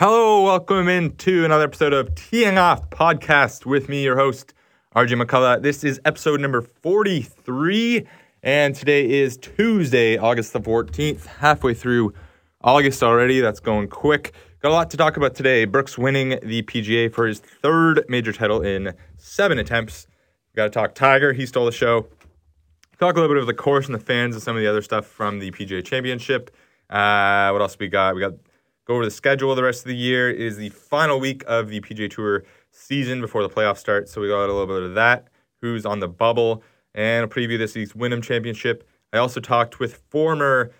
Hello, 0.00 0.44
welcome 0.44 0.88
into 0.88 1.44
another 1.44 1.64
episode 1.64 1.92
of 1.92 2.14
Teeing 2.14 2.56
Off 2.56 2.88
Podcast 2.88 3.66
with 3.66 3.90
me, 3.90 4.02
your 4.02 4.16
host, 4.16 4.54
RJ 4.96 5.22
McCullough. 5.22 5.60
This 5.60 5.84
is 5.84 6.00
episode 6.06 6.40
number 6.40 6.62
43, 6.62 8.06
and 8.42 8.74
today 8.74 9.06
is 9.20 9.36
Tuesday, 9.36 10.16
August 10.16 10.54
the 10.54 10.60
14th, 10.62 11.26
halfway 11.26 11.74
through 11.74 12.14
August 12.62 13.02
already. 13.02 13.40
That's 13.40 13.60
going 13.60 13.88
quick. 13.88 14.32
Got 14.62 14.70
a 14.70 14.72
lot 14.72 14.88
to 14.88 14.96
talk 14.96 15.18
about 15.18 15.34
today. 15.34 15.66
Brooks 15.66 15.98
winning 15.98 16.38
the 16.42 16.62
PGA 16.62 17.12
for 17.12 17.26
his 17.26 17.40
third 17.40 18.02
major 18.08 18.32
title 18.32 18.62
in 18.62 18.94
seven 19.18 19.58
attempts. 19.58 20.06
Got 20.56 20.64
to 20.64 20.70
talk 20.70 20.94
Tiger. 20.94 21.34
He 21.34 21.44
stole 21.44 21.66
the 21.66 21.72
show. 21.72 22.06
Talk 22.98 23.16
a 23.16 23.20
little 23.20 23.34
bit 23.34 23.42
of 23.42 23.46
the 23.46 23.52
course 23.52 23.84
and 23.84 23.94
the 23.94 24.00
fans 24.00 24.34
and 24.34 24.42
some 24.42 24.56
of 24.56 24.62
the 24.62 24.66
other 24.66 24.80
stuff 24.80 25.04
from 25.04 25.40
the 25.40 25.50
PGA 25.50 25.84
Championship. 25.84 26.50
Uh, 26.88 27.50
what 27.50 27.60
else 27.60 27.76
we 27.78 27.88
got? 27.88 28.14
We 28.14 28.22
got 28.22 28.32
go 28.86 28.94
over 28.94 29.04
the 29.04 29.10
schedule 29.10 29.54
the 29.54 29.62
rest 29.62 29.80
of 29.80 29.88
the 29.88 29.96
year. 29.96 30.30
It 30.30 30.40
is 30.40 30.56
the 30.56 30.70
final 30.70 31.20
week 31.20 31.42
of 31.46 31.68
the 31.68 31.80
PGA 31.80 32.10
Tour 32.10 32.44
season 32.70 33.20
before 33.20 33.42
the 33.42 33.48
playoffs 33.48 33.78
start, 33.78 34.08
so 34.08 34.20
we 34.20 34.28
got 34.28 34.48
a 34.48 34.52
little 34.52 34.66
bit 34.66 34.82
of 34.82 34.94
that. 34.94 35.28
Who's 35.60 35.84
on 35.84 36.00
the 36.00 36.08
bubble 36.08 36.62
and 36.94 37.24
a 37.24 37.28
preview 37.28 37.58
this 37.58 37.74
week's 37.74 37.94
Wyndham 37.94 38.22
Championship. 38.22 38.88
I 39.12 39.18
also 39.18 39.40
talked 39.40 39.78
with 39.78 40.02
former 40.10 40.70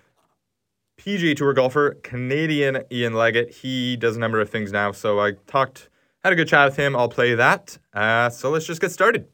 PGA 0.98 1.36
Tour 1.36 1.52
golfer 1.52 1.94
Canadian 2.02 2.84
Ian 2.90 3.14
Leggatt. 3.14 3.54
He 3.54 3.96
does 3.96 4.16
a 4.16 4.20
number 4.20 4.40
of 4.40 4.50
things 4.50 4.72
now, 4.72 4.92
so 4.92 5.20
I 5.20 5.32
talked, 5.46 5.88
had 6.22 6.32
a 6.32 6.36
good 6.36 6.48
chat 6.48 6.68
with 6.68 6.76
him. 6.76 6.94
I'll 6.94 7.08
play 7.08 7.34
that. 7.34 7.78
Uh, 7.92 8.30
so 8.30 8.50
let's 8.50 8.66
just 8.66 8.80
get 8.80 8.92
started. 8.92 9.26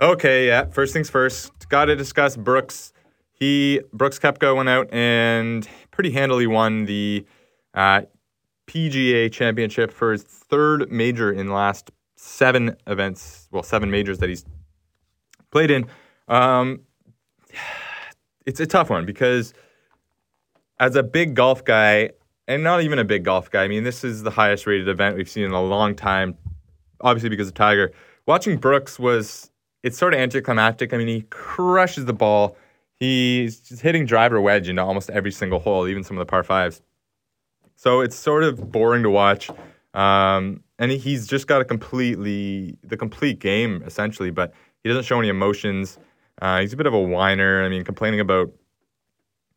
Okay, 0.00 0.46
yeah. 0.46 0.66
First 0.66 0.92
things 0.92 1.10
first. 1.10 1.68
Got 1.68 1.86
to 1.86 1.96
discuss 1.96 2.36
Brooks. 2.36 2.92
He 3.32 3.80
Brooks 3.92 4.18
Koepka 4.18 4.54
went 4.56 4.68
out 4.68 4.92
and 4.92 5.68
pretty 5.90 6.10
handily 6.10 6.46
won 6.46 6.86
the 6.86 7.26
uh, 7.74 8.02
PGA 8.66 9.30
Championship 9.32 9.92
for 9.92 10.12
his 10.12 10.22
third 10.22 10.90
major 10.90 11.32
in 11.32 11.46
the 11.46 11.52
last 11.52 11.90
seven 12.16 12.76
events. 12.86 13.48
Well, 13.50 13.62
seven 13.62 13.90
majors 13.90 14.18
that 14.18 14.28
he's 14.28 14.44
played 15.50 15.70
in. 15.70 15.86
Um, 16.28 16.80
it's 18.46 18.60
a 18.60 18.66
tough 18.66 18.90
one 18.90 19.04
because 19.04 19.54
as 20.80 20.96
a 20.96 21.02
big 21.02 21.34
golf 21.34 21.64
guy, 21.64 22.10
and 22.46 22.62
not 22.62 22.82
even 22.82 22.98
a 22.98 23.04
big 23.04 23.24
golf 23.24 23.50
guy. 23.50 23.64
I 23.64 23.68
mean, 23.68 23.84
this 23.84 24.02
is 24.02 24.22
the 24.22 24.30
highest 24.30 24.66
rated 24.66 24.88
event 24.88 25.16
we've 25.16 25.28
seen 25.28 25.44
in 25.44 25.52
a 25.52 25.62
long 25.62 25.94
time, 25.94 26.34
obviously 27.00 27.28
because 27.28 27.48
of 27.48 27.54
Tiger. 27.54 27.92
Watching 28.28 28.58
Brooks 28.58 28.98
was 28.98 29.50
it's 29.82 29.96
sort 29.96 30.12
of 30.12 30.20
anticlimactic. 30.20 30.92
I 30.92 30.98
mean, 30.98 31.08
he 31.08 31.22
crushes 31.30 32.04
the 32.04 32.12
ball. 32.12 32.58
He's 32.96 33.58
just 33.58 33.80
hitting 33.80 34.04
driver 34.04 34.38
wedge 34.38 34.68
into 34.68 34.82
almost 34.82 35.08
every 35.08 35.32
single 35.32 35.60
hole, 35.60 35.88
even 35.88 36.04
some 36.04 36.18
of 36.18 36.20
the 36.20 36.30
par 36.30 36.42
fives. 36.42 36.82
So 37.76 38.02
it's 38.02 38.14
sort 38.14 38.44
of 38.44 38.70
boring 38.70 39.02
to 39.04 39.08
watch. 39.08 39.48
Um, 39.94 40.62
and 40.78 40.92
he's 40.92 41.26
just 41.26 41.46
got 41.46 41.62
a 41.62 41.64
completely 41.64 42.76
the 42.82 42.98
complete 42.98 43.38
game 43.38 43.82
essentially, 43.86 44.30
but 44.30 44.52
he 44.82 44.90
doesn't 44.90 45.04
show 45.04 45.18
any 45.18 45.30
emotions. 45.30 45.98
Uh, 46.42 46.60
he's 46.60 46.74
a 46.74 46.76
bit 46.76 46.86
of 46.86 46.92
a 46.92 47.00
whiner. 47.00 47.64
I 47.64 47.70
mean, 47.70 47.82
complaining 47.82 48.20
about 48.20 48.52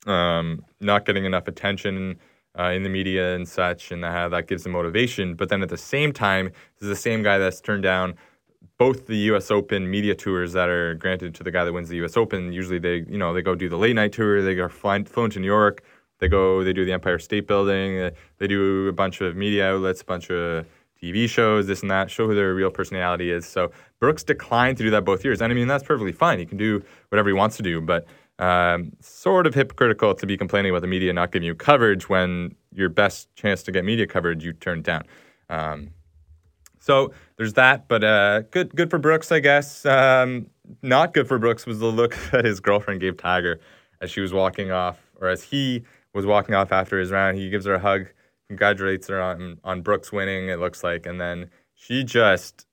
um, 0.05 0.63
not 0.79 1.05
getting 1.05 1.25
enough 1.25 1.49
attention 1.49 2.17
uh, 2.57 2.69
in 2.69 2.83
the 2.83 2.89
media 2.89 3.35
and 3.35 3.45
such, 3.49 3.91
and 3.91 4.05
how 4.05 4.29
that 4.29 4.47
gives 4.47 4.65
him 4.65 4.71
motivation. 4.71 5.35
But 5.35 5.49
then 5.49 5.61
at 5.61 5.67
the 5.67 5.77
same 5.77 6.13
time, 6.13 6.45
this 6.45 6.83
is 6.83 6.87
the 6.87 6.95
same 6.95 7.21
guy 7.21 7.37
that's 7.37 7.59
turned 7.59 7.83
down 7.83 8.15
both 8.77 9.07
the 9.07 9.17
U.S. 9.17 9.51
Open 9.51 9.89
media 9.89 10.15
tours 10.15 10.53
that 10.53 10.69
are 10.69 10.95
granted 10.95 11.35
to 11.35 11.43
the 11.43 11.51
guy 11.51 11.63
that 11.65 11.73
wins 11.73 11.89
the 11.89 11.97
U.S. 11.97 12.17
Open. 12.17 12.51
Usually, 12.51 12.79
they 12.79 13.05
you 13.07 13.17
know 13.17 13.33
they 13.33 13.41
go 13.41 13.55
do 13.55 13.69
the 13.69 13.77
late 13.77 13.95
night 13.95 14.13
tour. 14.13 14.41
They 14.41 14.55
go 14.55 14.69
flown 14.69 15.05
to 15.05 15.39
New 15.39 15.45
York. 15.45 15.83
They 16.19 16.27
go 16.27 16.63
they 16.63 16.73
do 16.73 16.85
the 16.85 16.93
Empire 16.93 17.19
State 17.19 17.47
Building. 17.47 18.11
They 18.37 18.47
do 18.47 18.87
a 18.87 18.93
bunch 18.93 19.21
of 19.21 19.35
media 19.35 19.73
outlets, 19.73 20.01
a 20.01 20.05
bunch 20.05 20.29
of 20.29 20.65
TV 21.01 21.27
shows, 21.27 21.65
this 21.65 21.81
and 21.81 21.89
that, 21.89 22.11
show 22.11 22.27
who 22.27 22.35
their 22.35 22.53
real 22.53 22.69
personality 22.69 23.31
is. 23.31 23.45
So 23.45 23.71
Brooks 23.99 24.23
declined 24.23 24.77
to 24.77 24.83
do 24.83 24.91
that 24.91 25.03
both 25.03 25.25
years, 25.25 25.41
and 25.41 25.51
I 25.51 25.55
mean 25.55 25.67
that's 25.67 25.83
perfectly 25.83 26.11
fine. 26.11 26.39
He 26.39 26.45
can 26.45 26.57
do 26.57 26.83
whatever 27.09 27.29
he 27.29 27.33
wants 27.33 27.57
to 27.57 27.63
do, 27.63 27.81
but 27.81 28.05
um, 28.39 28.93
sort 29.01 29.45
of 29.45 29.53
hypocritical 29.53 30.15
to 30.15 30.25
be 30.25 30.37
complaining 30.37 30.71
about 30.71 30.81
the 30.81 30.87
media 30.87 31.13
not 31.13 31.31
giving 31.31 31.45
you 31.45 31.55
coverage 31.55 32.09
when 32.09 32.55
your 32.71 32.89
best 32.89 33.33
chance 33.35 33.63
to 33.63 33.71
get 33.71 33.85
media 33.85 34.07
coverage 34.07 34.43
you 34.43 34.53
turned 34.53 34.83
down. 34.83 35.03
Um, 35.49 35.91
so 36.79 37.13
there's 37.41 37.53
that, 37.53 37.87
but 37.87 38.03
uh, 38.03 38.41
good 38.51 38.75
good 38.75 38.91
for 38.91 38.99
Brooks, 38.99 39.31
I 39.31 39.39
guess. 39.39 39.83
Um, 39.83 40.45
not 40.83 41.11
good 41.11 41.27
for 41.27 41.39
Brooks 41.39 41.65
was 41.65 41.79
the 41.79 41.87
look 41.87 42.15
that 42.31 42.45
his 42.45 42.59
girlfriend 42.59 43.01
gave 43.01 43.17
Tiger 43.17 43.59
as 43.99 44.11
she 44.11 44.21
was 44.21 44.31
walking 44.31 44.69
off, 44.69 44.99
or 45.19 45.27
as 45.27 45.41
he 45.41 45.81
was 46.13 46.23
walking 46.23 46.53
off 46.53 46.71
after 46.71 46.99
his 46.99 47.09
round. 47.09 47.39
He 47.39 47.49
gives 47.49 47.65
her 47.65 47.73
a 47.73 47.79
hug, 47.79 48.05
congratulates 48.47 49.07
her 49.07 49.19
on 49.19 49.57
on 49.63 49.81
Brooks 49.81 50.11
winning. 50.11 50.49
It 50.49 50.59
looks 50.59 50.83
like, 50.83 51.07
and 51.07 51.19
then 51.19 51.49
she 51.73 52.03
just 52.03 52.67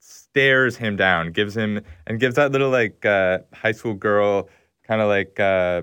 stares 0.00 0.76
him 0.76 0.96
down, 0.96 1.30
gives 1.30 1.56
him 1.56 1.80
and 2.04 2.18
gives 2.18 2.34
that 2.34 2.50
little 2.50 2.70
like 2.70 3.06
uh, 3.06 3.38
high 3.54 3.70
school 3.70 3.94
girl 3.94 4.48
kind 4.88 5.00
of 5.00 5.06
like 5.06 5.38
uh, 5.38 5.82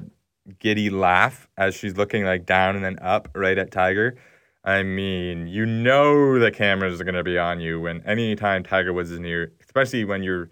giddy 0.60 0.90
laugh 0.90 1.48
as 1.56 1.74
she's 1.74 1.96
looking 1.96 2.26
like 2.26 2.46
down 2.46 2.76
and 2.76 2.84
then 2.84 3.00
up 3.00 3.30
right 3.34 3.58
at 3.58 3.72
Tiger. 3.72 4.18
I 4.66 4.82
mean, 4.82 5.46
you 5.46 5.64
know 5.64 6.40
the 6.40 6.52
cameras 6.52 7.00
are 7.00 7.04
going 7.04 7.16
to 7.16 7.24
be 7.24 7.38
on 7.38 7.60
you 7.60 7.80
when 7.80 8.02
anytime 8.02 8.64
Tiger 8.64 8.92
Woods 8.92 9.12
is 9.12 9.20
near, 9.20 9.54
especially 9.64 10.04
when 10.06 10.24
you're. 10.24 10.50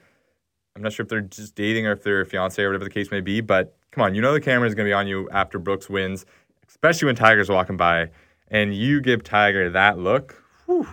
I'm 0.75 0.81
not 0.81 0.93
sure 0.93 1.03
if 1.03 1.09
they're 1.09 1.21
just 1.21 1.55
dating 1.55 1.85
or 1.85 1.91
if 1.91 2.03
they're 2.03 2.21
a 2.21 2.25
fiance 2.25 2.61
or 2.61 2.69
whatever 2.69 2.83
the 2.83 2.89
case 2.89 3.11
may 3.11 3.21
be, 3.21 3.41
but 3.41 3.75
come 3.91 4.03
on, 4.03 4.15
you 4.15 4.21
know 4.21 4.33
the 4.33 4.41
camera 4.41 4.67
is 4.67 4.73
going 4.73 4.85
to 4.85 4.89
be 4.89 4.93
on 4.93 5.07
you 5.07 5.29
after 5.29 5.59
Brooks 5.59 5.87
wins, 5.87 6.25
especially 6.67 7.07
when 7.07 7.15
Tiger's 7.15 7.49
walking 7.49 7.77
by, 7.77 8.09
and 8.47 8.73
you 8.73 9.01
give 9.01 9.23
Tiger 9.23 9.69
that 9.69 9.99
look. 9.99 10.43
Whew, 10.65 10.87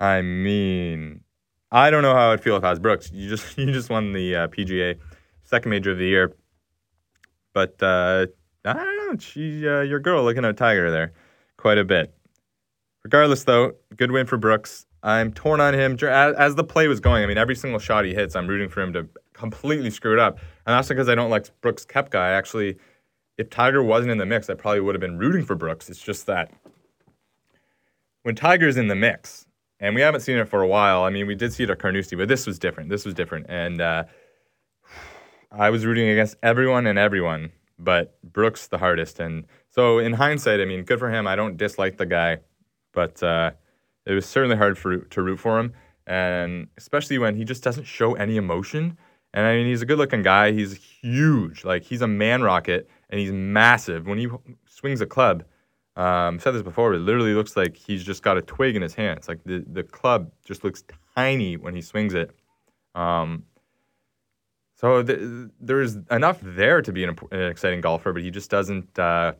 I 0.00 0.22
mean, 0.22 1.20
I 1.70 1.90
don't 1.90 2.02
know 2.02 2.14
how 2.14 2.32
I'd 2.32 2.42
feel 2.42 2.56
if 2.56 2.64
I 2.64 2.70
was 2.70 2.78
Brooks. 2.78 3.10
You 3.12 3.28
just 3.28 3.58
you 3.58 3.72
just 3.72 3.90
won 3.90 4.12
the 4.12 4.34
uh, 4.34 4.48
PGA 4.48 4.98
second 5.42 5.70
major 5.70 5.90
of 5.90 5.98
the 5.98 6.06
year. 6.06 6.34
But 7.52 7.82
uh, 7.82 8.26
I 8.64 8.72
don't 8.72 9.12
know. 9.12 9.18
She, 9.18 9.66
uh, 9.66 9.80
your 9.80 10.00
girl, 10.00 10.22
looking 10.22 10.44
at 10.44 10.56
Tiger 10.56 10.90
there 10.90 11.12
quite 11.56 11.78
a 11.78 11.84
bit. 11.84 12.14
Regardless, 13.08 13.44
though, 13.44 13.72
good 13.96 14.10
win 14.10 14.26
for 14.26 14.36
Brooks. 14.36 14.84
I'm 15.02 15.32
torn 15.32 15.62
on 15.62 15.72
him 15.72 15.96
as, 16.02 16.56
the 16.56 16.62
play 16.62 16.88
was 16.88 17.00
going. 17.00 17.24
I 17.24 17.26
mean, 17.26 17.38
every 17.38 17.54
single 17.54 17.80
shot 17.80 18.04
he 18.04 18.12
hits, 18.12 18.36
I'm 18.36 18.46
rooting 18.46 18.68
for 18.68 18.82
him 18.82 18.92
to 18.92 19.08
completely 19.32 19.88
screw 19.88 20.12
it 20.12 20.18
up. 20.18 20.36
And 20.66 20.76
that's 20.76 20.88
because 20.88 21.08
I 21.08 21.14
don't 21.14 21.30
like 21.30 21.46
Brooks 21.62 21.86
Koepka. 21.86 22.16
I 22.16 22.32
actually, 22.32 22.76
if 23.38 23.48
Tiger 23.48 23.82
wasn't 23.82 24.10
in 24.10 24.18
the 24.18 24.26
mix, 24.26 24.50
I 24.50 24.54
probably 24.54 24.80
would 24.80 24.94
have 24.94 25.00
been 25.00 25.16
rooting 25.16 25.42
for 25.42 25.54
Brooks. 25.54 25.88
It's 25.88 26.02
just 26.02 26.26
that 26.26 26.52
when 28.24 28.34
Tiger's 28.34 28.76
in 28.76 28.88
the 28.88 28.94
mix, 28.94 29.46
and 29.80 29.94
we 29.94 30.02
haven't 30.02 30.20
seen 30.20 30.36
it 30.36 30.46
for 30.46 30.60
a 30.60 30.68
while. 30.68 31.02
I 31.04 31.08
mean, 31.08 31.26
we 31.26 31.34
did 31.34 31.54
see 31.54 31.62
it 31.62 31.70
at 31.70 31.78
Carnoustie, 31.78 32.16
but 32.16 32.28
this 32.28 32.46
was 32.46 32.58
different. 32.58 32.90
This 32.90 33.06
was 33.06 33.14
different, 33.14 33.46
and 33.48 33.80
uh, 33.80 34.04
I 35.50 35.70
was 35.70 35.86
rooting 35.86 36.10
against 36.10 36.36
everyone 36.42 36.86
and 36.86 36.98
everyone, 36.98 37.52
but 37.78 38.20
Brooks 38.22 38.66
the 38.66 38.76
hardest. 38.76 39.18
And 39.18 39.46
so 39.70 39.98
in 39.98 40.12
hindsight, 40.12 40.60
I 40.60 40.66
mean, 40.66 40.82
good 40.82 40.98
for 40.98 41.10
him. 41.10 41.26
I 41.26 41.36
don't 41.36 41.56
dislike 41.56 41.96
the 41.96 42.04
guy, 42.04 42.40
but 42.92 43.22
uh, 43.22 43.52
it 44.06 44.12
was 44.12 44.26
certainly 44.26 44.56
hard 44.56 44.78
for 44.78 44.98
to 44.98 45.22
root 45.22 45.38
for 45.38 45.58
him, 45.58 45.72
and 46.06 46.68
especially 46.76 47.18
when 47.18 47.36
he 47.36 47.44
just 47.44 47.62
doesn't 47.62 47.84
show 47.84 48.14
any 48.14 48.36
emotion. 48.36 48.96
And 49.34 49.46
I 49.46 49.56
mean, 49.56 49.66
he's 49.66 49.82
a 49.82 49.86
good-looking 49.86 50.22
guy. 50.22 50.52
He's 50.52 50.74
huge, 50.74 51.64
like 51.64 51.84
he's 51.84 52.02
a 52.02 52.08
man 52.08 52.42
rocket, 52.42 52.88
and 53.10 53.20
he's 53.20 53.32
massive. 53.32 54.06
When 54.06 54.18
he 54.18 54.28
swings 54.66 55.00
a 55.00 55.06
club, 55.06 55.44
um, 55.96 56.36
I've 56.36 56.42
said 56.42 56.54
this 56.54 56.62
before, 56.62 56.94
it 56.94 57.00
literally 57.00 57.34
looks 57.34 57.56
like 57.56 57.76
he's 57.76 58.04
just 58.04 58.22
got 58.22 58.38
a 58.38 58.42
twig 58.42 58.76
in 58.76 58.82
his 58.82 58.94
hands. 58.94 59.28
Like 59.28 59.42
the 59.44 59.64
the 59.70 59.82
club 59.82 60.32
just 60.44 60.64
looks 60.64 60.84
tiny 61.16 61.56
when 61.56 61.74
he 61.74 61.82
swings 61.82 62.14
it. 62.14 62.30
Um, 62.94 63.44
so 64.76 65.02
th- 65.02 65.50
there's 65.60 65.96
enough 66.10 66.38
there 66.40 66.82
to 66.82 66.92
be 66.92 67.02
an, 67.02 67.18
an, 67.32 67.42
exciting 67.42 67.80
golfer, 67.80 68.12
but 68.12 68.22
he 68.22 68.30
just 68.30 68.48
doesn't. 68.48 68.96
Uh, 68.96 69.32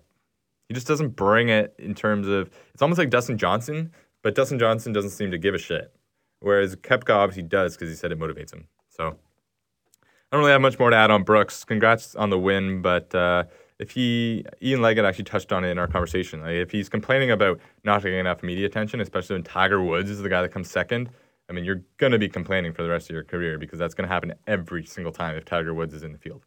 he 0.69 0.75
just 0.75 0.87
doesn't 0.87 1.11
bring 1.11 1.49
it 1.49 1.75
in 1.79 1.95
terms 1.95 2.29
of. 2.29 2.51
It's 2.73 2.83
almost 2.83 2.99
like 2.99 3.11
Dustin 3.11 3.39
Johnson, 3.39 3.93
but 4.23 4.35
Dustin 4.35 4.59
Johnson 4.59 4.93
doesn't 4.93 5.11
seem 5.11 5.31
to 5.31 5.39
give 5.39 5.55
a 5.55 5.59
shit. 5.59 5.93
Whereas 6.41 6.77
Koepka 6.77 7.15
obviously 7.15 7.43
does 7.43 7.77
because 7.77 7.89
he 7.89 7.97
said 7.97 8.13
it 8.13 8.19
motivates 8.19 8.53
him. 8.53 8.69
So 8.89 9.09
I 9.09 10.07
don't 10.31 10.41
really 10.41 10.53
have 10.53 10.61
much 10.61 10.79
more 10.79 10.91
to 10.91 10.97
add 10.97 11.11
on 11.11 11.25
Brooks. 11.25 11.65
Congrats 11.65 12.15
on 12.15 12.31
the 12.31 12.39
win, 12.39 12.81
but 12.83 13.13
uh, 13.15 13.45
if 13.79 13.91
he 13.91 14.45
Ian 14.63 14.81
Leggatt 14.81 15.05
actually 15.05 15.25
touched 15.25 15.53
on 15.53 15.65
it 15.65 15.71
in 15.71 15.79
our 15.79 15.89
conversation, 15.89 16.43
like 16.43 16.53
if 16.53 16.71
he's 16.71 16.89
complaining 16.89 17.31
about 17.31 17.61
not 17.85 18.03
getting 18.03 18.21
enough 18.21 18.43
media 18.43 18.67
attention, 18.67 19.01
especially 19.01 19.35
when 19.35 19.43
Tiger 19.43 19.83
Woods 19.83 20.11
is 20.11 20.21
the 20.21 20.29
guy 20.29 20.43
that 20.43 20.51
comes 20.51 20.71
second 20.71 21.11
I 21.49 21.55
mean, 21.55 21.65
you're 21.65 21.83
to 22.13 22.19
be 22.19 22.29
complaining 22.29 22.73
for 22.73 22.83
the 22.83 22.91
rest 22.91 23.09
of 23.09 23.15
your 23.15 23.25
career 23.25 23.59
because 23.59 23.79
that's 23.79 23.95
to 24.07 24.13
happen 24.13 24.35
every 24.47 24.85
single 24.85 25.13
time 25.13 25.35
if 25.37 25.45
Tiger 25.45 25.73
Woods 25.73 25.95
is 25.95 26.03
in 26.03 26.13
the 26.13 26.19
field. 26.19 26.45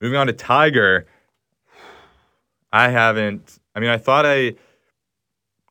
Moving 0.00 0.16
on 0.16 0.28
to 0.28 0.32
Tiger. 0.32 1.06
I 2.72 2.88
haven't. 2.88 3.58
I 3.74 3.80
mean, 3.80 3.90
I 3.90 3.98
thought 3.98 4.24
I 4.26 4.54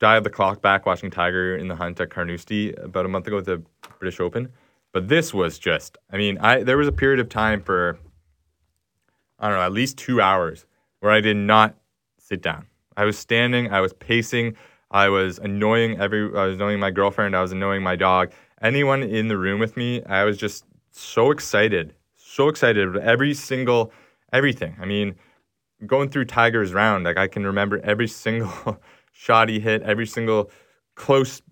dialed 0.00 0.24
the 0.24 0.30
clock 0.30 0.62
back 0.62 0.86
watching 0.86 1.10
Tiger 1.10 1.56
in 1.56 1.68
the 1.68 1.76
hunt 1.76 2.00
at 2.00 2.10
Carnoustie 2.10 2.72
about 2.74 3.06
a 3.06 3.08
month 3.08 3.26
ago 3.26 3.38
at 3.38 3.44
the 3.44 3.62
British 3.98 4.20
Open, 4.20 4.48
but 4.92 5.08
this 5.08 5.34
was 5.34 5.58
just. 5.58 5.98
I 6.10 6.16
mean, 6.16 6.38
I 6.38 6.62
there 6.62 6.76
was 6.76 6.88
a 6.88 6.92
period 6.92 7.20
of 7.20 7.28
time 7.28 7.62
for 7.62 7.98
I 9.38 9.48
don't 9.48 9.58
know 9.58 9.64
at 9.64 9.72
least 9.72 9.98
two 9.98 10.20
hours 10.20 10.66
where 11.00 11.12
I 11.12 11.20
did 11.20 11.36
not 11.36 11.74
sit 12.18 12.42
down. 12.42 12.66
I 12.96 13.04
was 13.04 13.18
standing. 13.18 13.72
I 13.72 13.80
was 13.80 13.92
pacing. 13.92 14.56
I 14.90 15.08
was 15.08 15.38
annoying 15.38 15.98
every. 15.98 16.24
I 16.36 16.46
was 16.46 16.54
annoying 16.54 16.78
my 16.78 16.90
girlfriend. 16.90 17.34
I 17.34 17.42
was 17.42 17.52
annoying 17.52 17.82
my 17.82 17.96
dog. 17.96 18.30
Anyone 18.60 19.02
in 19.02 19.26
the 19.26 19.36
room 19.36 19.58
with 19.58 19.76
me, 19.76 20.04
I 20.04 20.24
was 20.24 20.38
just 20.38 20.64
so 20.92 21.32
excited, 21.32 21.94
so 22.14 22.48
excited. 22.48 22.92
With 22.92 23.02
every 23.02 23.34
single 23.34 23.92
everything. 24.32 24.76
I 24.80 24.84
mean, 24.84 25.16
going 25.86 26.08
through 26.08 26.26
Tiger's 26.26 26.72
round, 26.72 27.04
like 27.04 27.16
I 27.16 27.28
can 27.28 27.44
remember 27.44 27.80
every 27.84 28.08
single 28.08 28.80
shot 29.12 29.48
he 29.48 29.60
hit, 29.60 29.82
every 29.82 30.06
single 30.06 30.50
close 30.94 31.42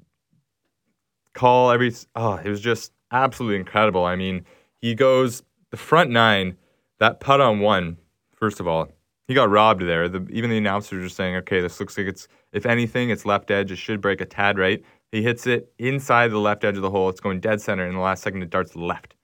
call, 1.35 1.71
every 1.71 1.95
oh, 2.17 2.35
it 2.35 2.49
was 2.49 2.61
just 2.61 2.93
absolutely 3.13 3.57
incredible. 3.57 4.05
I 4.05 4.17
mean, 4.17 4.45
he 4.81 4.95
goes 4.95 5.43
the 5.71 5.77
front 5.77 6.11
nine, 6.11 6.57
that 6.99 7.21
putt 7.21 7.41
on 7.41 7.61
one, 7.61 7.97
first 8.35 8.61
of 8.61 8.69
all, 8.69 8.89
he 9.27 9.35
got 9.35 9.49
robbed 9.49 9.83
there. 9.83 10.09
The, 10.09 10.27
even 10.31 10.51
the 10.51 10.59
announcers 10.59 11.05
are 11.05 11.09
saying, 11.09 11.37
okay, 11.37 11.61
this 11.61 11.79
looks 11.79 11.97
like 11.97 12.09
it's, 12.09 12.27
if 12.53 12.67
anything, 12.67 13.11
it's 13.11 13.25
left 13.25 13.51
edge. 13.51 13.71
It 13.71 13.77
should 13.77 14.01
break 14.01 14.21
a 14.21 14.27
tad 14.27 14.59
right. 14.59 14.83
He 15.13 15.23
hits 15.23 15.47
it 15.47 15.73
inside 15.79 16.33
the 16.33 16.39
left 16.39 16.65
edge 16.65 16.77
of 16.77 16.83
the 16.83 16.91
hole. 16.91 17.09
It's 17.09 17.21
going 17.21 17.41
dead 17.41 17.61
center. 17.61 17.87
In 17.87 17.95
the 17.95 18.01
last 18.01 18.23
second, 18.23 18.43
it 18.43 18.51
darts 18.51 18.75
left. 18.75 19.15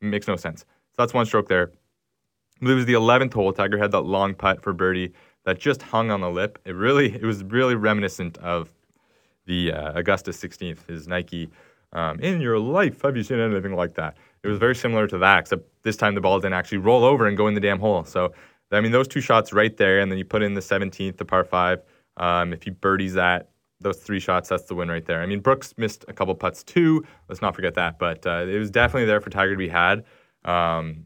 It 0.00 0.06
makes 0.06 0.28
no 0.28 0.36
sense. 0.36 0.60
So 0.60 0.94
that's 0.98 1.14
one 1.14 1.26
stroke 1.26 1.48
there. 1.48 1.72
It 2.62 2.66
was 2.66 2.86
the 2.86 2.94
11th 2.94 3.34
hole. 3.34 3.52
Tiger 3.52 3.78
had 3.78 3.92
that 3.92 4.02
long 4.02 4.34
putt 4.34 4.62
for 4.62 4.72
birdie 4.72 5.12
that 5.44 5.58
just 5.58 5.82
hung 5.82 6.10
on 6.10 6.20
the 6.20 6.30
lip. 6.30 6.58
It 6.64 6.72
really, 6.72 7.14
it 7.14 7.22
was 7.22 7.44
really 7.44 7.74
reminiscent 7.74 8.38
of 8.38 8.72
the 9.46 9.72
uh, 9.72 9.98
Augusta 9.98 10.32
16th, 10.32 10.86
his 10.86 11.06
Nike. 11.06 11.50
Um, 11.92 12.18
in 12.20 12.40
your 12.40 12.58
life, 12.58 13.02
have 13.02 13.16
you 13.16 13.22
seen 13.22 13.38
anything 13.38 13.74
like 13.74 13.94
that? 13.94 14.16
It 14.42 14.48
was 14.48 14.58
very 14.58 14.74
similar 14.74 15.06
to 15.06 15.18
that, 15.18 15.38
except 15.40 15.62
this 15.82 15.96
time 15.96 16.14
the 16.14 16.20
ball 16.20 16.38
didn't 16.40 16.54
actually 16.54 16.78
roll 16.78 17.04
over 17.04 17.26
and 17.26 17.36
go 17.36 17.46
in 17.46 17.54
the 17.54 17.60
damn 17.60 17.78
hole. 17.78 18.04
So 18.04 18.32
I 18.72 18.80
mean, 18.80 18.92
those 18.92 19.08
two 19.08 19.20
shots 19.20 19.52
right 19.52 19.76
there, 19.76 20.00
and 20.00 20.10
then 20.10 20.18
you 20.18 20.24
put 20.24 20.42
in 20.42 20.54
the 20.54 20.60
17th, 20.60 21.16
the 21.16 21.24
par 21.24 21.44
five. 21.44 21.82
Um, 22.16 22.52
if 22.52 22.62
he 22.62 22.70
birdies 22.70 23.14
that, 23.14 23.50
those 23.80 23.98
three 23.98 24.20
shots, 24.20 24.48
that's 24.48 24.64
the 24.64 24.74
win 24.74 24.88
right 24.88 25.04
there. 25.04 25.22
I 25.22 25.26
mean, 25.26 25.40
Brooks 25.40 25.74
missed 25.76 26.04
a 26.08 26.12
couple 26.12 26.34
putts 26.34 26.64
too. 26.64 27.04
Let's 27.28 27.42
not 27.42 27.54
forget 27.54 27.74
that, 27.74 27.98
but 27.98 28.26
uh, 28.26 28.46
it 28.48 28.58
was 28.58 28.70
definitely 28.70 29.06
there 29.06 29.20
for 29.20 29.30
Tiger 29.30 29.52
to 29.52 29.58
be 29.58 29.68
had. 29.68 30.04
Um, 30.44 31.04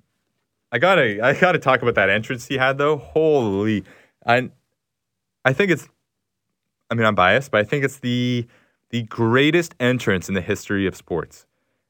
I 0.72 0.78
gotta, 0.78 1.24
I 1.24 1.34
gotta 1.34 1.58
talk 1.58 1.82
about 1.82 1.94
that 1.96 2.10
entrance 2.10 2.46
he 2.46 2.56
had 2.56 2.78
though. 2.78 2.96
Holy, 2.96 3.84
I, 4.26 4.50
I 5.44 5.52
think 5.52 5.70
it's. 5.70 5.88
I 6.90 6.94
mean, 6.94 7.06
I'm 7.06 7.14
biased, 7.14 7.50
but 7.50 7.60
I 7.60 7.64
think 7.64 7.84
it's 7.84 7.98
the 7.98 8.46
the 8.90 9.02
greatest 9.04 9.74
entrance 9.78 10.28
in 10.28 10.34
the 10.34 10.40
history 10.40 10.86
of 10.86 10.96
sports, 10.96 11.46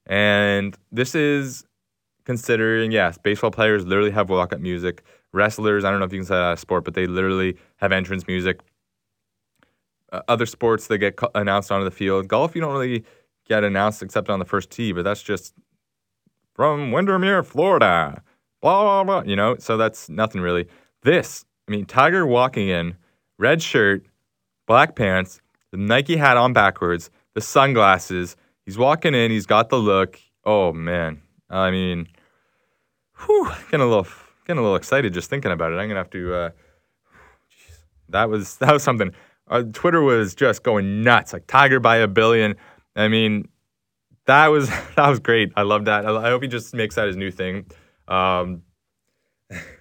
and 0.07 0.77
this 0.93 1.15
is 1.15 1.65
considering 2.25 2.93
yes, 2.93 3.19
baseball 3.19 3.51
players 3.51 3.85
literally 3.87 4.11
have 4.11 4.31
walk-up 4.31 4.61
music 4.61 5.03
wrestlers. 5.33 5.85
I 5.85 5.91
don't 5.91 6.01
know 6.01 6.07
if 6.07 6.13
you 6.13 6.19
can 6.19 6.27
say 6.27 6.35
that 6.35 6.59
sport, 6.59 6.85
but 6.85 6.95
they 6.95 7.07
literally 7.07 7.57
have 7.77 7.93
entrance 7.93 8.27
music. 8.27 8.61
Uh, 10.13 10.21
other 10.29 10.47
sports 10.47 10.87
they 10.87 10.99
get 10.99 11.19
announced 11.35 11.71
onto 11.71 11.85
the 11.85 11.91
field. 11.91 12.29
Golf, 12.29 12.55
you 12.55 12.61
don't 12.61 12.73
really 12.73 13.05
get 13.49 13.65
announced 13.65 14.03
except 14.03 14.29
on 14.29 14.39
the 14.39 14.45
first 14.45 14.71
tee, 14.71 14.93
but 14.93 15.03
that's 15.03 15.23
just 15.23 15.55
from 16.55 16.93
Windermere, 16.93 17.43
Florida. 17.43 18.23
Blah 18.61 18.83
blah 18.83 19.05
blah. 19.05 19.29
You 19.29 19.37
know, 19.37 19.57
so 19.59 19.77
that's 19.77 20.09
nothing 20.09 20.41
really. 20.41 20.67
This, 21.03 21.45
I 21.69 21.73
mean, 21.73 21.87
Tiger 21.87 22.27
walking 22.27 22.69
in, 22.69 22.97
red 23.39 23.63
shirt, 23.63 24.05
black 24.67 24.95
pants, 24.97 25.41
the 25.71 25.79
Nike 25.79 26.17
hat 26.17 26.37
on 26.37 26.53
backwards, 26.53 27.11
the 27.35 27.41
sunglasses. 27.41 28.37
He's 28.67 28.77
walking 28.77 29.15
in. 29.15 29.31
He's 29.31 29.47
got 29.47 29.69
the 29.69 29.79
look. 29.79 30.19
Oh 30.45 30.73
man, 30.73 31.23
I 31.49 31.71
mean, 31.71 32.09
whew, 33.27 33.51
getting 33.71 33.81
a 33.81 33.89
little 33.89 34.07
getting 34.47 34.59
a 34.59 34.63
little 34.63 34.77
excited 34.77 35.15
just 35.15 35.31
thinking 35.31 35.53
about 35.53 35.73
it. 35.73 35.77
I'm 35.77 35.89
gonna 35.89 36.01
have 36.01 36.11
to. 36.11 36.35
Uh, 36.35 36.51
that 38.09 38.29
was 38.29 38.57
that 38.59 38.73
was 38.73 38.83
something. 38.83 39.13
Uh, 39.49 39.65
Twitter 39.73 40.03
was 40.03 40.35
just 40.35 40.63
going 40.63 41.03
nuts, 41.03 41.33
like 41.33 41.47
Tiger 41.47 41.81
by 41.81 41.97
a 41.97 42.09
billion. 42.09 42.55
I 42.95 43.09
mean, 43.09 43.49
that 44.27 44.49
was 44.49 44.69
that 44.97 45.09
was 45.09 45.21
great. 45.21 45.53
I 45.57 45.63
love 45.63 45.87
that. 45.87 46.07
I 46.07 46.31
hope 46.31 46.43
he 46.43 46.49
just 46.49 46.75
makes 46.75 46.95
that 46.97 47.07
his 47.07 47.17
new 47.17 47.31
thing. 47.31 47.67
Um, 48.11 48.63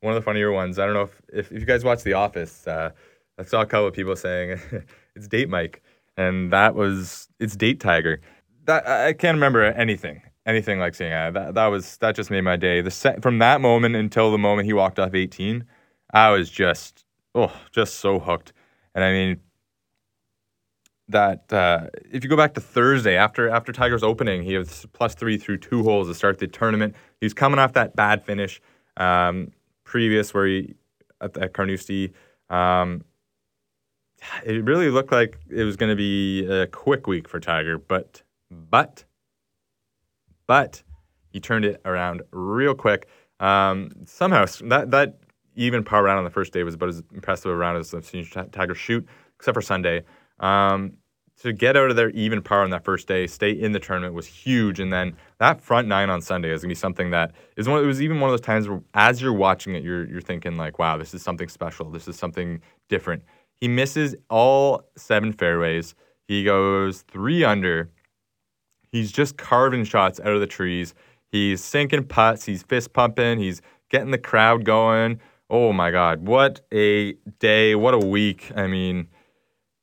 one 0.00 0.14
of 0.14 0.14
the 0.14 0.22
funnier 0.22 0.50
ones. 0.52 0.78
I 0.78 0.86
don't 0.86 0.94
know 0.94 1.02
if 1.02 1.22
if, 1.32 1.52
if 1.52 1.60
you 1.60 1.66
guys 1.66 1.84
watch 1.84 2.02
The 2.02 2.14
Office. 2.14 2.66
Uh, 2.66 2.90
I 3.38 3.44
saw 3.44 3.60
a 3.60 3.66
couple 3.66 3.88
of 3.88 3.94
people 3.94 4.16
saying 4.16 4.60
it's 5.16 5.28
date 5.28 5.48
Mike, 5.48 5.82
and 6.16 6.52
that 6.52 6.74
was 6.74 7.28
it's 7.38 7.56
date 7.56 7.80
Tiger. 7.80 8.20
That 8.64 8.86
I 8.86 9.12
can't 9.12 9.34
remember 9.34 9.64
anything 9.64 10.22
anything 10.46 10.78
like 10.78 10.94
seeing 10.94 11.10
that. 11.10 11.34
That, 11.34 11.54
that 11.54 11.66
was 11.66 11.96
that 11.98 12.14
just 12.14 12.30
made 12.30 12.42
my 12.42 12.56
day. 12.56 12.80
The 12.80 12.90
set, 12.90 13.22
from 13.22 13.38
that 13.38 13.60
moment 13.60 13.96
until 13.96 14.30
the 14.30 14.38
moment 14.38 14.66
he 14.66 14.72
walked 14.72 14.98
off 14.98 15.14
18, 15.14 15.64
I 16.12 16.30
was 16.30 16.50
just 16.50 17.04
oh, 17.34 17.52
just 17.70 17.96
so 17.96 18.18
hooked. 18.18 18.52
And 18.94 19.04
I 19.04 19.12
mean 19.12 19.40
that 21.12 21.52
uh, 21.52 21.86
if 22.10 22.24
you 22.24 22.30
go 22.30 22.36
back 22.36 22.54
to 22.54 22.60
Thursday 22.60 23.16
after 23.16 23.48
after 23.48 23.72
Tiger's 23.72 24.02
opening, 24.02 24.42
he 24.42 24.58
was 24.58 24.86
plus 24.92 25.14
three 25.14 25.38
through 25.38 25.58
two 25.58 25.82
holes 25.82 26.08
to 26.08 26.14
start 26.14 26.38
the 26.38 26.46
tournament. 26.46 26.94
He's 27.20 27.34
coming 27.34 27.58
off 27.58 27.72
that 27.74 27.94
bad 27.96 28.24
finish 28.24 28.60
um, 28.96 29.52
previous 29.84 30.34
where 30.34 30.46
he 30.46 30.74
at, 31.20 31.36
at 31.36 31.52
Carnoustie. 31.54 32.12
Um, 32.50 33.04
it 34.44 34.64
really 34.64 34.90
looked 34.90 35.12
like 35.12 35.38
it 35.50 35.64
was 35.64 35.76
going 35.76 35.90
to 35.90 35.96
be 35.96 36.46
a 36.46 36.66
quick 36.66 37.06
week 37.06 37.28
for 37.28 37.40
Tiger, 37.40 37.78
but 37.78 38.22
but 38.50 39.04
but 40.46 40.82
he 41.30 41.40
turned 41.40 41.64
it 41.64 41.80
around 41.84 42.22
real 42.30 42.74
quick. 42.74 43.08
Um, 43.40 43.90
somehow 44.04 44.46
that 44.64 44.90
that 44.90 45.18
even 45.54 45.84
par 45.84 46.02
round 46.02 46.18
on 46.18 46.24
the 46.24 46.30
first 46.30 46.52
day 46.52 46.62
was 46.62 46.74
about 46.74 46.88
as 46.88 47.02
impressive 47.12 47.50
a 47.50 47.56
round 47.56 47.78
as 47.78 47.92
I've 47.92 48.04
seen 48.04 48.24
Tiger 48.24 48.74
shoot, 48.74 49.06
except 49.36 49.54
for 49.54 49.62
Sunday. 49.62 50.04
Um, 50.40 50.94
to 51.42 51.52
get 51.52 51.76
out 51.76 51.90
of 51.90 51.96
there 51.96 52.10
even 52.10 52.42
par 52.42 52.62
on 52.62 52.70
that 52.70 52.84
first 52.84 53.08
day, 53.08 53.26
stay 53.26 53.50
in 53.50 53.72
the 53.72 53.80
tournament 53.80 54.14
was 54.14 54.26
huge. 54.26 54.80
And 54.80 54.92
then 54.92 55.16
that 55.38 55.60
front 55.60 55.88
nine 55.88 56.10
on 56.10 56.20
Sunday 56.20 56.50
is 56.50 56.62
gonna 56.62 56.70
be 56.70 56.74
something 56.74 57.10
that 57.10 57.32
is 57.56 57.68
one. 57.68 57.82
It 57.82 57.86
was 57.86 58.02
even 58.02 58.20
one 58.20 58.30
of 58.30 58.32
those 58.32 58.44
times 58.44 58.68
where, 58.68 58.82
as 58.94 59.20
you're 59.20 59.32
watching 59.32 59.74
it, 59.74 59.82
you're 59.82 60.08
you're 60.08 60.20
thinking 60.20 60.56
like, 60.56 60.78
"Wow, 60.78 60.96
this 60.96 61.14
is 61.14 61.22
something 61.22 61.48
special. 61.48 61.90
This 61.90 62.08
is 62.08 62.16
something 62.16 62.60
different." 62.88 63.22
He 63.60 63.68
misses 63.68 64.14
all 64.30 64.82
seven 64.96 65.32
fairways. 65.32 65.94
He 66.26 66.44
goes 66.44 67.02
three 67.02 67.44
under 67.44 67.90
He's 68.92 69.10
just 69.10 69.38
carving 69.38 69.84
shots 69.84 70.20
out 70.20 70.34
of 70.34 70.40
the 70.40 70.46
trees. 70.46 70.94
He's 71.30 71.64
sinking 71.64 72.04
putts. 72.04 72.44
He's 72.44 72.62
fist 72.62 72.92
pumping. 72.92 73.38
He's 73.38 73.62
getting 73.88 74.10
the 74.10 74.18
crowd 74.18 74.64
going. 74.64 75.18
Oh 75.48 75.72
my 75.72 75.90
God, 75.90 76.26
what 76.26 76.60
a 76.72 77.14
day! 77.40 77.74
What 77.74 77.94
a 77.94 77.98
week! 77.98 78.52
I 78.54 78.66
mean, 78.66 79.08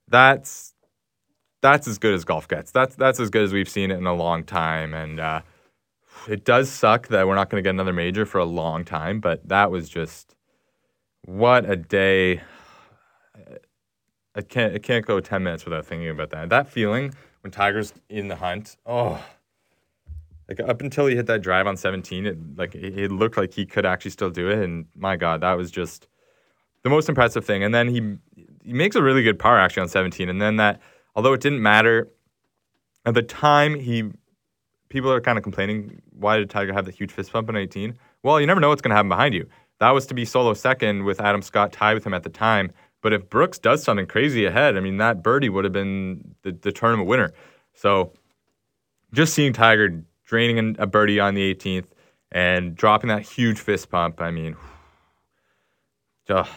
that's 0.08 0.74
that's 1.62 1.88
as 1.88 1.98
good 1.98 2.14
as 2.14 2.24
golf 2.24 2.48
gets. 2.48 2.72
That's 2.72 2.96
that's 2.96 3.20
as 3.20 3.30
good 3.30 3.44
as 3.44 3.54
we've 3.54 3.70
seen 3.70 3.92
it 3.92 3.98
in 3.98 4.06
a 4.06 4.14
long 4.14 4.44
time. 4.44 4.94
And 4.94 5.20
uh, 5.20 5.42
it 6.28 6.46
does 6.46 6.70
suck 6.70 7.08
that 7.10 7.28
we're 7.28 7.36
not 7.36 7.50
going 7.50 7.64
to 7.64 7.68
get 7.68 7.72
another 7.72 7.94
major 7.94 8.26
for 8.26 8.40
a 8.40 8.46
long 8.46 8.86
time. 8.86 9.20
But 9.20 9.48
that 9.48 9.72
was 9.72 9.90
just 9.90 10.36
what 11.26 11.70
a 11.70 11.76
day. 11.76 12.42
I 14.36 14.42
can't 14.42 14.76
I 14.76 14.80
can't 14.80 15.06
go 15.06 15.20
ten 15.20 15.44
minutes 15.44 15.66
without 15.66 15.86
thinking 15.86 16.10
about 16.10 16.30
that. 16.32 16.50
That 16.50 16.70
feeling 16.70 17.14
when 17.42 17.52
Tiger's 17.52 17.94
in 18.10 18.28
the 18.28 18.36
hunt. 18.36 18.78
Oh, 18.86 19.24
like 20.50 20.60
up 20.60 20.82
until 20.82 21.06
he 21.06 21.16
hit 21.16 21.28
that 21.28 21.42
drive 21.42 21.68
on 21.68 21.78
17, 21.78 22.26
it 22.26 22.38
like 22.58 22.74
it 22.74 23.12
looked 23.12 23.38
like 23.38 23.54
he 23.54 23.66
could 23.66 23.86
actually 23.86 24.12
still 24.12 24.32
do 24.32 24.50
it. 24.50 24.60
And 24.60 24.88
my 24.96 25.16
God, 25.16 25.42
that 25.42 25.54
was 25.54 25.70
just 25.70 26.08
the 26.84 26.90
most 26.90 27.08
impressive 27.08 27.46
thing. 27.46 27.64
And 27.64 27.74
then 27.74 27.88
he 27.88 28.18
he 28.64 28.74
makes 28.74 28.96
a 28.96 29.04
really 29.04 29.22
good 29.24 29.38
par 29.38 29.60
actually 29.60 29.82
on 29.82 29.90
17. 29.90 30.28
And 30.28 30.42
then 30.42 30.58
that, 30.58 30.82
although 31.16 31.34
it 31.34 31.42
didn't 31.42 31.62
matter 31.62 32.10
at 33.06 33.14
the 33.14 33.22
time, 33.22 33.76
he 33.76 34.12
people 34.90 35.12
are 35.12 35.22
kind 35.22 35.38
of 35.38 35.44
complaining 35.44 36.02
why 36.12 36.38
did 36.38 36.50
Tiger 36.50 36.74
have 36.74 36.86
the 36.86 36.92
huge 36.92 37.12
fist 37.12 37.32
bump 37.32 37.50
on 37.50 37.56
18? 37.56 37.98
Well, 38.24 38.40
you 38.42 38.48
never 38.48 38.60
know 38.60 38.70
what's 38.70 38.82
going 38.82 38.90
to 38.90 38.96
happen 38.96 39.10
behind 39.10 39.34
you. 39.34 39.48
That 39.80 39.92
was 39.92 40.06
to 40.08 40.14
be 40.14 40.26
solo 40.26 40.54
second 40.54 41.06
with 41.06 41.22
Adam 41.22 41.42
Scott 41.42 41.72
tied 41.72 41.94
with 41.94 42.06
him 42.06 42.14
at 42.14 42.24
the 42.24 42.30
time. 42.30 42.72
But 43.02 43.14
if 43.14 43.30
Brooks 43.30 43.58
does 43.58 43.82
something 43.82 44.08
crazy 44.08 44.46
ahead, 44.46 44.76
I 44.76 44.82
mean, 44.82 44.98
that 44.98 45.24
birdie 45.24 45.48
would 45.48 45.64
have 45.64 45.72
been 45.72 46.36
the, 46.42 46.52
the 46.52 46.72
tournament 46.72 47.08
winner. 47.08 47.32
So 47.74 48.12
just 49.14 49.34
seeing 49.34 49.54
Tiger 49.54 50.04
draining 50.26 50.76
a 50.80 50.86
birdie 50.86 51.20
on 51.20 51.34
the 51.34 51.56
18th 51.56 51.88
and 52.32 52.76
dropping 52.76 53.08
that 53.08 53.22
huge 53.22 53.60
fist 53.60 53.90
pump, 53.90 54.22
I 54.22 54.32
mean, 54.32 54.58
ugh, 56.30 56.48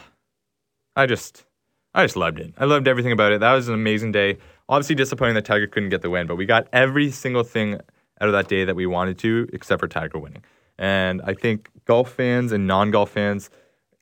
I 0.95 1.05
just, 1.05 1.45
I 1.93 2.03
just 2.03 2.15
loved 2.15 2.39
it. 2.39 2.53
I 2.57 2.65
loved 2.65 2.87
everything 2.87 3.11
about 3.11 3.31
it. 3.31 3.39
That 3.39 3.53
was 3.53 3.67
an 3.67 3.75
amazing 3.75 4.11
day. 4.11 4.37
Obviously 4.67 4.95
disappointing 4.95 5.35
that 5.35 5.45
Tiger 5.45 5.67
couldn't 5.67 5.89
get 5.89 6.01
the 6.01 6.09
win, 6.09 6.25
but 6.25 6.35
we 6.35 6.45
got 6.45 6.67
every 6.73 7.11
single 7.11 7.43
thing 7.43 7.75
out 7.75 8.27
of 8.27 8.31
that 8.31 8.47
day 8.47 8.65
that 8.65 8.75
we 8.75 8.85
wanted 8.85 9.19
to, 9.19 9.47
except 9.53 9.79
for 9.79 9.87
Tiger 9.87 10.17
winning. 10.17 10.43
And 10.77 11.21
I 11.23 11.33
think 11.33 11.69
golf 11.85 12.11
fans 12.11 12.51
and 12.51 12.65
non-golf 12.65 13.11
fans 13.11 13.49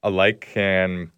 alike 0.03 0.48
can 0.53 1.12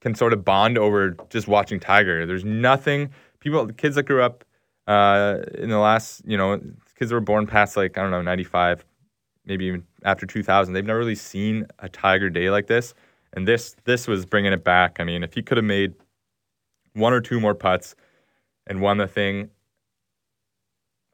can 0.00 0.14
sort 0.14 0.32
of 0.32 0.44
bond 0.44 0.78
over 0.78 1.16
just 1.28 1.46
watching 1.46 1.78
Tiger. 1.78 2.24
There's 2.24 2.44
nothing 2.44 3.10
people 3.40 3.66
kids 3.68 3.96
that 3.96 4.04
grew 4.04 4.22
up 4.22 4.44
uh, 4.86 5.38
in 5.58 5.70
the 5.70 5.78
last 5.78 6.22
you 6.26 6.36
know 6.36 6.58
kids 6.98 7.10
that 7.10 7.14
were 7.14 7.20
born 7.20 7.46
past 7.46 7.76
like 7.76 7.98
I 7.98 8.02
don't 8.02 8.10
know 8.10 8.22
95 8.22 8.84
maybe 9.46 9.64
even 9.66 9.84
after 10.04 10.26
2000 10.26 10.74
they've 10.74 10.84
never 10.84 10.98
really 10.98 11.14
seen 11.14 11.66
a 11.78 11.88
Tiger 11.88 12.30
day 12.30 12.50
like 12.50 12.66
this 12.66 12.94
and 13.32 13.46
this 13.46 13.76
this 13.84 14.06
was 14.06 14.26
bringing 14.26 14.52
it 14.52 14.64
back. 14.64 14.98
I 15.00 15.04
mean 15.04 15.22
if 15.22 15.34
he 15.34 15.42
could 15.42 15.56
have 15.56 15.64
made 15.64 15.94
one 16.94 17.12
or 17.12 17.20
two 17.20 17.40
more 17.40 17.54
putts 17.54 17.94
and 18.66 18.80
won 18.80 18.98
the 18.98 19.06
thing 19.06 19.50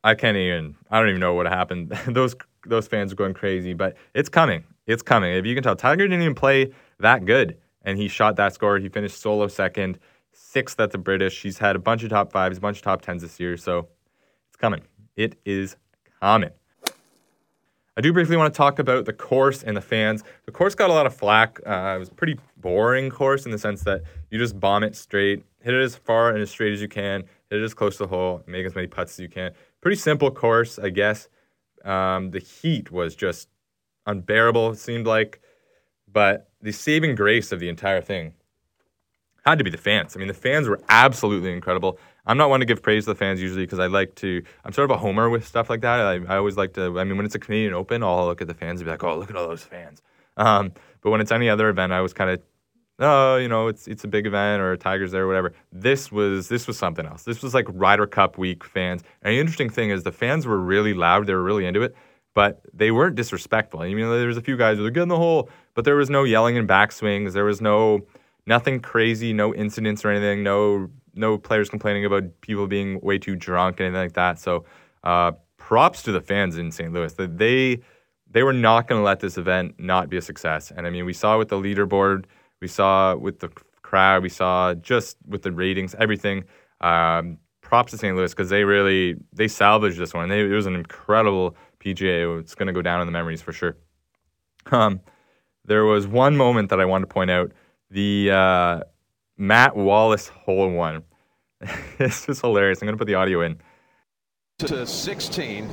I 0.04 0.14
can't 0.14 0.36
even 0.36 0.76
I 0.90 1.00
don't 1.00 1.08
even 1.08 1.20
know 1.20 1.34
what 1.34 1.46
happened. 1.46 1.90
those 2.06 2.36
those 2.64 2.86
fans 2.86 3.12
are 3.12 3.16
going 3.16 3.34
crazy, 3.34 3.74
but 3.74 3.96
it's 4.14 4.28
coming. 4.28 4.64
It's 4.86 5.02
coming. 5.02 5.34
If 5.34 5.44
you 5.46 5.54
can 5.54 5.64
tell 5.64 5.76
Tiger 5.76 6.06
didn't 6.06 6.22
even 6.22 6.34
play 6.34 6.72
that 7.00 7.24
good 7.24 7.58
and 7.82 7.98
he 7.98 8.08
shot 8.08 8.36
that 8.36 8.54
score. 8.54 8.78
He 8.78 8.88
finished 8.88 9.20
solo 9.20 9.48
second, 9.48 9.98
sixth 10.32 10.78
at 10.80 10.90
the 10.90 10.98
British. 10.98 11.42
He's 11.42 11.58
had 11.58 11.76
a 11.76 11.78
bunch 11.78 12.02
of 12.02 12.10
top 12.10 12.32
fives, 12.32 12.58
a 12.58 12.60
bunch 12.60 12.78
of 12.78 12.82
top 12.82 13.02
tens 13.02 13.22
this 13.22 13.40
year. 13.40 13.56
So 13.56 13.88
it's 14.48 14.56
coming. 14.56 14.82
It 15.16 15.38
is 15.44 15.76
coming. 16.20 16.50
I 17.98 18.02
do 18.02 18.12
briefly 18.12 18.36
want 18.36 18.52
to 18.52 18.56
talk 18.56 18.78
about 18.78 19.06
the 19.06 19.12
course 19.14 19.62
and 19.62 19.74
the 19.74 19.80
fans. 19.80 20.22
The 20.44 20.52
course 20.52 20.74
got 20.74 20.90
a 20.90 20.92
lot 20.92 21.06
of 21.06 21.16
flack. 21.16 21.58
Uh, 21.66 21.94
it 21.96 21.98
was 21.98 22.10
a 22.10 22.14
pretty 22.14 22.38
boring 22.58 23.08
course 23.08 23.46
in 23.46 23.52
the 23.52 23.58
sense 23.58 23.84
that 23.84 24.02
you 24.30 24.38
just 24.38 24.60
bomb 24.60 24.82
it 24.82 24.94
straight, 24.94 25.44
hit 25.62 25.72
it 25.72 25.82
as 25.82 25.96
far 25.96 26.28
and 26.28 26.42
as 26.42 26.50
straight 26.50 26.74
as 26.74 26.82
you 26.82 26.88
can, 26.88 27.22
hit 27.48 27.60
it 27.60 27.64
as 27.64 27.72
close 27.72 27.96
to 27.96 28.02
the 28.02 28.08
hole, 28.08 28.42
make 28.46 28.66
as 28.66 28.74
many 28.74 28.86
putts 28.86 29.14
as 29.14 29.20
you 29.20 29.30
can. 29.30 29.52
Pretty 29.80 29.96
simple 29.96 30.30
course, 30.30 30.78
I 30.78 30.90
guess. 30.90 31.28
Um, 31.86 32.32
the 32.32 32.38
heat 32.38 32.90
was 32.90 33.14
just 33.14 33.48
unbearable, 34.04 34.72
it 34.72 34.78
seemed 34.78 35.06
like. 35.06 35.40
But 36.12 36.50
the 36.60 36.72
saving 36.72 37.14
grace 37.14 37.50
of 37.50 37.60
the 37.60 37.70
entire 37.70 38.02
thing 38.02 38.34
had 39.46 39.56
to 39.56 39.64
be 39.64 39.70
the 39.70 39.78
fans. 39.78 40.14
I 40.14 40.18
mean, 40.18 40.28
the 40.28 40.34
fans 40.34 40.68
were 40.68 40.82
absolutely 40.90 41.50
incredible. 41.50 41.98
I'm 42.26 42.36
not 42.36 42.50
one 42.50 42.60
to 42.60 42.66
give 42.66 42.82
praise 42.82 43.04
to 43.04 43.12
the 43.12 43.14
fans 43.14 43.40
usually 43.40 43.64
because 43.64 43.78
I 43.78 43.86
like 43.86 44.14
to. 44.16 44.42
I'm 44.64 44.72
sort 44.72 44.90
of 44.90 44.96
a 44.96 44.98
homer 44.98 45.30
with 45.30 45.46
stuff 45.46 45.70
like 45.70 45.80
that. 45.82 46.00
I, 46.00 46.14
I, 46.34 46.36
always 46.36 46.56
like 46.56 46.72
to. 46.74 46.98
I 46.98 47.04
mean, 47.04 47.16
when 47.16 47.24
it's 47.24 47.34
a 47.34 47.38
Canadian 47.38 47.72
Open, 47.72 48.02
I'll 48.02 48.26
look 48.26 48.40
at 48.40 48.48
the 48.48 48.54
fans 48.54 48.80
and 48.80 48.86
be 48.86 48.90
like, 48.90 49.04
"Oh, 49.04 49.16
look 49.16 49.30
at 49.30 49.36
all 49.36 49.46
those 49.48 49.62
fans." 49.62 50.02
Um, 50.36 50.72
but 51.00 51.10
when 51.10 51.20
it's 51.20 51.32
any 51.32 51.48
other 51.48 51.68
event, 51.68 51.92
I 51.92 52.00
was 52.00 52.12
kind 52.12 52.30
of, 52.30 52.42
oh, 52.98 53.36
you 53.36 53.48
know, 53.48 53.68
it's 53.68 53.86
it's 53.86 54.04
a 54.04 54.08
big 54.08 54.26
event 54.26 54.60
or 54.60 54.76
Tigers 54.76 55.12
there 55.12 55.24
or 55.24 55.26
whatever. 55.28 55.52
This 55.72 56.10
was 56.10 56.48
this 56.48 56.66
was 56.66 56.76
something 56.76 57.06
else. 57.06 57.22
This 57.22 57.42
was 57.42 57.54
like 57.54 57.66
Ryder 57.68 58.06
Cup 58.06 58.38
week 58.38 58.64
fans. 58.64 59.02
And 59.22 59.32
the 59.32 59.38
interesting 59.38 59.70
thing 59.70 59.90
is 59.90 60.02
the 60.02 60.12
fans 60.12 60.46
were 60.46 60.58
really 60.58 60.94
loud. 60.94 61.26
They 61.26 61.34
were 61.34 61.42
really 61.42 61.64
into 61.64 61.82
it, 61.82 61.94
but 62.34 62.60
they 62.74 62.90
weren't 62.90 63.14
disrespectful. 63.14 63.80
I 63.80 63.94
mean, 63.94 64.08
there 64.10 64.26
was 64.26 64.36
a 64.36 64.42
few 64.42 64.56
guys 64.56 64.78
who 64.78 64.82
were 64.82 64.90
good 64.90 65.04
in 65.04 65.08
the 65.08 65.16
hole, 65.16 65.48
but 65.74 65.84
there 65.84 65.96
was 65.96 66.10
no 66.10 66.24
yelling 66.24 66.58
and 66.58 66.68
backswings. 66.68 67.32
There 67.32 67.44
was 67.44 67.60
no 67.60 68.00
nothing 68.46 68.80
crazy, 68.80 69.32
no 69.32 69.54
incidents 69.54 70.04
or 70.04 70.10
anything. 70.10 70.42
No 70.42 70.90
no 71.16 71.38
players 71.38 71.68
complaining 71.68 72.04
about 72.04 72.24
people 72.40 72.66
being 72.66 73.00
way 73.00 73.18
too 73.18 73.36
drunk, 73.36 73.80
anything 73.80 73.96
like 74.00 74.12
that. 74.14 74.38
So, 74.38 74.64
uh, 75.04 75.32
props 75.56 76.02
to 76.02 76.12
the 76.12 76.20
fans 76.20 76.58
in 76.58 76.70
St. 76.70 76.92
Louis 76.92 77.12
that 77.14 77.38
they 77.38 77.80
they 78.30 78.42
were 78.42 78.52
not 78.52 78.88
going 78.88 79.00
to 79.00 79.04
let 79.04 79.20
this 79.20 79.38
event 79.38 79.74
not 79.78 80.08
be 80.10 80.16
a 80.16 80.22
success. 80.22 80.72
And 80.74 80.86
I 80.86 80.90
mean, 80.90 81.04
we 81.04 81.12
saw 81.12 81.38
with 81.38 81.48
the 81.48 81.56
leaderboard, 81.56 82.24
we 82.60 82.68
saw 82.68 83.14
with 83.16 83.40
the 83.40 83.48
crowd, 83.82 84.22
we 84.22 84.28
saw 84.28 84.74
just 84.74 85.16
with 85.26 85.42
the 85.42 85.52
ratings, 85.52 85.94
everything. 85.98 86.44
Um, 86.80 87.38
props 87.62 87.90
to 87.90 87.98
St. 87.98 88.16
Louis 88.16 88.32
because 88.32 88.48
they 88.48 88.64
really 88.64 89.16
they 89.32 89.48
salvaged 89.48 89.98
this 89.98 90.14
one. 90.14 90.28
They, 90.28 90.40
it 90.40 90.48
was 90.48 90.66
an 90.66 90.74
incredible 90.74 91.56
PGA. 91.80 92.38
It's 92.40 92.54
going 92.54 92.68
to 92.68 92.72
go 92.72 92.82
down 92.82 93.00
in 93.00 93.06
the 93.06 93.12
memories 93.12 93.42
for 93.42 93.52
sure. 93.52 93.76
Um, 94.70 95.00
there 95.64 95.84
was 95.84 96.06
one 96.06 96.36
moment 96.36 96.70
that 96.70 96.80
I 96.80 96.84
wanted 96.84 97.08
to 97.08 97.14
point 97.14 97.30
out: 97.30 97.52
the 97.90 98.30
uh, 98.30 98.80
Matt 99.38 99.76
Wallace 99.76 100.28
hole 100.28 100.66
in 100.66 100.74
one. 100.74 101.02
this 101.98 102.28
is 102.28 102.40
hilarious. 102.40 102.80
I'm 102.80 102.86
going 102.86 102.94
to 102.94 102.98
put 102.98 103.06
the 103.06 103.14
audio 103.14 103.42
in. 103.42 103.60
To 104.58 104.86
16. 104.86 105.70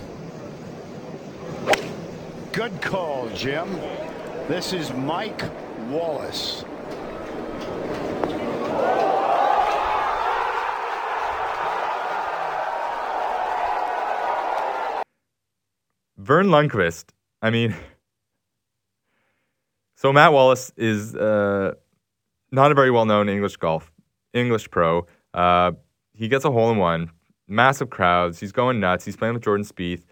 Good 2.51 2.82
call, 2.82 3.29
Jim. 3.29 3.72
This 4.48 4.74
is 4.74 4.91
Mike 4.91 5.41
Wallace. 5.89 6.65
Verne 16.17 16.48
Lundquist. 16.48 17.05
I 17.41 17.50
mean, 17.50 17.75
so 19.96 20.12
Matt 20.12 20.34
Wallace 20.34 20.72
is 20.75 21.15
uh, 21.15 21.75
not 22.53 22.72
a 22.72 22.75
very 22.75 22.91
well 22.91 23.05
known 23.05 23.27
English 23.27 23.57
golf, 23.57 23.91
English 24.33 24.69
pro. 24.69 25.05
Uh, 25.33 25.72
he 26.13 26.27
gets 26.27 26.45
a 26.45 26.51
hole 26.51 26.72
in 26.72 26.77
one, 26.77 27.12
massive 27.48 27.89
crowds. 27.89 28.39
He's 28.39 28.51
going 28.51 28.79
nuts. 28.79 29.03
He's 29.03 29.17
playing 29.17 29.33
with 29.33 29.43
Jordan 29.43 29.65
Spieth. 29.65 30.03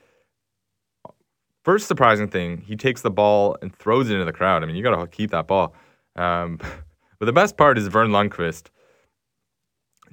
First 1.63 1.88
surprising 1.88 2.27
thing, 2.27 2.57
he 2.57 2.75
takes 2.75 3.03
the 3.03 3.12
ball 3.12 3.55
and 3.62 3.74
throws 3.74 4.10
it 4.10 4.13
into 4.13 4.25
the 4.25 4.33
crowd. 4.33 4.63
I 4.63 4.65
mean, 4.65 4.75
you 4.75 4.81
got 4.81 5.00
to 5.00 5.05
keep 5.05 5.29
that 5.29 5.48
ball. 5.48 5.75
Um, 6.15 6.57
but 7.19 7.27
the 7.27 7.33
best 7.33 7.55
part 7.55 7.77
is 7.77 7.88
Verne 7.88 8.10
Lundquist 8.10 8.69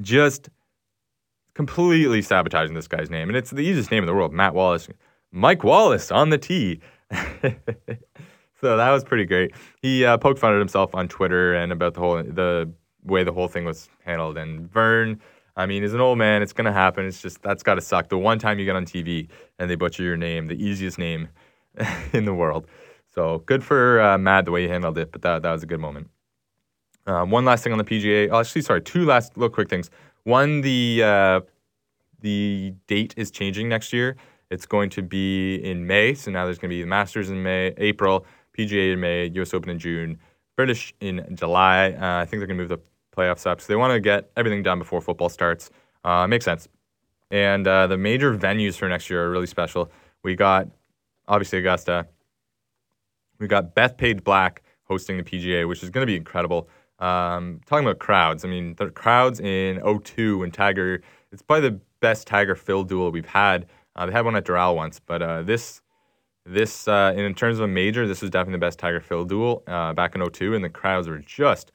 just 0.03 0.51
completely 1.55 2.21
sabotaging 2.21 2.75
this 2.75 2.87
guy's 2.87 3.11
name. 3.11 3.29
And 3.29 3.37
it's 3.37 3.51
the 3.51 3.63
easiest 3.63 3.91
name 3.91 4.03
in 4.03 4.07
the 4.07 4.15
world, 4.15 4.33
Matt 4.33 4.55
Wallace. 4.55 4.89
Mike 5.33 5.65
Wallace 5.65 6.13
on 6.13 6.29
the 6.29 6.39
tee. 6.39 6.81
so 8.61 8.77
that 8.77 8.91
was 8.91 9.05
pretty 9.05 9.25
great. 9.25 9.53
He 9.83 10.05
uh, 10.05 10.19
poked 10.19 10.39
fun 10.39 10.53
at 10.53 10.59
himself 10.59 10.95
on 10.95 11.09
Twitter 11.09 11.55
and 11.55 11.73
about 11.73 11.95
the 11.95 12.01
whole 12.01 12.23
the 12.23 12.71
way 13.05 13.25
the 13.25 13.33
whole 13.33 13.49
thing 13.49 13.65
was 13.65 13.89
handled. 14.05 14.37
And 14.37 14.71
Verne, 14.71 15.21
I 15.57 15.67
mean, 15.67 15.83
he's 15.83 15.95
an 15.95 16.01
old 16.01 16.19
man. 16.19 16.43
It's 16.43 16.53
gonna 16.53 16.73
happen. 16.73 17.07
It's 17.07 17.23
just 17.23 17.43
that's 17.43 17.63
got 17.63 17.77
to 17.77 17.81
suck. 17.81 18.09
The 18.09 18.19
one 18.19 18.39
time 18.39 18.59
you 18.59 18.65
get 18.65 18.77
on 18.77 18.85
TV 18.85 19.29
and 19.59 19.71
they 19.71 19.75
butcher 19.75 20.03
your 20.03 20.17
name, 20.17 20.47
the 20.47 20.63
easiest 20.63 20.99
name 20.99 21.29
in 22.13 22.25
the 22.25 22.35
world. 22.35 22.67
So 23.15 23.43
good 23.47 23.65
for 23.65 24.01
uh, 24.01 24.19
Matt 24.19 24.45
the 24.45 24.51
way 24.51 24.63
he 24.63 24.69
handled 24.69 24.99
it. 24.99 25.13
But 25.13 25.23
that 25.23 25.43
that 25.43 25.53
was 25.53 25.63
a 25.63 25.67
good 25.67 25.81
moment. 25.81 26.11
Um, 27.07 27.31
one 27.31 27.45
last 27.47 27.65
thing 27.65 27.73
on 27.73 27.79
the 27.79 27.85
PGA. 27.85 28.29
Oh, 28.31 28.41
actually, 28.41 28.63
sorry, 28.63 28.83
two 28.83 29.07
last 29.07 29.37
little 29.37 29.49
quick 29.53 29.71
things. 29.71 29.91
One, 30.25 30.61
the 30.61 31.03
uh, 31.03 31.41
the 32.21 32.75
date 32.87 33.15
is 33.17 33.31
changing 33.31 33.69
next 33.69 33.93
year. 33.93 34.17
It's 34.51 34.67
going 34.67 34.91
to 34.91 35.03
be 35.03 35.57
in 35.57 35.87
May. 35.87 36.15
So 36.15 36.31
now 36.31 36.45
there's 36.45 36.59
going 36.59 36.71
to 36.71 36.75
be 36.77 36.83
the 36.83 36.87
Masters 36.87 37.31
in 37.31 37.43
May, 37.43 37.75
April, 37.79 38.27
PGA 38.59 38.93
in 38.93 39.01
May, 39.01 39.27
US 39.27 39.55
Open 39.55 39.71
in 39.71 39.79
June, 39.79 40.19
British 40.57 40.93
in 41.01 41.25
July. 41.35 41.93
Uh, 41.93 42.23
I 42.23 42.25
think 42.25 42.41
they're 42.41 42.47
going 42.47 42.59
to 42.59 42.63
move 42.63 42.69
the 42.69 42.81
playoffs 43.17 43.47
up. 43.47 43.61
So 43.61 43.67
they 43.69 43.77
want 43.77 43.93
to 43.93 44.01
get 44.01 44.31
everything 44.37 44.63
done 44.63 44.79
before 44.79 45.01
football 45.01 45.29
starts. 45.29 45.71
Uh, 46.05 46.27
makes 46.27 46.45
sense. 46.45 46.69
And 47.31 47.67
uh, 47.67 47.87
the 47.87 47.97
major 47.97 48.37
venues 48.37 48.77
for 48.77 48.89
next 48.89 49.09
year 49.11 49.25
are 49.25 49.31
really 49.31 49.47
special. 49.47 49.91
We 50.25 50.35
got, 50.35 50.69
obviously, 51.29 51.59
Augusta. 51.59 52.07
We 53.39 53.47
got 53.47 53.75
Bethpage 53.75 54.25
Black 54.25 54.63
hosting 54.85 55.19
the 55.19 55.23
PGA, 55.23 55.69
which 55.69 55.83
is 55.83 55.91
going 55.91 56.03
to 56.03 56.11
be 56.11 56.17
incredible. 56.17 56.69
Um, 56.99 57.61
talking 57.67 57.87
about 57.87 58.01
crowds, 58.01 58.45
I 58.45 58.49
mean, 58.49 58.75
the 58.75 58.91
crowds 58.91 59.39
in 59.39 59.81
02 60.03 60.39
when 60.39 60.51
Tiger, 60.51 61.01
it's 61.31 61.43
probably 61.43 61.69
the 61.69 61.81
best 62.01 62.27
Tiger 62.27 62.57
Phil 62.57 62.83
duel 62.83 63.13
we've 63.13 63.27
had. 63.27 63.67
Uh, 63.95 64.07
they 64.07 64.13
had 64.13 64.25
one 64.25 64.35
at 64.35 64.45
Doral 64.45 64.75
once, 64.75 64.99
but 64.99 65.23
uh, 65.23 65.43
this 65.43 65.81
this 66.45 66.89
uh, 66.89 67.13
in 67.17 67.35
terms 67.35 67.59
of 67.59 67.65
a 67.65 67.69
major, 67.69 68.07
this 68.07 68.23
was 68.23 68.31
definitely 68.31 68.55
the 68.55 68.67
best 68.67 68.79
Tiger 68.79 69.01
Phil 69.01 69.25
duel 69.25 69.63
uh, 69.67 69.93
back 69.93 70.15
in 70.15 70.31
02, 70.31 70.55
and 70.55 70.65
the 70.65 70.69
crowds 70.69 71.09
were 71.09 71.19
just 71.19 71.73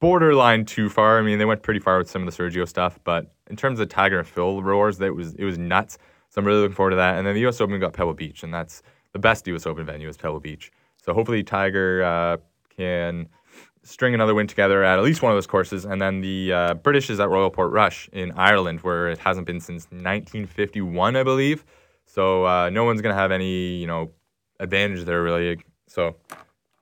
borderline 0.00 0.64
too 0.64 0.88
far. 0.88 1.18
I 1.18 1.22
mean, 1.22 1.38
they 1.38 1.44
went 1.44 1.62
pretty 1.62 1.80
far 1.80 1.98
with 1.98 2.10
some 2.10 2.26
of 2.26 2.34
the 2.34 2.42
Sergio 2.42 2.66
stuff, 2.66 2.98
but 3.04 3.32
in 3.48 3.56
terms 3.56 3.80
of 3.80 3.88
Tiger 3.88 4.22
Phil 4.24 4.62
roars, 4.62 4.98
that 4.98 5.14
was 5.14 5.34
it 5.34 5.44
was 5.44 5.58
nuts. 5.58 5.98
So 6.30 6.40
I'm 6.40 6.46
really 6.46 6.60
looking 6.60 6.74
forward 6.74 6.90
to 6.90 6.96
that. 6.96 7.16
And 7.16 7.26
then 7.26 7.34
the 7.34 7.40
U.S. 7.42 7.60
Open 7.60 7.78
got 7.80 7.92
Pebble 7.94 8.14
Beach, 8.14 8.42
and 8.42 8.52
that's 8.52 8.82
the 9.12 9.18
best 9.18 9.46
U.S. 9.46 9.66
Open 9.66 9.84
venue 9.86 10.08
is 10.08 10.16
Pebble 10.16 10.40
Beach. 10.40 10.70
So 11.02 11.14
hopefully 11.14 11.42
Tiger 11.42 12.02
uh, 12.02 12.36
can 12.76 13.28
string 13.82 14.12
another 14.14 14.34
win 14.34 14.46
together 14.46 14.84
at 14.84 14.98
at 14.98 15.04
least 15.04 15.22
one 15.22 15.32
of 15.32 15.36
those 15.36 15.46
courses. 15.46 15.86
And 15.86 16.00
then 16.00 16.20
the 16.20 16.52
uh, 16.52 16.74
British 16.74 17.08
is 17.08 17.20
at 17.20 17.30
Royal 17.30 17.50
Portrush 17.50 18.08
in 18.12 18.32
Ireland, 18.32 18.80
where 18.80 19.08
it 19.08 19.18
hasn't 19.18 19.46
been 19.46 19.60
since 19.60 19.84
1951, 19.84 21.16
I 21.16 21.22
believe. 21.22 21.64
So 22.08 22.46
uh, 22.46 22.70
no 22.70 22.84
one's 22.84 23.02
going 23.02 23.14
to 23.14 23.20
have 23.20 23.30
any, 23.30 23.76
you 23.76 23.86
know, 23.86 24.10
advantage 24.58 25.04
there 25.04 25.22
really. 25.22 25.58
So 25.86 26.16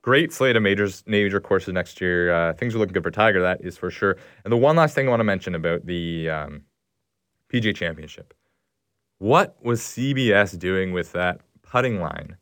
great 0.03 0.33
slate 0.33 0.57
of 0.57 0.63
majors, 0.63 1.03
major 1.07 1.41
courses 1.41 1.75
next 1.75 2.01
year. 2.01 2.33
Uh, 2.33 2.53
things 2.55 2.75
are 2.75 2.79
looking 2.79 2.93
good 2.93 3.03
for 3.03 3.11
Tiger, 3.11 3.43
that 3.43 3.61
is 3.61 3.77
for 3.77 3.91
sure. 3.91 4.17
And 4.45 4.53
the 4.53 4.57
one 4.57 4.77
last 4.77 4.95
thing 4.95 5.09
I 5.09 5.11
want 5.11 5.21
to 5.21 5.25
mention 5.25 5.55
about 5.55 5.85
the 5.85 6.31
um, 6.31 6.63
PGA 7.53 7.75
Championship. 7.75 8.33
What 9.19 9.57
was 9.63 9.81
CBS 9.81 10.57
doing 10.59 10.93
with 10.93 11.13
that 11.13 11.41
putting 11.63 12.01
line? 12.01 12.37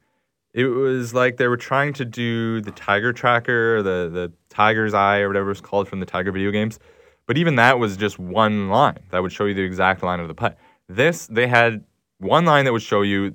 It 0.53 0.67
was 0.67 1.15
like 1.15 1.39
they 1.39 1.49
were 1.49 1.57
trying 1.57 1.95
to 1.95 2.05
do 2.05 2.61
the 2.61 2.71
Tiger 2.71 3.13
Tracker, 3.13 3.83
the 3.83 4.11
the 4.13 4.33
Tiger's 4.51 4.95
Eye, 4.95 5.21
or 5.21 5.29
whatever 5.29 5.51
it's 5.51 5.61
called 5.61 5.89
from 5.89 6.01
the 6.01 6.07
Tiger 6.07 6.31
video 6.33 6.51
games. 6.51 6.79
But 7.27 7.39
even 7.39 7.57
that 7.57 7.79
was 7.79 7.97
just 7.97 8.19
one 8.19 8.69
line 8.69 9.01
that 9.11 9.23
would 9.23 9.33
show 9.33 9.47
you 9.47 9.55
the 9.55 9.63
exact 9.63 10.03
line 10.03 10.21
of 10.21 10.29
the 10.29 10.35
putt. 10.35 10.59
This 10.89 11.27
they 11.27 11.47
had 11.49 11.85
one 12.25 12.45
line 12.45 12.65
that 12.65 12.73
would 12.73 12.83
show 12.83 13.03
you 13.03 13.35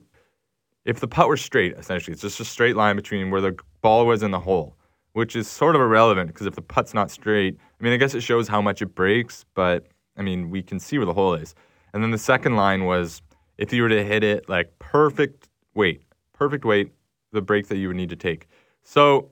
if 0.85 0.99
the 0.99 1.07
putt 1.07 1.27
were 1.27 1.37
straight. 1.37 1.73
Essentially, 1.77 2.13
it's 2.13 2.21
just 2.21 2.39
a 2.39 2.45
straight 2.45 2.75
line 2.75 2.95
between 2.95 3.31
where 3.31 3.41
the 3.41 3.55
ball 3.81 4.05
was 4.05 4.23
in 4.23 4.31
the 4.31 4.39
hole. 4.41 4.75
which 5.13 5.35
is 5.35 5.47
sort 5.47 5.75
of 5.75 5.81
irrelevant 5.81 6.27
because 6.27 6.45
if 6.47 6.55
the 6.55 6.61
putt's 6.61 6.93
not 6.93 7.11
straight, 7.11 7.57
I 7.79 7.83
mean, 7.83 7.93
I 7.93 7.97
guess 7.97 8.13
it 8.13 8.21
shows 8.21 8.47
how 8.47 8.61
much 8.61 8.81
it 8.81 8.93
breaks, 8.95 9.45
but 9.55 9.87
I 10.17 10.21
mean, 10.21 10.49
we 10.49 10.61
can 10.61 10.79
see 10.79 10.97
where 10.97 11.05
the 11.05 11.13
hole 11.13 11.33
is. 11.33 11.55
And 11.93 12.03
then 12.03 12.11
the 12.11 12.17
second 12.17 12.55
line 12.55 12.85
was 12.85 13.21
if 13.57 13.73
you 13.73 13.81
were 13.81 13.89
to 13.89 14.03
hit 14.03 14.23
it 14.23 14.47
like 14.47 14.77
perfect 14.79 15.49
weight, 15.73 16.03
perfect 16.33 16.63
weight, 16.65 16.91
the 17.31 17.41
break 17.41 17.67
that 17.67 17.77
you 17.77 17.87
would 17.87 17.97
need 17.97 18.09
to 18.09 18.15
take. 18.15 18.47
So 18.83 19.31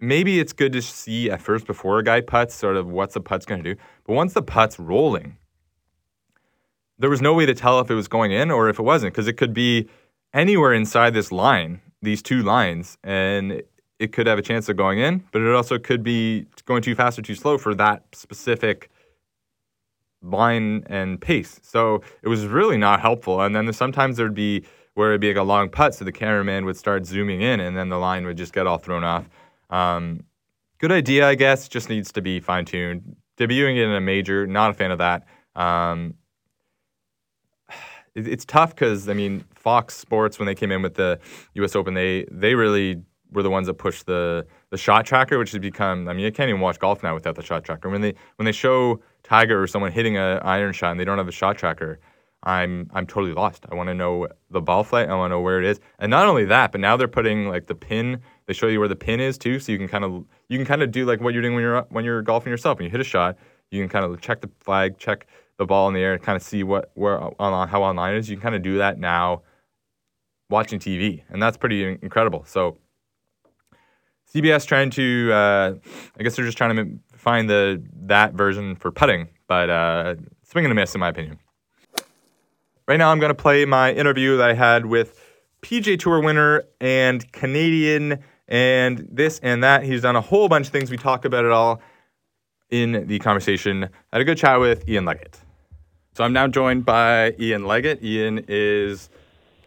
maybe 0.00 0.40
it's 0.40 0.52
good 0.52 0.72
to 0.72 0.82
see 0.82 1.30
at 1.30 1.40
first 1.42 1.66
before 1.66 1.98
a 1.98 2.04
guy 2.04 2.20
puts 2.20 2.54
sort 2.54 2.76
of 2.76 2.86
what's 2.88 3.14
the 3.14 3.20
putt's 3.20 3.46
going 3.46 3.62
to 3.62 3.74
do. 3.74 3.80
But 4.04 4.14
once 4.14 4.32
the 4.32 4.42
putt's 4.42 4.78
rolling, 4.78 5.36
there 6.98 7.10
was 7.10 7.22
no 7.22 7.34
way 7.34 7.46
to 7.46 7.54
tell 7.54 7.80
if 7.80 7.90
it 7.90 7.94
was 7.94 8.08
going 8.08 8.32
in 8.32 8.50
or 8.50 8.68
if 8.68 8.78
it 8.78 8.82
wasn't 8.82 9.12
because 9.12 9.28
it 9.28 9.34
could 9.34 9.54
be 9.54 9.88
anywhere 10.34 10.72
inside 10.72 11.14
this 11.14 11.32
line, 11.32 11.80
these 12.02 12.22
two 12.22 12.42
lines, 12.42 12.98
and 13.04 13.62
it 13.98 14.12
could 14.12 14.26
have 14.26 14.38
a 14.38 14.42
chance 14.42 14.68
of 14.68 14.76
going 14.76 14.98
in, 14.98 15.24
but 15.32 15.42
it 15.42 15.54
also 15.54 15.78
could 15.78 16.02
be 16.02 16.46
going 16.64 16.82
too 16.82 16.94
fast 16.94 17.18
or 17.18 17.22
too 17.22 17.34
slow 17.34 17.58
for 17.58 17.74
that 17.74 18.04
specific 18.12 18.90
line 20.22 20.84
and 20.86 21.20
pace. 21.20 21.60
So 21.62 22.02
it 22.22 22.28
was 22.28 22.46
really 22.46 22.76
not 22.76 23.00
helpful. 23.00 23.40
And 23.40 23.54
then 23.54 23.72
sometimes 23.72 24.16
there'd 24.16 24.34
be 24.34 24.64
where 24.94 25.10
it'd 25.10 25.20
be 25.20 25.28
like 25.28 25.36
a 25.36 25.42
long 25.42 25.68
putt, 25.68 25.94
so 25.94 26.04
the 26.04 26.12
cameraman 26.12 26.64
would 26.64 26.76
start 26.76 27.06
zooming 27.06 27.40
in, 27.40 27.60
and 27.60 27.76
then 27.76 27.88
the 27.88 27.98
line 27.98 28.24
would 28.26 28.36
just 28.36 28.52
get 28.52 28.66
all 28.66 28.78
thrown 28.78 29.04
off. 29.04 29.28
Um, 29.70 30.24
good 30.78 30.90
idea, 30.90 31.28
I 31.28 31.36
guess. 31.36 31.68
Just 31.68 31.88
needs 31.88 32.10
to 32.12 32.20
be 32.20 32.40
fine 32.40 32.64
tuned. 32.64 33.16
Debuting 33.36 33.76
it 33.76 33.84
in 33.84 33.92
a 33.92 34.00
major, 34.00 34.46
not 34.46 34.70
a 34.70 34.74
fan 34.74 34.90
of 34.90 34.98
that. 34.98 35.26
Um, 35.54 36.14
it's 38.26 38.44
tough 38.44 38.74
because 38.74 39.08
I 39.08 39.14
mean, 39.14 39.44
Fox 39.54 39.96
Sports 39.96 40.38
when 40.38 40.46
they 40.46 40.54
came 40.54 40.72
in 40.72 40.82
with 40.82 40.94
the 40.94 41.18
U.S. 41.54 41.76
Open, 41.76 41.94
they 41.94 42.26
they 42.30 42.54
really 42.54 43.02
were 43.32 43.42
the 43.42 43.50
ones 43.50 43.66
that 43.66 43.74
pushed 43.74 44.06
the 44.06 44.46
the 44.70 44.78
shot 44.78 45.06
tracker, 45.06 45.38
which 45.38 45.52
has 45.52 45.60
become. 45.60 46.08
I 46.08 46.12
mean, 46.12 46.24
you 46.24 46.32
can't 46.32 46.48
even 46.48 46.60
watch 46.60 46.78
golf 46.78 47.02
now 47.02 47.14
without 47.14 47.34
the 47.34 47.42
shot 47.42 47.64
tracker. 47.64 47.88
When 47.88 48.00
they 48.00 48.14
when 48.36 48.46
they 48.46 48.52
show 48.52 49.00
Tiger 49.22 49.62
or 49.62 49.66
someone 49.66 49.92
hitting 49.92 50.16
an 50.16 50.38
iron 50.42 50.72
shot 50.72 50.92
and 50.92 51.00
they 51.00 51.04
don't 51.04 51.18
have 51.18 51.28
a 51.28 51.32
shot 51.32 51.58
tracker, 51.58 51.98
I'm 52.42 52.90
I'm 52.94 53.06
totally 53.06 53.32
lost. 53.32 53.66
I 53.70 53.74
want 53.74 53.88
to 53.88 53.94
know 53.94 54.28
the 54.50 54.60
ball 54.60 54.84
flight. 54.84 55.08
I 55.08 55.14
want 55.14 55.30
to 55.30 55.36
know 55.36 55.40
where 55.40 55.58
it 55.58 55.64
is, 55.64 55.80
and 55.98 56.10
not 56.10 56.26
only 56.26 56.44
that, 56.46 56.72
but 56.72 56.80
now 56.80 56.96
they're 56.96 57.08
putting 57.08 57.48
like 57.48 57.66
the 57.66 57.74
pin. 57.74 58.20
They 58.46 58.52
show 58.52 58.68
you 58.68 58.78
where 58.78 58.88
the 58.88 58.96
pin 58.96 59.20
is 59.20 59.36
too, 59.36 59.58
so 59.58 59.72
you 59.72 59.78
can 59.78 59.88
kind 59.88 60.04
of 60.04 60.24
you 60.48 60.58
can 60.58 60.66
kind 60.66 60.82
of 60.82 60.90
do 60.90 61.04
like 61.04 61.20
what 61.20 61.34
you're 61.34 61.42
doing 61.42 61.54
when 61.54 61.62
you're 61.62 61.82
when 61.90 62.04
you're 62.04 62.22
golfing 62.22 62.50
yourself. 62.50 62.78
When 62.78 62.84
you 62.84 62.90
hit 62.90 63.00
a 63.00 63.04
shot, 63.04 63.36
you 63.70 63.82
can 63.82 63.88
kind 63.88 64.04
of 64.04 64.20
check 64.20 64.40
the 64.40 64.50
flag, 64.60 64.98
check 64.98 65.26
the 65.58 65.66
ball 65.66 65.88
in 65.88 65.94
the 65.94 66.00
air, 66.00 66.18
kind 66.18 66.36
of 66.36 66.42
see 66.42 66.62
what 66.62 66.90
where 66.94 67.20
on 67.40 67.68
how 67.68 67.82
online 67.82 68.14
it 68.14 68.18
is. 68.18 68.30
You 68.30 68.36
can 68.36 68.42
kind 68.42 68.54
of 68.54 68.62
do 68.62 68.78
that 68.78 68.98
now, 68.98 69.42
watching 70.48 70.78
TV, 70.78 71.22
and 71.28 71.42
that's 71.42 71.56
pretty 71.56 71.98
incredible. 72.00 72.44
So 72.46 72.78
CBS 74.32 74.66
trying 74.66 74.90
to, 74.90 75.30
uh, 75.32 75.74
I 76.18 76.22
guess 76.22 76.36
they're 76.36 76.44
just 76.44 76.58
trying 76.58 76.76
to 76.76 76.98
find 77.16 77.48
the 77.48 77.82
that 78.02 78.34
version 78.34 78.76
for 78.76 78.90
putting, 78.90 79.28
but 79.46 79.68
uh, 79.70 80.14
swing 80.44 80.64
and 80.64 80.72
a 80.72 80.74
miss 80.74 80.94
in 80.94 81.00
my 81.00 81.08
opinion. 81.08 81.38
Right 82.86 82.96
now, 82.96 83.10
I'm 83.10 83.18
going 83.18 83.30
to 83.30 83.34
play 83.34 83.64
my 83.66 83.92
interview 83.92 84.38
that 84.38 84.48
I 84.48 84.54
had 84.54 84.86
with 84.86 85.20
PGA 85.60 85.98
Tour 85.98 86.20
winner 86.20 86.62
and 86.80 87.30
Canadian 87.32 88.20
and 88.46 89.06
this 89.10 89.40
and 89.42 89.62
that. 89.62 89.82
He's 89.82 90.02
done 90.02 90.16
a 90.16 90.22
whole 90.22 90.48
bunch 90.48 90.66
of 90.66 90.72
things. 90.72 90.90
We 90.90 90.96
talk 90.96 91.24
about 91.24 91.44
it 91.44 91.50
all 91.50 91.82
in 92.70 93.06
the 93.06 93.18
conversation. 93.18 93.84
I 93.84 93.88
had 94.12 94.22
a 94.22 94.24
good 94.24 94.38
chat 94.38 94.58
with 94.60 94.88
Ian 94.88 95.04
Leggatt. 95.04 95.47
So 96.18 96.24
I'm 96.24 96.32
now 96.32 96.48
joined 96.48 96.84
by 96.84 97.36
Ian 97.38 97.62
Leggatt. 97.62 98.02
Ian 98.02 98.44
is 98.48 99.08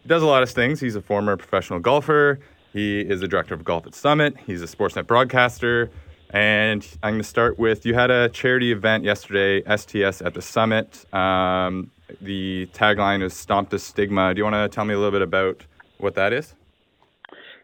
does 0.06 0.22
a 0.22 0.26
lot 0.26 0.42
of 0.42 0.50
things. 0.50 0.80
He's 0.80 0.94
a 0.94 1.00
former 1.00 1.34
professional 1.38 1.78
golfer. 1.78 2.40
He 2.74 3.00
is 3.00 3.20
the 3.20 3.26
director 3.26 3.54
of 3.54 3.64
golf 3.64 3.86
at 3.86 3.94
Summit. 3.94 4.36
He's 4.44 4.60
a 4.60 4.66
Sportsnet 4.66 5.06
broadcaster. 5.06 5.90
And 6.28 6.86
I'm 7.02 7.14
going 7.14 7.22
to 7.22 7.26
start 7.26 7.58
with 7.58 7.86
you 7.86 7.94
had 7.94 8.10
a 8.10 8.28
charity 8.28 8.70
event 8.70 9.02
yesterday, 9.02 9.62
STS 9.62 10.20
at 10.20 10.34
the 10.34 10.42
Summit. 10.42 11.06
Um, 11.14 11.90
the 12.20 12.68
tagline 12.74 13.22
is 13.22 13.32
Stomp 13.32 13.70
the 13.70 13.78
Stigma. 13.78 14.34
Do 14.34 14.40
you 14.40 14.44
want 14.44 14.56
to 14.56 14.68
tell 14.68 14.84
me 14.84 14.92
a 14.92 14.98
little 14.98 15.10
bit 15.10 15.22
about 15.22 15.64
what 16.00 16.16
that 16.16 16.34
is? 16.34 16.54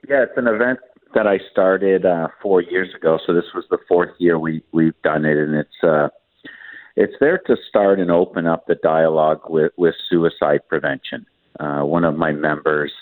Yeah, 0.09 0.23
it's 0.23 0.33
an 0.39 0.47
event 0.47 0.79
that 1.13 1.27
I 1.27 1.41
started 1.53 2.07
uh, 2.07 2.29
four 2.41 2.63
years 2.63 2.95
ago. 2.95 3.19
So 3.27 3.35
this 3.35 3.53
was 3.55 3.67
the 3.71 3.81
fourth 3.87 4.15
year 4.17 4.39
we 4.39 4.63
we've 4.73 4.99
done 5.03 5.27
it, 5.27 5.37
and 5.37 5.55
it's 5.57 5.85
uh, 5.85 6.09
it's 6.99 7.15
there 7.21 7.39
to 7.47 7.57
start 7.69 8.01
and 8.01 8.11
open 8.11 8.49
up 8.49 8.67
the 8.67 8.75
dialogue 8.75 9.43
with 9.49 9.71
with 9.77 9.95
suicide 10.11 10.61
prevention. 10.69 11.25
Uh, 11.61 11.83
one 11.83 12.05
of 12.05 12.17
my 12.17 12.33
members' 12.33 12.93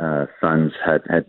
uh, 0.00 0.26
sons 0.40 0.72
had 0.86 1.02
had 1.10 1.26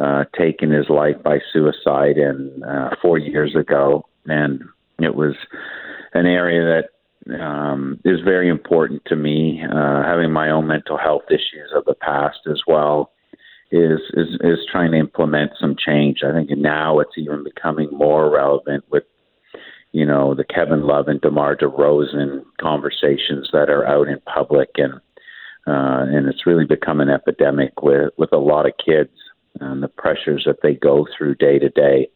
uh, 0.00 0.24
taken 0.36 0.72
his 0.72 0.88
life 0.88 1.22
by 1.22 1.38
suicide, 1.52 2.18
and 2.18 2.64
uh, 2.64 2.90
four 3.00 3.16
years 3.16 3.54
ago, 3.54 4.04
and 4.26 4.64
it 4.98 5.14
was 5.14 5.36
an 6.14 6.26
area 6.26 6.82
that 7.28 7.40
um, 7.40 8.00
is 8.04 8.18
very 8.24 8.48
important 8.48 9.00
to 9.06 9.14
me. 9.14 9.62
Uh, 9.62 10.02
having 10.02 10.32
my 10.32 10.50
own 10.50 10.66
mental 10.66 10.98
health 10.98 11.30
issues 11.30 11.70
of 11.76 11.84
the 11.84 11.94
past 11.94 12.40
as 12.50 12.60
well 12.66 13.12
is 13.70 14.00
is 14.14 14.30
is 14.40 14.58
trying 14.70 14.90
to 14.90 14.98
implement 14.98 15.52
some 15.60 15.76
change. 15.76 16.24
I 16.24 16.32
think 16.32 16.50
now 16.58 16.98
it's 16.98 17.16
even 17.16 17.44
becoming 17.44 17.88
more 17.92 18.28
relevant 18.30 18.82
with 18.90 19.04
you 19.94 20.04
know 20.04 20.34
the 20.34 20.44
Kevin 20.44 20.82
Love 20.82 21.06
and 21.06 21.20
DeMar 21.20 21.56
DeRozan 21.56 22.44
conversations 22.60 23.48
that 23.52 23.70
are 23.70 23.86
out 23.86 24.08
in 24.08 24.20
public, 24.26 24.70
and 24.76 24.94
uh, 25.66 26.04
and 26.12 26.26
it's 26.28 26.46
really 26.46 26.66
become 26.66 27.00
an 27.00 27.08
epidemic 27.08 27.80
with 27.80 28.12
with 28.18 28.32
a 28.32 28.38
lot 28.38 28.66
of 28.66 28.72
kids 28.84 29.12
and 29.60 29.84
the 29.84 29.88
pressures 29.88 30.42
that 30.46 30.62
they 30.64 30.74
go 30.74 31.06
through 31.16 31.36
day 31.36 31.60
to 31.60 31.68
day. 31.68 32.10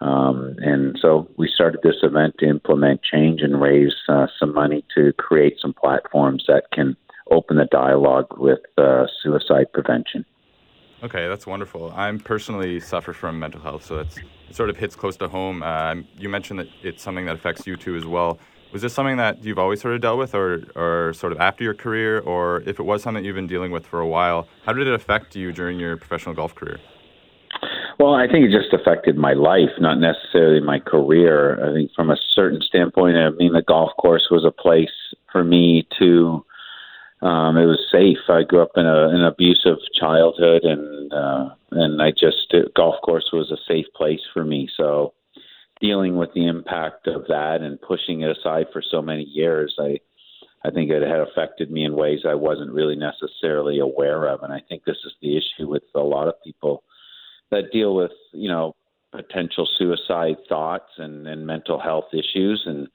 Um, 0.00 0.54
and 0.58 0.96
so 1.02 1.28
we 1.36 1.50
started 1.52 1.80
this 1.82 2.02
event 2.04 2.36
to 2.38 2.48
implement 2.48 3.02
change 3.02 3.42
and 3.42 3.60
raise 3.60 3.92
uh, 4.08 4.28
some 4.38 4.54
money 4.54 4.84
to 4.94 5.12
create 5.14 5.56
some 5.60 5.74
platforms 5.74 6.44
that 6.46 6.70
can 6.72 6.96
open 7.30 7.56
the 7.56 7.66
dialogue 7.66 8.28
with 8.38 8.60
uh, 8.78 9.06
suicide 9.20 9.66
prevention. 9.74 10.24
Okay, 11.02 11.28
that's 11.28 11.46
wonderful. 11.46 11.92
I 11.96 12.14
personally 12.18 12.78
suffer 12.78 13.14
from 13.14 13.38
mental 13.38 13.60
health, 13.60 13.84
so 13.84 13.96
that's 13.96 14.18
it 14.18 14.56
sort 14.56 14.68
of 14.68 14.76
hits 14.76 14.96
close 14.96 15.16
to 15.18 15.28
home. 15.28 15.62
Uh, 15.62 15.96
you 16.18 16.28
mentioned 16.28 16.58
that 16.58 16.68
it's 16.82 17.02
something 17.02 17.24
that 17.26 17.36
affects 17.36 17.66
you 17.66 17.76
too 17.76 17.96
as 17.96 18.04
well. 18.04 18.38
Was 18.72 18.82
this 18.82 18.92
something 18.92 19.16
that 19.16 19.42
you've 19.42 19.58
always 19.58 19.80
sort 19.80 19.94
of 19.94 20.00
dealt 20.00 20.18
with, 20.18 20.34
or, 20.34 20.64
or 20.76 21.12
sort 21.14 21.32
of 21.32 21.40
after 21.40 21.64
your 21.64 21.74
career, 21.74 22.20
or 22.20 22.62
if 22.66 22.78
it 22.78 22.82
was 22.82 23.02
something 23.02 23.24
you've 23.24 23.36
been 23.36 23.46
dealing 23.46 23.72
with 23.72 23.86
for 23.86 24.00
a 24.00 24.06
while, 24.06 24.46
how 24.66 24.72
did 24.72 24.86
it 24.86 24.94
affect 24.94 25.34
you 25.34 25.52
during 25.52 25.78
your 25.78 25.96
professional 25.96 26.34
golf 26.34 26.54
career? 26.54 26.78
Well, 27.98 28.14
I 28.14 28.26
think 28.26 28.46
it 28.46 28.50
just 28.50 28.72
affected 28.72 29.16
my 29.16 29.32
life, 29.32 29.70
not 29.78 29.98
necessarily 29.98 30.60
my 30.60 30.78
career. 30.80 31.62
I 31.64 31.72
think 31.72 31.92
from 31.94 32.10
a 32.10 32.16
certain 32.34 32.60
standpoint, 32.60 33.16
I 33.16 33.30
mean, 33.30 33.52
the 33.52 33.62
golf 33.62 33.90
course 33.98 34.28
was 34.30 34.44
a 34.44 34.50
place 34.50 35.14
for 35.32 35.44
me 35.44 35.86
to. 35.98 36.44
Um, 37.22 37.58
it 37.58 37.66
was 37.66 37.84
safe. 37.92 38.18
I 38.28 38.42
grew 38.44 38.62
up 38.62 38.72
in 38.76 38.86
a, 38.86 39.08
an 39.08 39.22
abusive 39.24 39.78
childhood, 39.98 40.64
and 40.64 41.12
uh, 41.12 41.50
and 41.72 42.00
I 42.00 42.10
just 42.12 42.54
golf 42.74 42.96
course 43.02 43.30
was 43.32 43.50
a 43.50 43.58
safe 43.68 43.86
place 43.94 44.22
for 44.32 44.44
me. 44.44 44.68
So 44.76 45.12
dealing 45.80 46.16
with 46.16 46.32
the 46.34 46.46
impact 46.46 47.06
of 47.06 47.26
that 47.28 47.60
and 47.60 47.80
pushing 47.80 48.22
it 48.22 48.36
aside 48.36 48.66
for 48.72 48.82
so 48.82 49.02
many 49.02 49.24
years, 49.24 49.76
I 49.78 49.98
I 50.64 50.70
think 50.70 50.90
it 50.90 51.02
had 51.02 51.20
affected 51.20 51.70
me 51.70 51.84
in 51.84 51.94
ways 51.94 52.20
I 52.26 52.34
wasn't 52.34 52.72
really 52.72 52.96
necessarily 52.96 53.80
aware 53.80 54.26
of. 54.26 54.42
And 54.42 54.52
I 54.52 54.60
think 54.68 54.84
this 54.84 54.98
is 55.04 55.12
the 55.20 55.36
issue 55.36 55.68
with 55.68 55.82
a 55.94 56.00
lot 56.00 56.28
of 56.28 56.42
people 56.44 56.84
that 57.50 57.72
deal 57.72 57.94
with, 57.94 58.12
you 58.32 58.48
know, 58.48 58.76
potential 59.12 59.66
suicide 59.78 60.36
thoughts 60.48 60.90
and, 60.98 61.26
and 61.26 61.46
mental 61.46 61.80
health 61.80 62.12
issues 62.12 62.62
and 62.66 62.88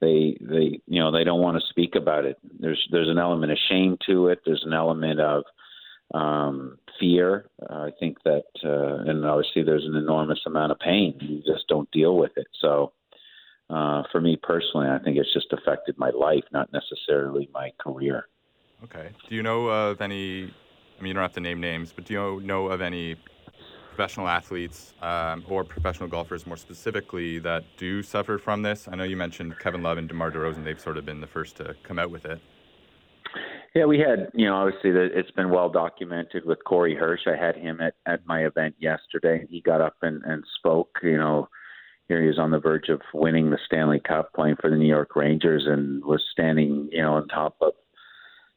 they 0.00 0.36
they 0.40 0.80
you 0.86 1.00
know 1.00 1.10
they 1.10 1.24
don't 1.24 1.40
want 1.40 1.60
to 1.60 1.68
speak 1.68 1.94
about 1.94 2.24
it. 2.24 2.38
There's 2.58 2.86
there's 2.90 3.08
an 3.08 3.18
element 3.18 3.52
of 3.52 3.58
shame 3.68 3.96
to 4.06 4.28
it. 4.28 4.40
There's 4.44 4.64
an 4.66 4.72
element 4.72 5.20
of 5.20 5.44
um, 6.14 6.78
fear. 7.00 7.48
Uh, 7.68 7.74
I 7.74 7.90
think 7.98 8.18
that, 8.24 8.44
uh, 8.64 9.10
and 9.10 9.24
obviously 9.24 9.62
there's 9.62 9.84
an 9.84 9.96
enormous 9.96 10.40
amount 10.46 10.72
of 10.72 10.78
pain. 10.78 11.16
You 11.20 11.38
just 11.38 11.66
don't 11.68 11.90
deal 11.90 12.16
with 12.16 12.32
it. 12.36 12.46
So, 12.60 12.92
uh, 13.68 14.04
for 14.12 14.20
me 14.20 14.38
personally, 14.40 14.88
I 14.88 14.98
think 14.98 15.16
it's 15.16 15.32
just 15.32 15.52
affected 15.52 15.98
my 15.98 16.10
life, 16.10 16.44
not 16.52 16.70
necessarily 16.72 17.48
my 17.52 17.72
career. 17.80 18.28
Okay. 18.84 19.08
Do 19.28 19.34
you 19.34 19.42
know 19.42 19.66
of 19.66 20.00
any? 20.00 20.44
I 20.98 21.02
mean, 21.02 21.08
you 21.08 21.14
don't 21.14 21.22
have 21.22 21.32
to 21.32 21.40
name 21.40 21.60
names, 21.60 21.92
but 21.92 22.04
do 22.04 22.14
you 22.14 22.40
know 22.42 22.68
of 22.68 22.80
any 22.80 23.16
professional 23.96 24.28
athletes 24.28 24.92
um, 25.00 25.42
or 25.48 25.64
professional 25.64 26.06
golfers 26.06 26.46
more 26.46 26.58
specifically 26.58 27.38
that 27.38 27.64
do 27.78 28.02
suffer 28.02 28.36
from 28.36 28.60
this? 28.60 28.86
I 28.92 28.94
know 28.94 29.04
you 29.04 29.16
mentioned 29.16 29.58
Kevin 29.58 29.82
Love 29.82 29.96
and 29.96 30.06
DeMar 30.06 30.30
DeRozan; 30.30 30.64
they've 30.64 30.78
sort 30.78 30.98
of 30.98 31.06
been 31.06 31.22
the 31.22 31.26
first 31.26 31.56
to 31.56 31.74
come 31.82 31.98
out 31.98 32.10
with 32.10 32.26
it. 32.26 32.38
Yeah, 33.74 33.86
we 33.86 33.98
had, 33.98 34.30
you 34.34 34.46
know, 34.46 34.54
obviously 34.56 34.90
that 34.92 35.10
it's 35.14 35.30
been 35.30 35.50
well 35.50 35.70
documented 35.70 36.44
with 36.44 36.64
Corey 36.64 36.94
Hirsch. 36.94 37.26
I 37.26 37.36
had 37.36 37.56
him 37.56 37.80
at, 37.80 37.94
at 38.06 38.26
my 38.26 38.46
event 38.46 38.74
yesterday. 38.78 39.40
And 39.40 39.48
he 39.50 39.60
got 39.60 39.80
up 39.80 39.96
and, 40.02 40.22
and 40.24 40.44
spoke, 40.58 40.98
you 41.02 41.18
know, 41.18 41.48
here 42.08 42.22
he 42.22 42.28
is 42.28 42.38
on 42.38 42.50
the 42.50 42.58
verge 42.58 42.88
of 42.88 43.00
winning 43.12 43.50
the 43.50 43.58
Stanley 43.66 44.00
Cup 44.00 44.32
playing 44.34 44.56
for 44.60 44.70
the 44.70 44.76
New 44.76 44.88
York 44.88 45.14
Rangers 45.16 45.64
and 45.66 46.02
was 46.04 46.22
standing, 46.32 46.88
you 46.90 47.02
know, 47.02 47.14
on 47.14 47.28
top 47.28 47.56
of, 47.60 47.72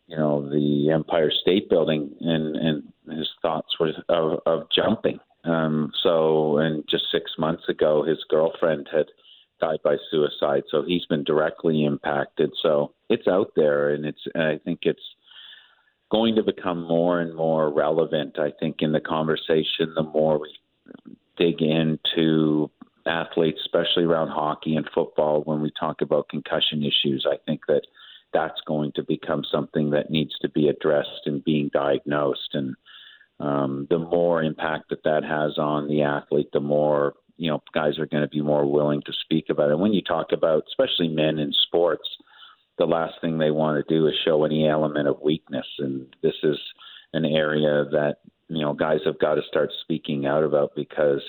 you 0.07 0.15
know, 0.15 0.49
the 0.49 0.91
Empire 0.93 1.31
State 1.41 1.69
Building 1.69 2.15
and, 2.21 2.55
and 2.55 3.17
his 3.17 3.29
thoughts 3.41 3.77
were 3.79 3.91
of, 4.07 4.39
of 4.45 4.67
jumping. 4.73 5.19
Um, 5.49 5.91
so, 6.03 6.57
and 6.57 6.83
just 6.89 7.05
six 7.11 7.31
months 7.37 7.63
ago, 7.69 8.03
his 8.03 8.23
girlfriend 8.29 8.87
had 8.91 9.07
died 9.59 9.79
by 9.83 9.97
suicide. 10.11 10.63
So 10.69 10.83
he's 10.83 11.05
been 11.05 11.23
directly 11.23 11.83
impacted. 11.83 12.51
So 12.61 12.93
it's 13.09 13.27
out 13.27 13.51
there, 13.55 13.89
and 13.89 14.05
it's. 14.05 14.21
I 14.35 14.59
think 14.63 14.79
it's 14.83 15.01
going 16.11 16.35
to 16.35 16.43
become 16.43 16.83
more 16.87 17.19
and 17.19 17.35
more 17.35 17.71
relevant. 17.71 18.39
I 18.39 18.51
think 18.59 18.77
in 18.79 18.91
the 18.91 18.99
conversation, 18.99 19.93
the 19.95 20.03
more 20.03 20.39
we 20.39 20.53
dig 21.37 21.61
into 21.61 22.69
athletes, 23.05 23.59
especially 23.61 24.03
around 24.03 24.29
hockey 24.29 24.75
and 24.75 24.89
football, 24.93 25.41
when 25.41 25.61
we 25.61 25.71
talk 25.79 26.01
about 26.01 26.29
concussion 26.29 26.83
issues, 26.83 27.25
I 27.29 27.37
think 27.45 27.61
that 27.67 27.81
that's 28.33 28.61
going 28.67 28.91
to 28.93 29.03
become 29.03 29.43
something 29.51 29.91
that 29.91 30.09
needs 30.11 30.37
to 30.39 30.49
be 30.49 30.67
addressed 30.67 31.25
and 31.25 31.43
being 31.43 31.69
diagnosed. 31.73 32.49
And 32.53 32.75
um, 33.39 33.87
the 33.89 33.99
more 33.99 34.43
impact 34.43 34.89
that 34.89 35.03
that 35.03 35.23
has 35.23 35.57
on 35.57 35.87
the 35.87 36.03
athlete, 36.03 36.49
the 36.51 36.59
more 36.59 37.13
you 37.37 37.49
know 37.49 37.63
guys 37.73 37.97
are 37.97 38.05
going 38.05 38.23
to 38.23 38.29
be 38.29 38.41
more 38.41 38.69
willing 38.69 39.01
to 39.05 39.13
speak 39.23 39.45
about 39.49 39.71
it. 39.71 39.79
When 39.79 39.93
you 39.93 40.01
talk 40.01 40.31
about, 40.31 40.63
especially 40.67 41.07
men 41.07 41.39
in 41.39 41.53
sports, 41.67 42.07
the 42.77 42.85
last 42.85 43.15
thing 43.21 43.37
they 43.37 43.51
want 43.51 43.85
to 43.85 43.93
do 43.93 44.07
is 44.07 44.13
show 44.25 44.43
any 44.43 44.67
element 44.67 45.07
of 45.07 45.21
weakness, 45.21 45.65
and 45.79 46.07
this 46.21 46.35
is 46.43 46.57
an 47.13 47.25
area 47.25 47.85
that 47.91 48.17
you 48.49 48.61
know 48.61 48.73
guys 48.73 48.99
have 49.05 49.19
got 49.19 49.35
to 49.35 49.41
start 49.47 49.71
speaking 49.81 50.25
out 50.25 50.43
about 50.43 50.75
because 50.75 51.21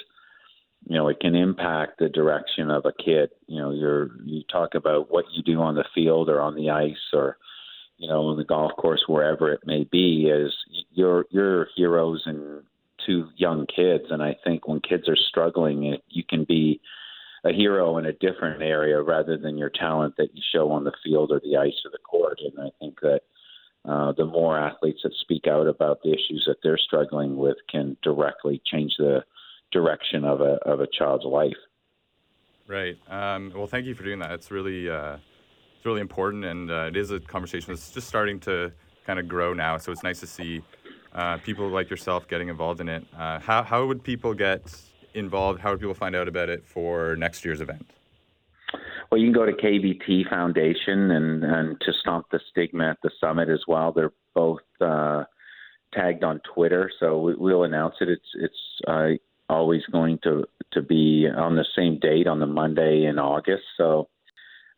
you 0.87 0.97
know 0.97 1.07
it 1.07 1.21
can 1.21 1.37
impact 1.37 2.01
the 2.01 2.09
direction 2.09 2.71
of 2.71 2.87
a 2.87 2.93
kid. 2.93 3.31
You 3.47 3.61
know, 3.61 3.71
you're 3.71 4.11
you 4.25 4.43
talk 4.51 4.75
about 4.75 5.13
what 5.13 5.27
you 5.33 5.45
do 5.45 5.61
on 5.61 5.77
the 5.77 5.85
field 5.95 6.29
or 6.29 6.41
on 6.41 6.57
the 6.57 6.71
ice 6.71 7.13
or 7.13 7.37
you 8.01 8.09
know 8.09 8.29
on 8.29 8.39
the 8.39 8.45
golf 8.45 8.73
course 8.77 9.05
wherever 9.07 9.53
it 9.53 9.61
may 9.67 9.85
be 9.85 10.27
is 10.27 10.53
you're 10.91 11.27
you're 11.31 11.69
heroes 11.77 12.23
and 12.25 12.63
to 13.07 13.29
young 13.37 13.67
kids 13.67 14.05
and 14.11 14.23
I 14.23 14.37
think 14.43 14.67
when 14.67 14.81
kids 14.81 15.09
are 15.09 15.17
struggling 15.17 15.99
you 16.09 16.25
can 16.25 16.45
be 16.45 16.81
a 17.45 17.53
hero 17.53 17.99
in 17.99 18.07
a 18.07 18.13
different 18.13 18.63
area 18.63 19.01
rather 19.01 19.37
than 19.37 19.57
your 19.57 19.71
talent 19.71 20.15
that 20.17 20.35
you 20.35 20.43
show 20.53 20.71
on 20.73 20.85
the 20.85 20.93
field 21.05 21.31
or 21.31 21.41
the 21.41 21.57
ice 21.59 21.81
or 21.85 21.91
the 21.91 21.99
court 21.99 22.41
and 22.41 22.59
I 22.59 22.71
think 22.81 23.01
that 23.01 23.21
uh, 23.85 24.13
the 24.13 24.27
more 24.27 24.59
athletes 24.59 25.01
that 25.03 25.13
speak 25.21 25.47
out 25.47 25.67
about 25.67 26.03
the 26.03 26.11
issues 26.11 26.45
that 26.47 26.57
they're 26.63 26.79
struggling 26.79 27.37
with 27.37 27.57
can 27.71 27.97
directly 28.03 28.61
change 28.67 28.95
the 28.99 29.25
direction 29.73 30.25
of 30.25 30.41
a 30.41 30.59
of 30.67 30.81
a 30.81 30.87
child's 30.87 31.25
life. 31.25 31.57
Right. 32.67 32.99
Um, 33.09 33.53
well, 33.55 33.67
thank 33.67 33.87
you 33.87 33.95
for 33.95 34.05
doing 34.05 34.19
that. 34.19 34.33
It's 34.33 34.51
really 34.51 34.89
uh, 34.91 35.17
it's 35.81 35.87
really 35.87 36.03
important, 36.03 36.45
and 36.45 36.71
uh, 36.71 36.89
it 36.89 36.97
is 36.99 37.11
a 37.11 37.19
conversation 37.19 37.73
that's 37.73 37.91
just 37.91 38.07
starting 38.07 38.39
to 38.41 38.71
kind 39.07 39.19
of 39.19 39.27
grow 39.27 39.55
now. 39.55 39.79
So 39.79 39.93
it's 39.93 40.03
nice 40.03 40.21
to 40.21 40.27
see 40.27 40.61
uh, 41.15 41.39
people 41.39 41.71
like 41.71 41.89
yourself 41.89 42.29
getting 42.29 42.49
involved 42.49 42.83
in 42.83 42.89
it. 42.91 43.03
Uh, 43.17 43.39
how 43.39 43.63
how 43.63 43.87
would 43.87 44.05
people 44.05 44.35
get 44.35 44.61
involved? 45.15 45.59
How 45.59 45.71
would 45.71 45.81
people 45.81 45.95
find 45.95 46.15
out 46.15 46.29
about 46.29 46.51
it 46.51 46.67
for 46.67 47.17
next 47.17 47.47
year's 47.47 47.63
event? 47.63 47.87
Well, 49.11 49.19
you 49.19 49.29
can 49.29 49.33
go 49.33 49.47
to 49.47 49.53
KBT 49.53 50.29
Foundation 50.29 51.13
and, 51.13 51.45
and 51.45 51.81
to 51.81 51.93
Stop 51.95 52.27
the 52.31 52.41
Stigma 52.51 52.91
at 52.91 52.99
the 53.03 53.11
summit 53.19 53.49
as 53.49 53.63
well. 53.67 53.91
They're 53.91 54.13
both 54.35 54.61
uh, 54.83 55.25
tagged 55.95 56.25
on 56.25 56.43
Twitter, 56.55 56.91
so 57.01 57.23
we, 57.23 57.37
will 57.37 57.65
announce 57.65 57.95
it. 58.03 58.11
It's 58.11 58.29
it's 58.35 58.81
uh, 58.87 59.09
always 59.49 59.81
going 59.91 60.19
to 60.25 60.45
to 60.73 60.83
be 60.83 61.27
on 61.27 61.57
the 61.57 61.65
same 61.75 61.99
date 61.99 62.27
on 62.27 62.39
the 62.39 62.47
Monday 62.47 63.07
in 63.07 63.19
August. 63.19 63.65
So, 63.79 64.11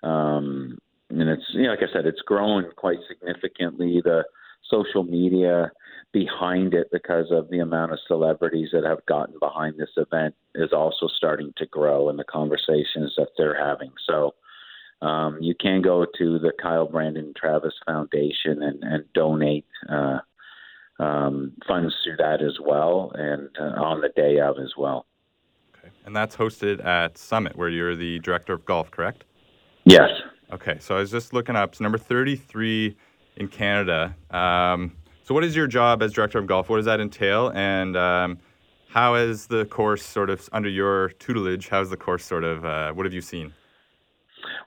um, 0.04 0.78
and 1.20 1.29
it's 1.29 1.44
you 1.53 1.64
know, 1.64 1.70
like 1.70 1.83
I 1.83 1.92
said, 1.92 2.07
it's 2.07 2.22
grown 2.22 2.70
quite 2.77 2.98
significantly. 3.09 4.01
The 4.03 4.25
social 4.68 5.03
media 5.03 5.70
behind 6.12 6.75
it 6.75 6.88
because 6.92 7.27
of 7.31 7.48
the 7.51 7.61
amount 7.61 7.92
of 7.92 7.98
celebrities 8.07 8.68
that 8.72 8.85
have 8.85 9.05
gotten 9.07 9.35
behind 9.38 9.79
this 9.79 9.90
event 9.96 10.35
is 10.55 10.72
also 10.72 11.09
starting 11.09 11.53
to 11.57 11.66
grow 11.66 12.09
and 12.09 12.18
the 12.18 12.25
conversations 12.25 13.14
that 13.16 13.29
they're 13.37 13.59
having. 13.59 13.90
So 14.07 14.35
um, 15.01 15.38
you 15.40 15.55
can 15.55 15.81
go 15.81 16.05
to 16.18 16.38
the 16.38 16.53
Kyle 16.61 16.87
Brandon 16.87 17.33
Travis 17.35 17.75
Foundation 17.87 18.62
and, 18.62 18.83
and 18.83 19.05
donate 19.14 19.66
uh, 19.88 20.18
um, 20.98 21.53
funds 21.66 21.94
through 22.05 22.16
that 22.18 22.42
as 22.42 22.59
well 22.61 23.11
and 23.14 23.48
uh, 23.59 23.83
on 23.83 24.01
the 24.03 24.11
day 24.11 24.38
of 24.38 24.59
as 24.59 24.75
well. 24.77 25.07
Okay. 25.77 25.88
And 26.05 26.14
that's 26.14 26.37
hosted 26.37 26.85
at 26.85 27.16
Summit, 27.16 27.57
where 27.57 27.70
you're 27.70 27.96
the 27.96 28.18
director 28.20 28.53
of 28.53 28.64
golf, 28.64 28.90
correct? 28.90 29.25
Yes. 29.85 30.11
Okay, 30.52 30.76
so 30.80 30.96
I 30.96 31.00
was 31.00 31.10
just 31.10 31.32
looking 31.32 31.56
up. 31.56 31.70
It's 31.70 31.80
number 31.80 31.96
33 31.96 32.94
in 33.36 33.48
Canada. 33.48 34.14
Um, 34.30 34.92
so, 35.24 35.34
what 35.34 35.44
is 35.44 35.56
your 35.56 35.66
job 35.66 36.02
as 36.02 36.12
director 36.12 36.38
of 36.38 36.46
golf? 36.46 36.68
What 36.68 36.76
does 36.76 36.84
that 36.84 37.00
entail? 37.00 37.50
And 37.54 37.96
um, 37.96 38.38
how 38.90 39.14
is 39.14 39.46
the 39.46 39.64
course 39.64 40.04
sort 40.04 40.28
of 40.28 40.46
under 40.52 40.68
your 40.68 41.08
tutelage? 41.10 41.68
How's 41.68 41.88
the 41.88 41.96
course 41.96 42.24
sort 42.24 42.44
of, 42.44 42.66
uh, 42.66 42.92
what 42.92 43.06
have 43.06 43.14
you 43.14 43.22
seen? 43.22 43.54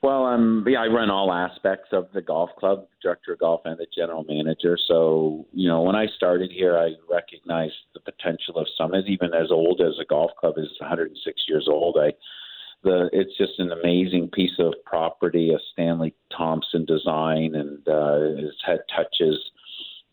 Well, 0.01 0.25
um, 0.25 0.65
yeah, 0.67 0.81
I 0.81 0.87
run 0.87 1.11
all 1.11 1.31
aspects 1.31 1.89
of 1.91 2.07
the 2.13 2.21
golf 2.21 2.49
club, 2.57 2.87
director 3.03 3.33
of 3.33 3.39
golf 3.39 3.61
and 3.65 3.77
the 3.77 3.85
general 3.95 4.23
manager. 4.23 4.77
So, 4.87 5.45
you 5.53 5.67
know, 5.67 5.83
when 5.83 5.95
I 5.95 6.07
started 6.15 6.51
here, 6.51 6.77
I 6.77 6.93
recognized 7.07 7.75
the 7.93 7.99
potential 7.99 8.57
of 8.57 8.65
Summit, 8.75 9.05
even 9.07 9.33
as 9.35 9.51
old 9.51 9.81
as 9.81 9.93
a 10.01 10.05
golf 10.05 10.31
club 10.39 10.55
is 10.57 10.69
106 10.79 11.43
years 11.47 11.67
old. 11.69 11.97
I, 11.99 12.13
the, 12.83 13.09
it's 13.13 13.37
just 13.37 13.59
an 13.59 13.71
amazing 13.71 14.29
piece 14.29 14.57
of 14.59 14.73
property, 14.85 15.51
a 15.53 15.57
Stanley 15.73 16.13
Thompson 16.35 16.85
design, 16.85 17.55
and 17.55 17.79
uh, 17.87 18.45
it's 18.45 18.61
had 18.65 18.79
touches 18.95 19.39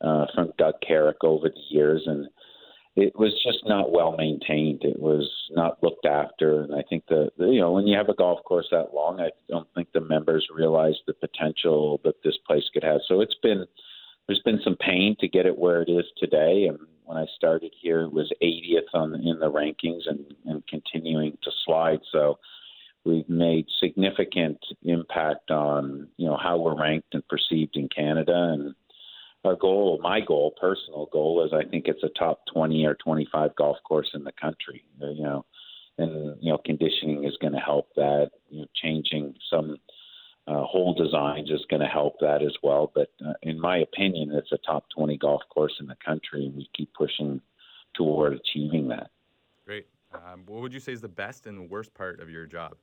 uh, 0.01 0.27
from 0.35 0.53
Doug 0.59 0.75
Carrick 0.87 1.23
over 1.23 1.49
the 1.49 1.61
years, 1.69 2.03
and 2.07 2.29
it 2.97 3.19
was 3.19 3.33
just 3.45 3.67
not 3.67 3.93
well 3.93 4.17
maintained. 4.17 4.83
It 4.85 4.99
was 4.99 5.31
not 5.51 5.83
looked 5.83 6.07
after, 6.07 6.63
and 6.63 6.75
I 6.75 6.83
think 6.89 7.05
the, 7.09 7.31
the 7.39 7.47
you 7.47 7.61
know 7.61 7.73
when 7.73 7.87
you 7.87 7.97
have 7.97 8.09
a 8.09 8.15
golf 8.15 8.43
course 8.45 8.67
that 8.71 8.95
long, 8.95 9.21
I 9.21 9.31
don't 9.49 9.69
think 9.75 9.93
the 9.93 10.01
members 10.01 10.47
realize 10.55 10.97
the 11.07 11.15
potential 11.15 12.01
that 12.05 12.23
this 12.23 12.37
place 12.47 12.65
could 12.73 12.85
have. 12.85 13.01
So 13.07 13.21
it's 13.21 13.37
been 13.43 13.65
there's 14.27 14.43
been 14.45 14.61
some 14.63 14.77
pain 14.77 15.17
to 15.21 15.29
get 15.29 15.47
it 15.47 15.59
where 15.59 15.83
it 15.83 15.89
is 15.89 16.05
today, 16.19 16.67
and 16.69 16.79
when 17.13 17.23
I 17.23 17.27
started 17.37 17.75
here, 17.79 18.03
it 18.03 18.13
was 18.13 18.33
80th 18.43 18.89
on 18.95 19.15
in 19.15 19.39
the 19.39 19.51
rankings 19.51 20.03
and, 20.07 20.35
and 20.47 20.67
continuing 20.67 21.37
to 21.43 21.51
slide. 21.65 22.01
So 22.11 22.39
we've 23.05 23.29
made 23.29 23.67
significant 23.81 24.59
impact 24.83 25.51
on 25.51 26.09
you 26.17 26.27
know 26.27 26.39
how 26.43 26.59
we're 26.59 26.81
ranked 26.81 27.15
and 27.15 27.27
perceived 27.29 27.77
in 27.77 27.89
Canada, 27.89 28.55
and 28.55 28.75
our 29.45 29.57
goal, 29.57 29.99
my 30.03 30.21
goal, 30.21 30.55
personal 30.59 31.07
goal, 31.13 31.45
is 31.45 31.53
I 31.53 31.69
think 31.69 31.87
it's 31.87 32.05
a 32.05 32.19
top 32.19 32.41
20 32.53 32.87
or 32.87 32.95
25 32.95 33.57
golf 33.57 33.77
course 33.87 34.11
in 34.15 34.25
the 34.25 34.33
country. 34.41 34.85
You 34.99 35.23
know, 35.23 35.45
and 35.99 36.37
you 36.41 36.51
know, 36.51 36.59
conditioning 36.65 37.25
is 37.25 37.37
going 37.41 37.53
to 37.53 37.59
help 37.59 37.89
that. 37.97 38.31
You 38.49 38.63
know, 38.63 38.67
changing 38.75 39.35
some 39.51 39.77
uh, 40.47 40.63
hole 40.63 40.95
designs 40.95 41.51
is 41.51 41.65
going 41.71 41.81
to 41.81 41.87
help 41.87 42.15
that 42.21 42.43
as 42.43 42.55
well. 42.63 42.91
But 42.95 43.11
uh, 43.25 43.35
in 43.43 43.61
my 43.61 43.79
opinion, 43.79 44.33
it's 44.33 44.53
a 44.53 44.59
top 44.59 44.85
20 44.97 45.17
golf 45.19 45.43
course 45.51 45.75
in 45.81 45.87
the 45.87 45.97
country, 46.05 46.47
and 46.47 46.57
we 46.57 46.69
keep 46.77 46.93
pushing 46.95 47.41
toward 47.95 48.35
achieving 48.35 48.89
that. 48.89 49.11
Great. 49.65 49.87
Um, 50.15 50.43
what 50.47 50.63
would 50.63 50.75
you 50.75 50.81
say 50.81 50.93
is 50.93 51.01
the 51.01 51.09
best 51.09 51.47
and 51.47 51.71
worst 51.71 51.95
part 51.95 52.21
of 52.21 52.29
your 52.29 52.47
job? 52.47 52.77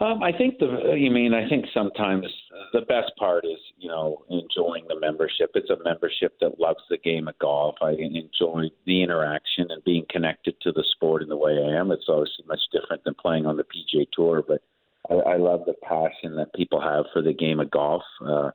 Um, 0.00 0.24
I 0.24 0.32
think 0.36 0.58
the 0.58 0.94
you 0.96 1.10
mean 1.12 1.34
I 1.34 1.48
think 1.48 1.66
sometimes 1.72 2.26
the 2.72 2.80
best 2.80 3.12
part 3.16 3.44
is 3.44 3.58
you 3.78 3.88
know 3.88 4.24
enjoying 4.28 4.86
the 4.88 4.98
membership. 4.98 5.52
It's 5.54 5.70
a 5.70 5.76
membership 5.84 6.34
that 6.40 6.58
loves 6.58 6.80
the 6.90 6.98
game 6.98 7.28
of 7.28 7.38
golf. 7.38 7.76
I 7.80 7.92
enjoy 7.92 8.70
the 8.86 9.02
interaction 9.04 9.70
and 9.70 9.84
being 9.84 10.04
connected 10.10 10.60
to 10.62 10.72
the 10.72 10.84
sport 10.96 11.22
in 11.22 11.28
the 11.28 11.36
way 11.36 11.52
I 11.52 11.78
am. 11.78 11.92
It's 11.92 12.06
obviously 12.08 12.44
much 12.48 12.58
different 12.72 13.04
than 13.04 13.14
playing 13.14 13.46
on 13.46 13.56
the 13.56 13.62
PGA 13.62 14.06
Tour, 14.12 14.42
but 14.46 14.62
I, 15.10 15.14
I 15.14 15.36
love 15.36 15.62
the 15.66 15.74
passion 15.82 16.36
that 16.36 16.54
people 16.54 16.80
have 16.80 17.04
for 17.12 17.22
the 17.22 17.32
game 17.32 17.60
of 17.60 17.70
golf. 17.70 18.02
Uh, 18.24 18.50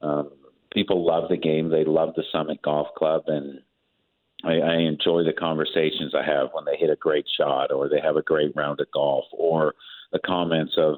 um, 0.00 0.30
people 0.72 1.06
love 1.06 1.28
the 1.28 1.36
game. 1.36 1.70
They 1.70 1.84
love 1.84 2.14
the 2.14 2.24
Summit 2.32 2.62
Golf 2.62 2.88
Club, 2.96 3.24
and 3.26 3.60
I, 4.44 4.54
I 4.54 4.74
enjoy 4.76 5.24
the 5.24 5.32
conversations 5.32 6.14
I 6.14 6.24
have 6.24 6.48
when 6.52 6.64
they 6.64 6.76
hit 6.76 6.90
a 6.90 6.96
great 6.96 7.26
shot 7.36 7.72
or 7.72 7.88
they 7.88 8.00
have 8.00 8.16
a 8.16 8.22
great 8.22 8.52
round 8.54 8.80
of 8.80 8.90
golf 8.92 9.24
or 9.32 9.74
the 10.12 10.20
comments 10.20 10.74
of 10.76 10.96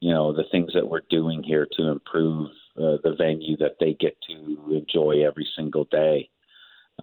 you 0.00 0.12
know 0.12 0.32
the 0.32 0.44
things 0.50 0.72
that 0.74 0.88
we're 0.88 1.02
doing 1.10 1.42
here 1.42 1.66
to 1.76 1.88
improve 1.88 2.48
uh, 2.78 2.96
the 3.04 3.14
venue 3.16 3.56
that 3.58 3.76
they 3.78 3.94
get 3.94 4.16
to 4.28 4.74
enjoy 4.74 5.24
every 5.24 5.46
single 5.56 5.84
day. 5.84 6.28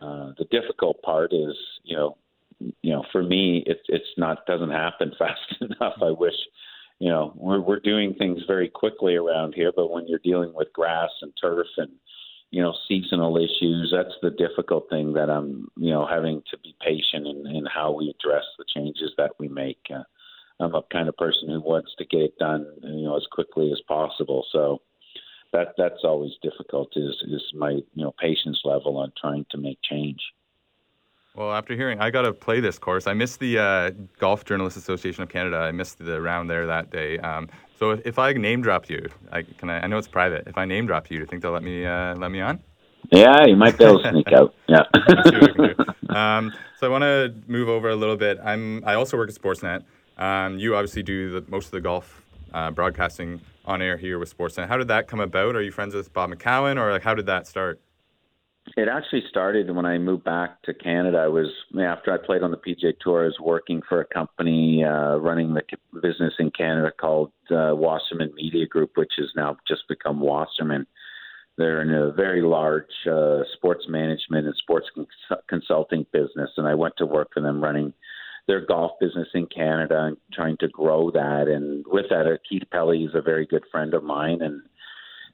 Uh, 0.01 0.31
the 0.37 0.45
difficult 0.51 1.01
part 1.01 1.31
is 1.33 1.55
you 1.83 1.95
know 1.95 2.17
you 2.81 2.91
know 2.91 3.03
for 3.11 3.23
me 3.23 3.63
it, 3.65 3.79
it's 3.87 4.05
not 4.17 4.45
doesn't 4.45 4.71
happen 4.71 5.13
fast 5.19 5.61
enough. 5.61 5.93
I 6.01 6.11
wish 6.11 6.35
you 6.99 7.09
know 7.09 7.33
we're 7.35 7.61
we're 7.61 7.79
doing 7.79 8.13
things 8.13 8.41
very 8.47 8.69
quickly 8.69 9.15
around 9.15 9.53
here, 9.53 9.71
but 9.75 9.91
when 9.91 10.07
you're 10.07 10.19
dealing 10.23 10.53
with 10.53 10.73
grass 10.73 11.11
and 11.21 11.33
turf 11.41 11.67
and 11.77 11.91
you 12.51 12.61
know 12.61 12.73
seasonal 12.87 13.37
issues 13.37 13.93
that's 13.93 14.15
the 14.21 14.29
difficult 14.31 14.89
thing 14.89 15.11
that 15.11 15.29
i'm 15.29 15.67
you 15.75 15.91
know 15.91 16.07
having 16.07 16.41
to 16.49 16.57
be 16.59 16.73
patient 16.79 17.27
in, 17.27 17.45
in 17.45 17.65
how 17.65 17.91
we 17.91 18.09
address 18.09 18.45
the 18.57 18.63
changes 18.73 19.11
that 19.17 19.31
we 19.37 19.49
make 19.49 19.81
uh, 19.93 20.03
I'm 20.59 20.73
a 20.73 20.81
kind 20.91 21.07
of 21.07 21.17
person 21.17 21.49
who 21.49 21.61
wants 21.61 21.93
to 21.97 22.05
get 22.05 22.21
it 22.21 22.37
done, 22.39 22.65
you 22.81 23.03
know, 23.03 23.15
as 23.15 23.27
quickly 23.31 23.71
as 23.71 23.81
possible. 23.87 24.45
So 24.51 24.81
that 25.53 25.75
that's 25.77 26.03
always 26.03 26.31
difficult. 26.41 26.89
Is 26.95 27.15
is 27.27 27.43
my 27.53 27.71
you 27.71 28.03
know 28.03 28.13
patience 28.19 28.61
level 28.65 28.97
on 28.97 29.11
trying 29.19 29.45
to 29.51 29.57
make 29.57 29.79
change. 29.83 30.19
Well, 31.37 31.53
after 31.53 31.75
hearing, 31.75 31.99
I 31.99 32.09
got 32.09 32.23
to 32.23 32.33
play 32.33 32.59
this 32.61 32.79
course. 32.79 33.05
I 33.05 33.13
missed 33.13 33.39
the 33.39 33.59
uh, 33.59 33.91
Golf 34.17 34.43
Journalists 34.43 34.79
Association 34.79 35.21
of 35.21 35.29
Canada. 35.29 35.57
I 35.57 35.71
missed 35.71 35.99
the 35.99 36.19
round 36.19 36.49
there 36.49 36.65
that 36.65 36.89
day. 36.89 37.19
Um, 37.19 37.47
so 37.77 37.91
if, 37.91 38.01
if 38.07 38.17
I 38.17 38.33
name 38.33 38.63
drop 38.63 38.89
you, 38.89 39.07
I 39.31 39.43
can. 39.43 39.69
I, 39.69 39.81
I 39.81 39.87
know 39.87 39.99
it's 39.99 40.07
private. 40.07 40.47
If 40.47 40.57
I 40.57 40.65
name 40.65 40.87
drop 40.87 41.11
you, 41.11 41.17
do 41.17 41.21
you 41.21 41.27
think 41.27 41.43
they'll 41.43 41.51
let 41.51 41.61
me 41.61 41.85
uh, 41.85 42.15
let 42.15 42.31
me 42.31 42.41
on? 42.41 42.59
Yeah, 43.11 43.45
you 43.45 43.55
might 43.55 43.77
be 43.77 43.83
able 43.83 44.01
to 44.01 44.09
sneak 44.09 44.31
out. 44.31 44.55
Yeah. 44.67 44.83
Let's 44.95 45.29
see 45.29 45.37
what 45.37 45.57
we 45.57 45.73
can 45.75 45.85
do. 45.85 46.15
Um, 46.15 46.53
so 46.79 46.87
I 46.87 46.89
want 46.89 47.03
to 47.03 47.33
move 47.45 47.69
over 47.69 47.89
a 47.89 47.95
little 47.95 48.17
bit. 48.17 48.39
I'm. 48.43 48.83
I 48.83 48.95
also 48.95 49.15
work 49.15 49.29
at 49.29 49.35
Sportsnet. 49.35 49.83
Um, 50.17 50.57
you 50.57 50.75
obviously 50.75 51.03
do 51.03 51.39
the, 51.39 51.51
most 51.51 51.65
of 51.65 51.71
the 51.71 51.81
golf 51.81 52.23
uh, 52.51 52.71
broadcasting 52.71 53.41
on 53.63 53.83
air 53.83 53.95
here 53.95 54.17
with 54.17 54.35
Sportsnet. 54.35 54.67
How 54.67 54.77
did 54.77 54.87
that 54.87 55.07
come 55.07 55.19
about? 55.19 55.55
Are 55.55 55.61
you 55.61 55.71
friends 55.71 55.93
with 55.93 56.11
Bob 56.13 56.31
McCown, 56.31 56.77
or 56.77 56.91
like, 56.91 57.03
how 57.03 57.13
did 57.13 57.27
that 57.27 57.45
start? 57.45 57.79
It 58.75 58.87
actually 58.89 59.23
started 59.29 59.73
when 59.73 59.85
I 59.85 59.97
moved 59.97 60.23
back 60.23 60.61
to 60.63 60.73
Canada. 60.73 61.19
I 61.19 61.27
was 61.27 61.47
after 61.79 62.11
I 62.11 62.17
played 62.23 62.43
on 62.43 62.51
the 62.51 62.57
PGA 62.57 62.93
Tour. 62.99 63.23
I 63.23 63.25
was 63.25 63.37
working 63.39 63.81
for 63.87 64.01
a 64.01 64.05
company 64.05 64.83
uh, 64.83 65.15
running 65.17 65.53
the 65.53 65.61
business 66.01 66.33
in 66.39 66.51
Canada 66.51 66.91
called 66.99 67.31
uh, 67.49 67.71
Wasserman 67.73 68.33
Media 68.35 68.65
Group, 68.67 68.91
which 68.95 69.13
has 69.17 69.27
now 69.35 69.57
just 69.67 69.87
become 69.87 70.19
Wasserman. 70.19 70.85
They're 71.57 71.81
in 71.81 71.93
a 71.93 72.11
very 72.11 72.41
large 72.41 72.85
uh, 73.09 73.39
sports 73.53 73.85
management 73.87 74.45
and 74.45 74.55
sports 74.57 74.87
cons- 74.93 75.41
consulting 75.49 76.05
business, 76.11 76.51
and 76.57 76.67
I 76.67 76.75
went 76.75 76.95
to 76.97 77.05
work 77.05 77.29
for 77.33 77.41
them 77.41 77.63
running 77.63 77.93
their 78.47 78.65
golf 78.65 78.91
business 78.99 79.27
in 79.33 79.47
Canada 79.47 80.03
and 80.05 80.17
trying 80.33 80.57
to 80.57 80.67
grow 80.67 81.09
that. 81.11 81.47
And 81.47 81.83
with 81.87 82.05
that, 82.09 82.39
Keith 82.47 82.63
Pelley 82.71 83.03
is 83.03 83.15
a 83.15 83.21
very 83.21 83.45
good 83.45 83.63
friend 83.71 83.93
of 83.93 84.03
mine, 84.03 84.41
and 84.41 84.61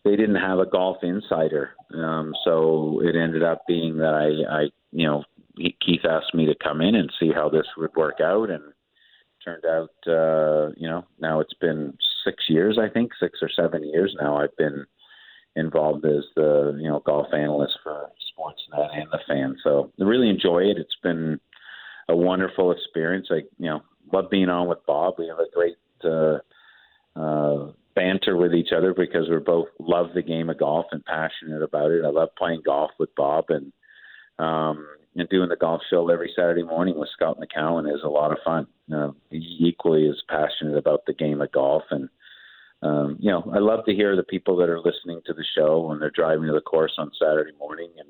they 0.04 0.16
didn't 0.16 0.36
have 0.36 0.60
a 0.60 0.66
golf 0.66 0.98
insider, 1.02 1.72
um, 1.94 2.34
so 2.44 3.02
it 3.04 3.16
ended 3.16 3.44
up 3.44 3.64
being 3.68 3.98
that 3.98 4.14
I, 4.14 4.62
I, 4.62 4.62
you 4.92 5.08
know, 5.08 5.24
Keith 5.56 6.06
asked 6.06 6.34
me 6.34 6.46
to 6.46 6.56
come 6.62 6.82
in 6.82 6.96
and 6.96 7.12
see 7.20 7.32
how 7.34 7.50
this 7.50 7.68
would 7.78 7.96
work 7.96 8.20
out, 8.22 8.50
and 8.50 8.64
turned 9.44 9.66
out, 9.66 9.90
uh, 10.08 10.72
you 10.78 10.88
know, 10.88 11.06
now 11.20 11.40
it's 11.40 11.54
been 11.54 11.98
six 12.24 12.46
years, 12.50 12.78
I 12.80 12.90
think, 12.90 13.12
six 13.20 13.40
or 13.42 13.50
seven 13.50 13.88
years 13.88 14.16
now. 14.20 14.38
I've 14.38 14.56
been 14.58 14.86
involved 15.56 16.06
as 16.06 16.24
the 16.36 16.78
you 16.80 16.90
know 16.90 17.02
golf 17.06 17.28
analyst 17.34 17.78
for 17.84 18.10
Sportsnet 18.38 18.98
and 18.98 19.08
the 19.12 19.20
fan. 19.28 19.56
So 19.64 19.92
I 20.00 20.04
really 20.04 20.30
enjoy 20.30 20.64
it. 20.64 20.78
It's 20.78 20.98
been 21.02 21.40
a 22.10 22.16
wonderful 22.16 22.72
experience. 22.72 23.28
I 23.32 23.42
you 23.58 23.70
know 23.70 23.82
love 24.12 24.30
being 24.30 24.50
on 24.50 24.68
with 24.68 24.86
Bob. 24.88 25.16
We 25.18 25.28
have 25.28 25.40
a 25.40 25.52
great 25.54 25.76
uh, 26.04 26.40
uh, 27.20 27.72
banter 27.96 28.38
with 28.38 28.54
each 28.54 28.72
other 28.76 28.94
because 28.94 29.30
we 29.30 29.38
both 29.38 29.68
love 29.80 30.08
the 30.14 30.22
game 30.22 30.50
of 30.50 30.60
golf 30.60 30.86
and 30.92 31.04
passionate 31.06 31.62
about 31.62 31.92
it. 31.92 32.04
I 32.06 32.10
love 32.10 32.30
playing 32.38 32.62
golf 32.66 32.92
with 33.00 33.14
Bob 33.16 33.46
and 33.50 33.72
um, 34.40 34.88
and 35.16 35.30
doing 35.30 35.50
the 35.50 35.56
golf 35.56 35.82
show 35.90 36.10
every 36.10 36.34
Saturday 36.36 36.64
morning 36.64 36.98
with 36.98 37.10
Scott 37.14 37.38
McCown 37.40 37.88
is 37.94 38.02
a 38.04 38.10
lot 38.10 38.32
of 38.32 38.40
fun. 38.44 38.68
Uh, 38.94 39.12
equally 39.32 40.10
as 40.10 40.22
passionate 40.28 40.78
about 40.78 41.06
the 41.06 41.14
game 41.14 41.42
of 41.42 41.52
golf 41.52 41.84
and 41.92 42.10
um, 42.84 43.16
you 43.20 43.32
know, 43.32 43.50
I 43.56 43.60
love 43.60 43.86
to 43.86 43.94
hear 43.94 44.16
the 44.18 44.24
people 44.24 44.58
that 44.58 44.70
are 44.70 44.82
listening 44.82 45.22
to 45.26 45.34
the 45.34 45.46
show 45.56 45.88
when 45.88 46.00
they're 46.00 46.12
driving 46.12 46.48
to 46.48 46.54
the 46.54 46.60
course 46.60 46.92
on 46.98 47.12
Saturday 47.18 47.54
morning 47.58 47.92
and 47.98 48.10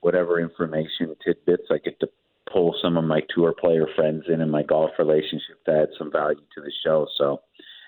whatever 0.00 0.38
information 0.38 1.16
tidbits 1.24 1.64
I 1.72 1.78
get 1.78 1.98
to 2.00 2.08
pull 2.52 2.76
some 2.80 2.96
of 2.96 3.02
my 3.02 3.22
tour 3.34 3.52
player 3.52 3.86
friends 3.96 4.24
in 4.28 4.40
in 4.40 4.48
my 4.48 4.62
golf 4.62 4.92
relationship 5.00 5.64
to 5.64 5.72
add 5.72 5.88
some 5.98 6.12
value 6.12 6.38
to 6.54 6.60
the 6.60 6.70
show. 6.84 7.08
So 7.18 7.40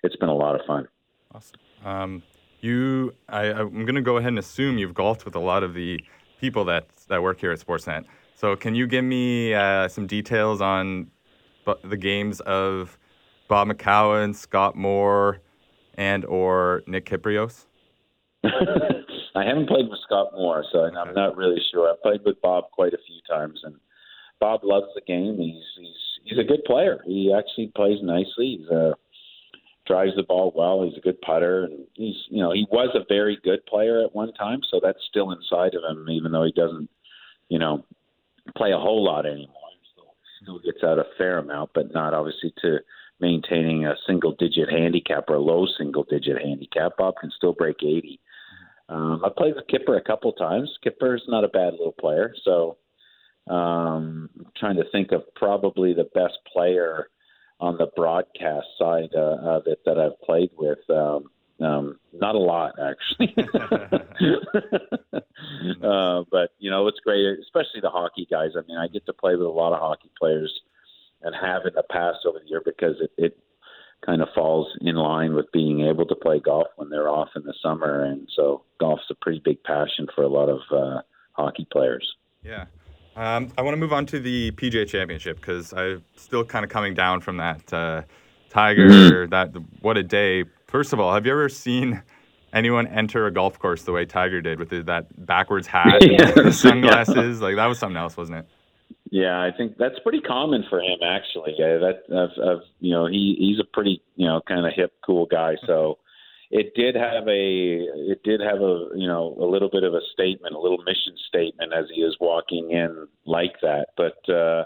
it's 0.02 0.16
been 0.16 0.28
a 0.28 0.34
lot 0.34 0.58
of 0.58 0.66
fun. 0.66 0.88
Awesome. 1.34 1.60
Um, 1.84 2.22
you, 2.60 3.14
I, 3.28 3.46
I'm 3.46 3.84
going 3.84 3.94
to 3.94 4.02
go 4.02 4.16
ahead 4.16 4.28
and 4.28 4.38
assume 4.38 4.78
you've 4.78 4.94
golfed 4.94 5.24
with 5.24 5.34
a 5.34 5.40
lot 5.40 5.62
of 5.62 5.74
the 5.74 6.00
people 6.40 6.64
that 6.66 6.88
that 7.08 7.22
work 7.22 7.40
here 7.40 7.52
at 7.52 7.60
Sportsnet. 7.60 8.04
So 8.34 8.56
can 8.56 8.74
you 8.74 8.86
give 8.86 9.04
me 9.04 9.54
uh, 9.54 9.88
some 9.88 10.06
details 10.06 10.60
on 10.60 11.10
the 11.84 11.96
games 11.96 12.40
of 12.40 12.98
Bob 13.48 13.68
McCown, 13.68 14.34
Scott 14.34 14.76
Moore? 14.76 15.40
and 15.98 16.24
or 16.24 16.82
Nick 16.86 17.04
Kypreos? 17.06 17.66
I 18.44 19.44
haven't 19.44 19.68
played 19.68 19.88
with 19.90 19.98
Scott 20.04 20.28
Moore, 20.32 20.64
so 20.72 20.84
I'm 20.84 21.14
not 21.14 21.36
really 21.36 21.60
sure. 21.70 21.90
I've 21.90 22.00
played 22.02 22.20
with 22.24 22.40
Bob 22.40 22.70
quite 22.72 22.94
a 22.94 22.98
few 23.06 23.20
times, 23.28 23.60
and 23.64 23.74
Bob 24.40 24.60
loves 24.62 24.86
the 24.94 25.02
game. 25.02 25.36
He's 25.36 25.62
he's 25.76 25.96
he's 26.24 26.38
a 26.38 26.44
good 26.44 26.64
player. 26.64 27.02
He 27.04 27.34
actually 27.36 27.72
plays 27.76 27.98
nicely. 28.02 28.58
He's 28.60 28.68
a 28.70 28.90
uh, 28.90 28.94
drives 29.88 30.14
the 30.14 30.22
ball 30.22 30.52
well. 30.54 30.84
He's 30.84 30.98
a 30.98 31.00
good 31.00 31.20
putter, 31.22 31.64
and 31.64 31.84
he's 31.94 32.14
you 32.28 32.42
know 32.42 32.52
he 32.52 32.66
was 32.70 32.94
a 32.94 33.04
very 33.08 33.38
good 33.42 33.64
player 33.66 34.02
at 34.04 34.14
one 34.14 34.32
time, 34.34 34.60
so 34.70 34.80
that's 34.82 34.98
still 35.08 35.32
inside 35.32 35.74
of 35.74 35.82
him, 35.82 36.08
even 36.10 36.30
though 36.30 36.44
he 36.44 36.52
doesn't 36.52 36.88
you 37.48 37.58
know 37.58 37.84
play 38.56 38.72
a 38.72 38.78
whole 38.78 39.02
lot 39.02 39.26
anymore. 39.26 39.54
He 39.72 40.44
still, 40.44 40.60
gets 40.60 40.84
out 40.84 40.98
a 40.98 41.06
fair 41.16 41.38
amount, 41.38 41.70
but 41.74 41.92
not 41.92 42.14
obviously 42.14 42.52
to 42.62 42.78
maintaining 43.20 43.86
a 43.86 43.96
single 44.06 44.32
digit 44.38 44.68
handicap 44.70 45.24
or 45.28 45.34
a 45.34 45.40
low 45.40 45.66
single 45.78 46.04
digit 46.04 46.40
handicap. 46.40 46.96
Bob 46.96 47.14
can 47.20 47.32
still 47.36 47.52
break 47.52 47.76
80. 47.82 48.20
Um, 48.88 49.22
I 49.24 49.28
played 49.36 49.56
with 49.56 49.66
Kipper 49.66 49.96
a 49.96 50.02
couple 50.02 50.32
times. 50.32 50.70
Kipper's 50.82 51.24
not 51.26 51.44
a 51.44 51.48
bad 51.48 51.72
little 51.72 51.94
player. 51.98 52.32
So 52.44 52.78
um, 53.50 54.30
I'm 54.38 54.46
trying 54.56 54.76
to 54.76 54.90
think 54.92 55.10
of 55.10 55.22
probably 55.34 55.94
the 55.94 56.08
best 56.14 56.38
player 56.50 57.08
on 57.60 57.76
the 57.76 57.88
broadcast 57.96 58.66
side 58.78 59.10
uh, 59.14 59.38
of 59.42 59.66
it 59.66 59.80
that 59.84 59.98
I've 59.98 60.20
played 60.22 60.50
with. 60.56 60.78
Um, 60.88 61.30
um, 61.60 61.98
not 62.12 62.36
a 62.36 62.38
lot, 62.38 62.74
actually. 62.78 63.34
uh, 65.82 66.22
but, 66.30 66.50
you 66.58 66.70
know, 66.70 66.86
it's 66.86 67.00
great, 67.00 67.38
especially 67.40 67.80
the 67.80 67.90
hockey 67.90 68.28
guys. 68.30 68.50
I 68.56 68.60
mean, 68.68 68.78
I 68.78 68.86
get 68.86 69.06
to 69.06 69.12
play 69.12 69.34
with 69.34 69.46
a 69.46 69.50
lot 69.50 69.72
of 69.72 69.80
hockey 69.80 70.10
players 70.18 70.60
and 71.22 71.34
have 71.34 71.62
in 71.66 71.74
the 71.74 71.82
past 71.82 72.18
over 72.26 72.38
the 72.38 72.48
year 72.48 72.62
because 72.64 72.96
it, 73.00 73.10
it 73.18 73.36
kind 74.06 74.22
of 74.22 74.28
falls 74.34 74.68
in 74.80 74.96
line 74.96 75.34
with 75.34 75.50
being 75.52 75.80
able 75.80 76.06
to 76.06 76.14
play 76.14 76.40
golf 76.40 76.68
when 76.76 76.90
they're 76.90 77.08
off 77.08 77.30
in 77.34 77.42
the 77.42 77.54
summer, 77.62 78.04
and 78.04 78.28
so 78.34 78.62
golf's 78.78 79.10
a 79.10 79.14
pretty 79.14 79.40
big 79.44 79.62
passion 79.64 80.06
for 80.14 80.22
a 80.22 80.28
lot 80.28 80.48
of 80.48 80.60
uh, 80.70 81.00
hockey 81.32 81.66
players. 81.72 82.14
Yeah. 82.44 82.66
Um, 83.18 83.50
I 83.58 83.62
want 83.62 83.72
to 83.72 83.78
move 83.78 83.92
on 83.92 84.06
to 84.06 84.20
the 84.20 84.52
PGA 84.52 84.86
Championship 84.86 85.40
because 85.40 85.72
I'm 85.72 86.04
still 86.14 86.44
kind 86.44 86.64
of 86.64 86.70
coming 86.70 86.94
down 86.94 87.20
from 87.20 87.38
that 87.38 87.72
uh, 87.72 88.02
Tiger. 88.48 88.88
Mm-hmm. 88.88 89.30
That 89.30 89.50
what 89.80 89.96
a 89.96 90.04
day! 90.04 90.44
First 90.68 90.92
of 90.92 91.00
all, 91.00 91.12
have 91.12 91.26
you 91.26 91.32
ever 91.32 91.48
seen 91.48 92.00
anyone 92.52 92.86
enter 92.86 93.26
a 93.26 93.32
golf 93.32 93.58
course 93.58 93.82
the 93.82 93.90
way 93.90 94.04
Tiger 94.04 94.40
did 94.40 94.60
with 94.60 94.70
that 94.86 95.26
backwards 95.26 95.66
hat, 95.66 96.00
and 96.00 96.54
sunglasses? 96.54 97.16
yeah. 97.40 97.44
Like 97.44 97.56
that 97.56 97.66
was 97.66 97.80
something 97.80 97.96
else, 97.96 98.16
wasn't 98.16 98.38
it? 98.38 98.46
Yeah, 99.10 99.42
I 99.42 99.50
think 99.50 99.78
that's 99.78 99.98
pretty 100.04 100.20
common 100.20 100.64
for 100.70 100.80
him 100.80 100.98
actually. 101.02 101.56
Yeah, 101.58 101.78
that 101.78 102.02
I've, 102.12 102.48
I've, 102.48 102.62
you 102.78 102.92
know 102.92 103.06
he 103.06 103.34
he's 103.36 103.58
a 103.58 103.64
pretty 103.64 104.00
you 104.14 104.28
know 104.28 104.42
kind 104.46 104.64
of 104.64 104.72
hip 104.76 104.92
cool 105.04 105.26
guy. 105.26 105.56
So 105.66 105.98
it 106.50 106.74
did 106.74 106.94
have 106.94 107.28
a 107.28 108.10
it 108.10 108.22
did 108.22 108.40
have 108.40 108.60
a 108.60 108.88
you 108.94 109.06
know 109.06 109.36
a 109.40 109.44
little 109.44 109.68
bit 109.70 109.84
of 109.84 109.94
a 109.94 110.00
statement, 110.12 110.54
a 110.54 110.58
little 110.58 110.78
mission 110.78 111.14
statement 111.28 111.72
as 111.72 111.86
he 111.94 112.02
is 112.02 112.16
walking 112.20 112.70
in 112.70 113.06
like 113.26 113.54
that. 113.62 113.88
But 113.96 114.32
uh, 114.32 114.64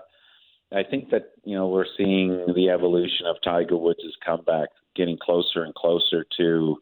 I 0.73 0.83
think 0.89 1.11
that 1.11 1.33
you 1.45 1.57
know 1.57 1.69
we're 1.69 1.87
seeing 1.97 2.47
the 2.55 2.71
evolution 2.71 3.27
of 3.27 3.37
Tiger 3.43 3.77
Woods' 3.77 4.17
comeback, 4.25 4.69
getting 4.95 5.19
closer 5.19 5.65
and 5.65 5.75
closer 5.75 6.25
to 6.39 6.77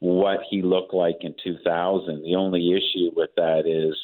what 0.00 0.40
he 0.48 0.62
looked 0.62 0.94
like 0.94 1.16
in 1.22 1.34
2000. 1.42 2.22
The 2.22 2.36
only 2.36 2.72
issue 2.72 3.10
with 3.16 3.30
that 3.36 3.66
is 3.66 3.96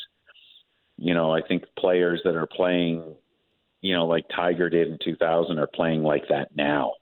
you 0.97 1.15
know, 1.15 1.33
I 1.33 1.41
think 1.43 1.65
players 1.79 2.21
that 2.25 2.37
are 2.37 2.47
playing, 2.47 3.03
you 3.81 3.95
know, 3.95 4.07
like 4.07 4.27
Tiger 4.35 4.71
did 4.71 4.89
in 4.89 4.99
2000 5.05 5.59
are 5.59 5.67
playing 5.67 6.03
like 6.03 6.29
that 6.29 6.55
now. 6.57 6.93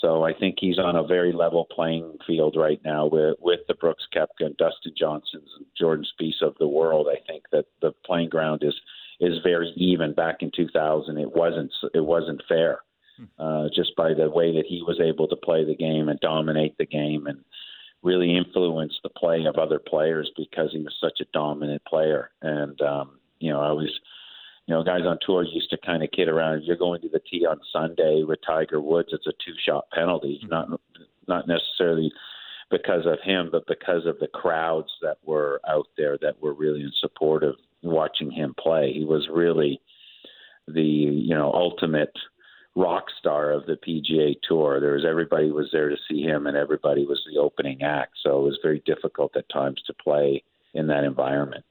So 0.00 0.24
I 0.24 0.32
think 0.32 0.56
he's 0.58 0.78
on 0.78 0.96
a 0.96 1.06
very 1.06 1.32
level 1.32 1.66
playing 1.70 2.18
field 2.26 2.56
right 2.56 2.80
now 2.84 3.06
with 3.06 3.36
with 3.40 3.60
the 3.68 3.74
Brooks 3.74 4.06
Koepka 4.14 4.46
and 4.46 4.56
Dustin 4.56 4.92
Johnsons 4.96 5.48
and 5.56 5.66
Jordan 5.78 6.06
Spieth 6.18 6.42
of 6.42 6.56
the 6.58 6.68
world. 6.68 7.08
I 7.10 7.20
think 7.26 7.44
that 7.52 7.66
the 7.80 7.92
playing 8.04 8.28
ground 8.28 8.62
is 8.62 8.74
is 9.20 9.38
very 9.42 9.72
even. 9.76 10.14
Back 10.14 10.36
in 10.40 10.50
2000, 10.54 11.18
it 11.18 11.34
wasn't 11.34 11.72
it 11.94 12.04
wasn't 12.04 12.42
fair, 12.48 12.80
uh, 13.38 13.68
just 13.74 13.94
by 13.96 14.14
the 14.14 14.30
way 14.30 14.54
that 14.54 14.66
he 14.66 14.82
was 14.82 15.00
able 15.00 15.28
to 15.28 15.36
play 15.36 15.64
the 15.64 15.76
game 15.76 16.08
and 16.08 16.20
dominate 16.20 16.76
the 16.78 16.86
game 16.86 17.26
and 17.26 17.44
really 18.02 18.36
influence 18.36 18.94
the 19.02 19.08
play 19.10 19.44
of 19.46 19.56
other 19.56 19.80
players 19.80 20.30
because 20.36 20.70
he 20.72 20.78
was 20.78 20.94
such 21.00 21.20
a 21.20 21.26
dominant 21.32 21.82
player. 21.84 22.30
And 22.40 22.80
um, 22.80 23.18
you 23.38 23.50
know, 23.50 23.60
I 23.60 23.72
was, 23.72 23.90
you 24.66 24.74
know, 24.74 24.82
guys 24.82 25.02
on 25.06 25.18
tour 25.24 25.44
used 25.44 25.70
to 25.70 25.78
kind 25.78 26.02
of 26.02 26.10
kid 26.10 26.28
around. 26.28 26.62
You're 26.64 26.76
going 26.76 27.00
to 27.02 27.08
the 27.08 27.20
tee 27.20 27.46
on 27.46 27.60
Sunday 27.72 28.24
with 28.26 28.40
Tiger 28.44 28.80
Woods. 28.80 29.10
It's 29.12 29.26
a 29.26 29.32
two-shot 29.44 29.90
penalty, 29.92 30.40
mm-hmm. 30.42 30.50
not 30.50 30.80
not 31.28 31.48
necessarily 31.48 32.12
because 32.70 33.06
of 33.06 33.18
him, 33.22 33.48
but 33.50 33.66
because 33.66 34.06
of 34.06 34.18
the 34.18 34.28
crowds 34.28 34.90
that 35.02 35.18
were 35.24 35.60
out 35.68 35.86
there 35.96 36.18
that 36.18 36.40
were 36.40 36.52
really 36.52 36.80
in 36.80 36.92
support 37.00 37.44
of 37.44 37.54
watching 37.82 38.30
him 38.30 38.54
play. 38.58 38.92
He 38.92 39.04
was 39.04 39.28
really 39.32 39.80
the 40.66 40.82
you 40.82 41.34
know 41.34 41.52
ultimate 41.52 42.12
rock 42.74 43.04
star 43.18 43.52
of 43.52 43.66
the 43.66 43.76
PGA 43.76 44.34
Tour. 44.48 44.80
There 44.80 44.92
was 44.92 45.04
everybody 45.08 45.50
was 45.52 45.68
there 45.72 45.88
to 45.88 45.96
see 46.08 46.22
him, 46.22 46.48
and 46.48 46.56
everybody 46.56 47.06
was 47.06 47.24
the 47.32 47.40
opening 47.40 47.82
act. 47.82 48.14
So 48.22 48.38
it 48.40 48.42
was 48.42 48.58
very 48.62 48.82
difficult 48.84 49.36
at 49.36 49.48
times 49.48 49.80
to 49.86 49.94
play 49.94 50.42
in 50.74 50.88
that 50.88 51.04
environment. 51.04 51.64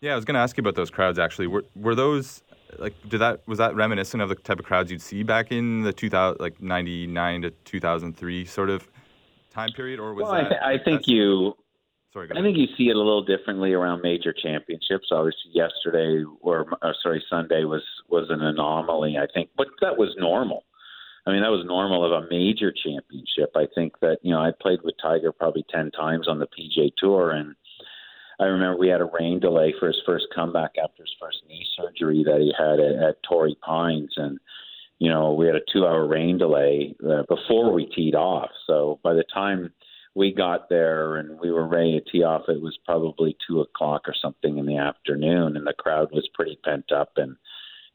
Yeah, 0.00 0.12
I 0.12 0.16
was 0.16 0.24
going 0.24 0.34
to 0.34 0.40
ask 0.40 0.56
you 0.56 0.62
about 0.62 0.76
those 0.76 0.90
crowds. 0.90 1.18
Actually, 1.18 1.48
were 1.48 1.64
were 1.74 1.94
those 1.94 2.42
like 2.78 2.94
did 3.08 3.18
that 3.18 3.46
was 3.46 3.58
that 3.58 3.74
reminiscent 3.74 4.22
of 4.22 4.28
the 4.28 4.34
type 4.36 4.58
of 4.58 4.64
crowds 4.64 4.90
you'd 4.90 5.02
see 5.02 5.22
back 5.22 5.50
in 5.50 5.82
the 5.82 5.92
2000 5.92 6.40
like 6.40 6.60
99 6.60 7.42
to 7.42 7.50
2003 7.50 8.44
sort 8.44 8.70
of 8.70 8.86
time 9.50 9.70
period 9.72 9.98
or 9.98 10.14
was 10.14 10.24
well, 10.24 10.32
that 10.32 10.46
I, 10.46 10.48
th- 10.48 10.60
I 10.62 10.72
like, 10.72 10.84
think 10.84 11.08
you 11.08 11.54
sorry 12.12 12.28
I 12.30 12.42
think 12.42 12.56
you 12.56 12.66
see 12.76 12.88
it 12.88 12.94
a 12.94 12.98
little 12.98 13.24
differently 13.24 13.72
around 13.72 14.02
major 14.02 14.32
championships. 14.32 15.08
Obviously, 15.10 15.50
yesterday 15.52 16.24
or 16.40 16.66
uh, 16.82 16.92
sorry, 17.02 17.24
Sunday 17.28 17.64
was 17.64 17.82
was 18.08 18.26
an 18.30 18.42
anomaly. 18.42 19.16
I 19.18 19.26
think, 19.32 19.50
but 19.56 19.68
that 19.80 19.96
was 19.96 20.14
normal. 20.18 20.64
I 21.26 21.32
mean, 21.32 21.42
that 21.42 21.50
was 21.50 21.66
normal 21.66 22.04
of 22.04 22.24
a 22.24 22.26
major 22.30 22.72
championship. 22.72 23.50
I 23.54 23.66
think 23.74 23.98
that 24.00 24.18
you 24.22 24.32
know 24.32 24.40
I 24.40 24.52
played 24.62 24.80
with 24.82 24.94
Tiger 25.02 25.32
probably 25.32 25.64
ten 25.70 25.90
times 25.90 26.28
on 26.28 26.38
the 26.38 26.46
PGA 26.46 26.90
Tour, 26.96 27.32
and 27.32 27.54
I 28.40 28.44
remember 28.44 28.78
we 28.78 28.88
had 28.88 29.00
a 29.00 29.10
rain 29.18 29.40
delay 29.40 29.74
for 29.78 29.88
his 29.88 30.00
first 30.06 30.26
comeback 30.34 30.72
after 30.82 31.02
his 31.02 31.14
first 31.20 31.38
knee 31.48 31.66
surgery 31.76 32.22
that 32.24 32.40
he 32.40 32.52
had 32.56 32.78
at, 32.78 33.08
at 33.10 33.22
Torrey 33.28 33.56
Pines, 33.62 34.12
and 34.16 34.38
you 34.98 35.10
know 35.10 35.32
we 35.32 35.46
had 35.46 35.56
a 35.56 35.72
two-hour 35.72 36.06
rain 36.06 36.38
delay 36.38 36.94
uh, 37.08 37.22
before 37.28 37.72
we 37.72 37.86
teed 37.86 38.14
off. 38.14 38.50
So 38.66 39.00
by 39.02 39.14
the 39.14 39.24
time 39.34 39.72
we 40.14 40.32
got 40.32 40.68
there 40.68 41.16
and 41.16 41.38
we 41.40 41.50
were 41.50 41.66
ready 41.66 42.00
to 42.00 42.10
tee 42.10 42.22
off, 42.22 42.48
it 42.48 42.62
was 42.62 42.78
probably 42.84 43.36
two 43.46 43.60
o'clock 43.60 44.02
or 44.06 44.14
something 44.20 44.58
in 44.58 44.66
the 44.66 44.76
afternoon, 44.76 45.56
and 45.56 45.66
the 45.66 45.74
crowd 45.76 46.08
was 46.12 46.28
pretty 46.34 46.58
pent 46.64 46.92
up, 46.92 47.12
and 47.16 47.36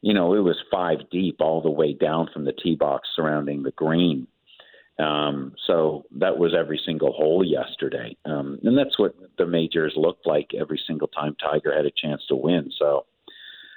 you 0.02 0.14
know 0.14 0.34
it 0.34 0.42
was 0.42 0.58
five 0.70 1.10
deep 1.10 1.38
all 1.40 1.62
the 1.62 1.72
way 1.72 1.94
down 1.94 2.30
from 2.34 2.44
the 2.44 2.54
tee 2.54 2.76
box 2.76 3.08
surrounding 3.16 3.64
the 3.64 3.72
green. 3.72 4.28
Um, 5.00 5.54
so 5.66 6.06
that 6.20 6.38
was 6.38 6.54
every 6.58 6.80
single 6.86 7.14
hole 7.14 7.44
yesterday, 7.44 8.16
um, 8.26 8.60
and 8.64 8.78
that's 8.78 9.00
what 9.00 9.16
the 9.40 9.48
majors 9.48 9.94
looked 9.96 10.28
like 10.28 10.52
every 10.54 10.80
single 10.86 11.08
time 11.08 11.36
Tiger 11.42 11.76
had 11.76 11.86
a 11.86 11.92
chance 11.92 12.22
to 12.28 12.36
win. 12.36 12.72
So 12.78 13.06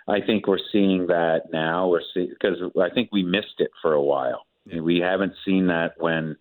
I 0.08 0.20
think 0.20 0.46
we're 0.46 0.58
seeing 0.70 1.06
that 1.06 1.44
now. 1.52 1.88
We're 1.88 2.02
seeing 2.12 2.28
because 2.28 2.58
I 2.80 2.90
think 2.90 3.08
we 3.12 3.22
missed 3.22 3.60
it 3.60 3.70
for 3.80 3.94
a 3.94 4.02
while. 4.02 4.46
Yeah. 4.66 4.80
We 4.80 4.98
haven't 4.98 5.32
seen 5.44 5.68
that 5.68 5.94
when 5.96 6.36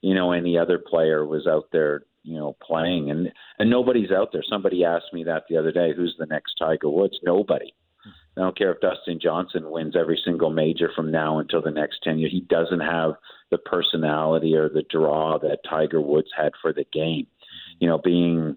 you 0.00 0.14
know 0.14 0.32
any 0.32 0.56
other 0.56 0.78
player 0.78 1.26
was 1.26 1.46
out 1.46 1.68
there 1.70 2.02
you 2.22 2.38
know 2.38 2.56
playing 2.62 3.10
and 3.10 3.32
and 3.58 3.70
nobody's 3.70 4.10
out 4.10 4.30
there 4.32 4.42
somebody 4.48 4.84
asked 4.84 5.12
me 5.12 5.24
that 5.24 5.44
the 5.48 5.56
other 5.56 5.72
day 5.72 5.92
who's 5.94 6.14
the 6.18 6.26
next 6.26 6.54
tiger 6.58 6.88
woods 6.88 7.18
nobody 7.22 7.72
i 8.36 8.40
don't 8.40 8.56
care 8.56 8.72
if 8.72 8.80
dustin 8.80 9.18
johnson 9.20 9.70
wins 9.70 9.94
every 9.96 10.20
single 10.24 10.50
major 10.50 10.90
from 10.94 11.10
now 11.10 11.38
until 11.38 11.62
the 11.62 11.70
next 11.70 12.02
10 12.02 12.18
years 12.18 12.32
he 12.32 12.40
doesn't 12.40 12.80
have 12.80 13.12
the 13.50 13.58
personality 13.58 14.54
or 14.54 14.68
the 14.68 14.84
draw 14.90 15.38
that 15.38 15.58
tiger 15.68 16.00
woods 16.00 16.28
had 16.36 16.52
for 16.60 16.72
the 16.72 16.84
game. 16.92 17.26
You 17.78 17.88
know 17.88 17.98
being 17.98 18.56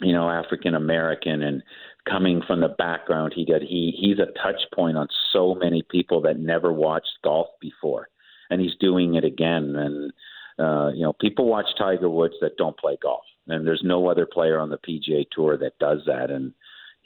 you 0.00 0.12
know 0.12 0.28
african 0.30 0.74
american 0.74 1.42
and 1.42 1.62
coming 2.08 2.42
from 2.46 2.60
the 2.60 2.68
background 2.68 3.32
he 3.34 3.44
did 3.44 3.62
he 3.62 3.94
he's 3.98 4.18
a 4.18 4.32
touch 4.40 4.60
point 4.72 4.96
on 4.96 5.08
so 5.32 5.54
many 5.54 5.82
people 5.82 6.20
that 6.22 6.38
never 6.38 6.72
watched 6.72 7.18
golf 7.22 7.48
before. 7.60 8.08
And 8.50 8.60
he's 8.60 8.74
doing 8.80 9.14
it 9.14 9.24
again. 9.24 9.76
And 9.76 10.12
uh, 10.58 10.90
you 10.92 11.02
know, 11.02 11.12
people 11.12 11.46
watch 11.46 11.66
Tiger 11.78 12.08
Woods 12.08 12.34
that 12.40 12.56
don't 12.56 12.76
play 12.76 12.98
golf, 13.00 13.24
and 13.46 13.66
there's 13.66 13.82
no 13.84 14.08
other 14.08 14.26
player 14.26 14.58
on 14.58 14.70
the 14.70 14.78
PGA 14.78 15.24
Tour 15.30 15.56
that 15.58 15.78
does 15.78 16.00
that. 16.06 16.30
And 16.30 16.52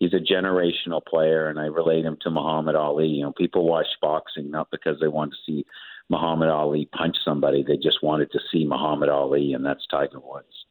he's 0.03 0.13
a 0.13 0.17
generational 0.17 1.05
player, 1.05 1.49
and 1.49 1.61
I 1.61 1.67
relate 1.67 2.05
him 2.05 2.19
to 2.23 2.31
Muhammad 2.31 2.75
Ali. 2.75 3.07
You 3.07 3.23
know, 3.23 3.33
people 3.33 3.65
watch 3.65 3.87
boxing 4.01 4.51
not 4.51 4.69
because 4.73 4.99
they 5.01 5.07
want 5.07 5.31
to 5.31 5.37
see 5.47 5.65
Muhammad 6.09 6.49
Ali 6.49 6.89
punch 6.93 7.17
somebody; 7.25 7.63
they 7.63 7.77
just 7.77 8.03
wanted 8.03 8.33
to 8.33 8.41
see 8.51 8.65
Muhammad 8.67 9.09
Ali, 9.09 9.53
and 9.53 9.65
that's 9.65 9.87
Tiger 9.89 10.19
Woods. 10.19 10.67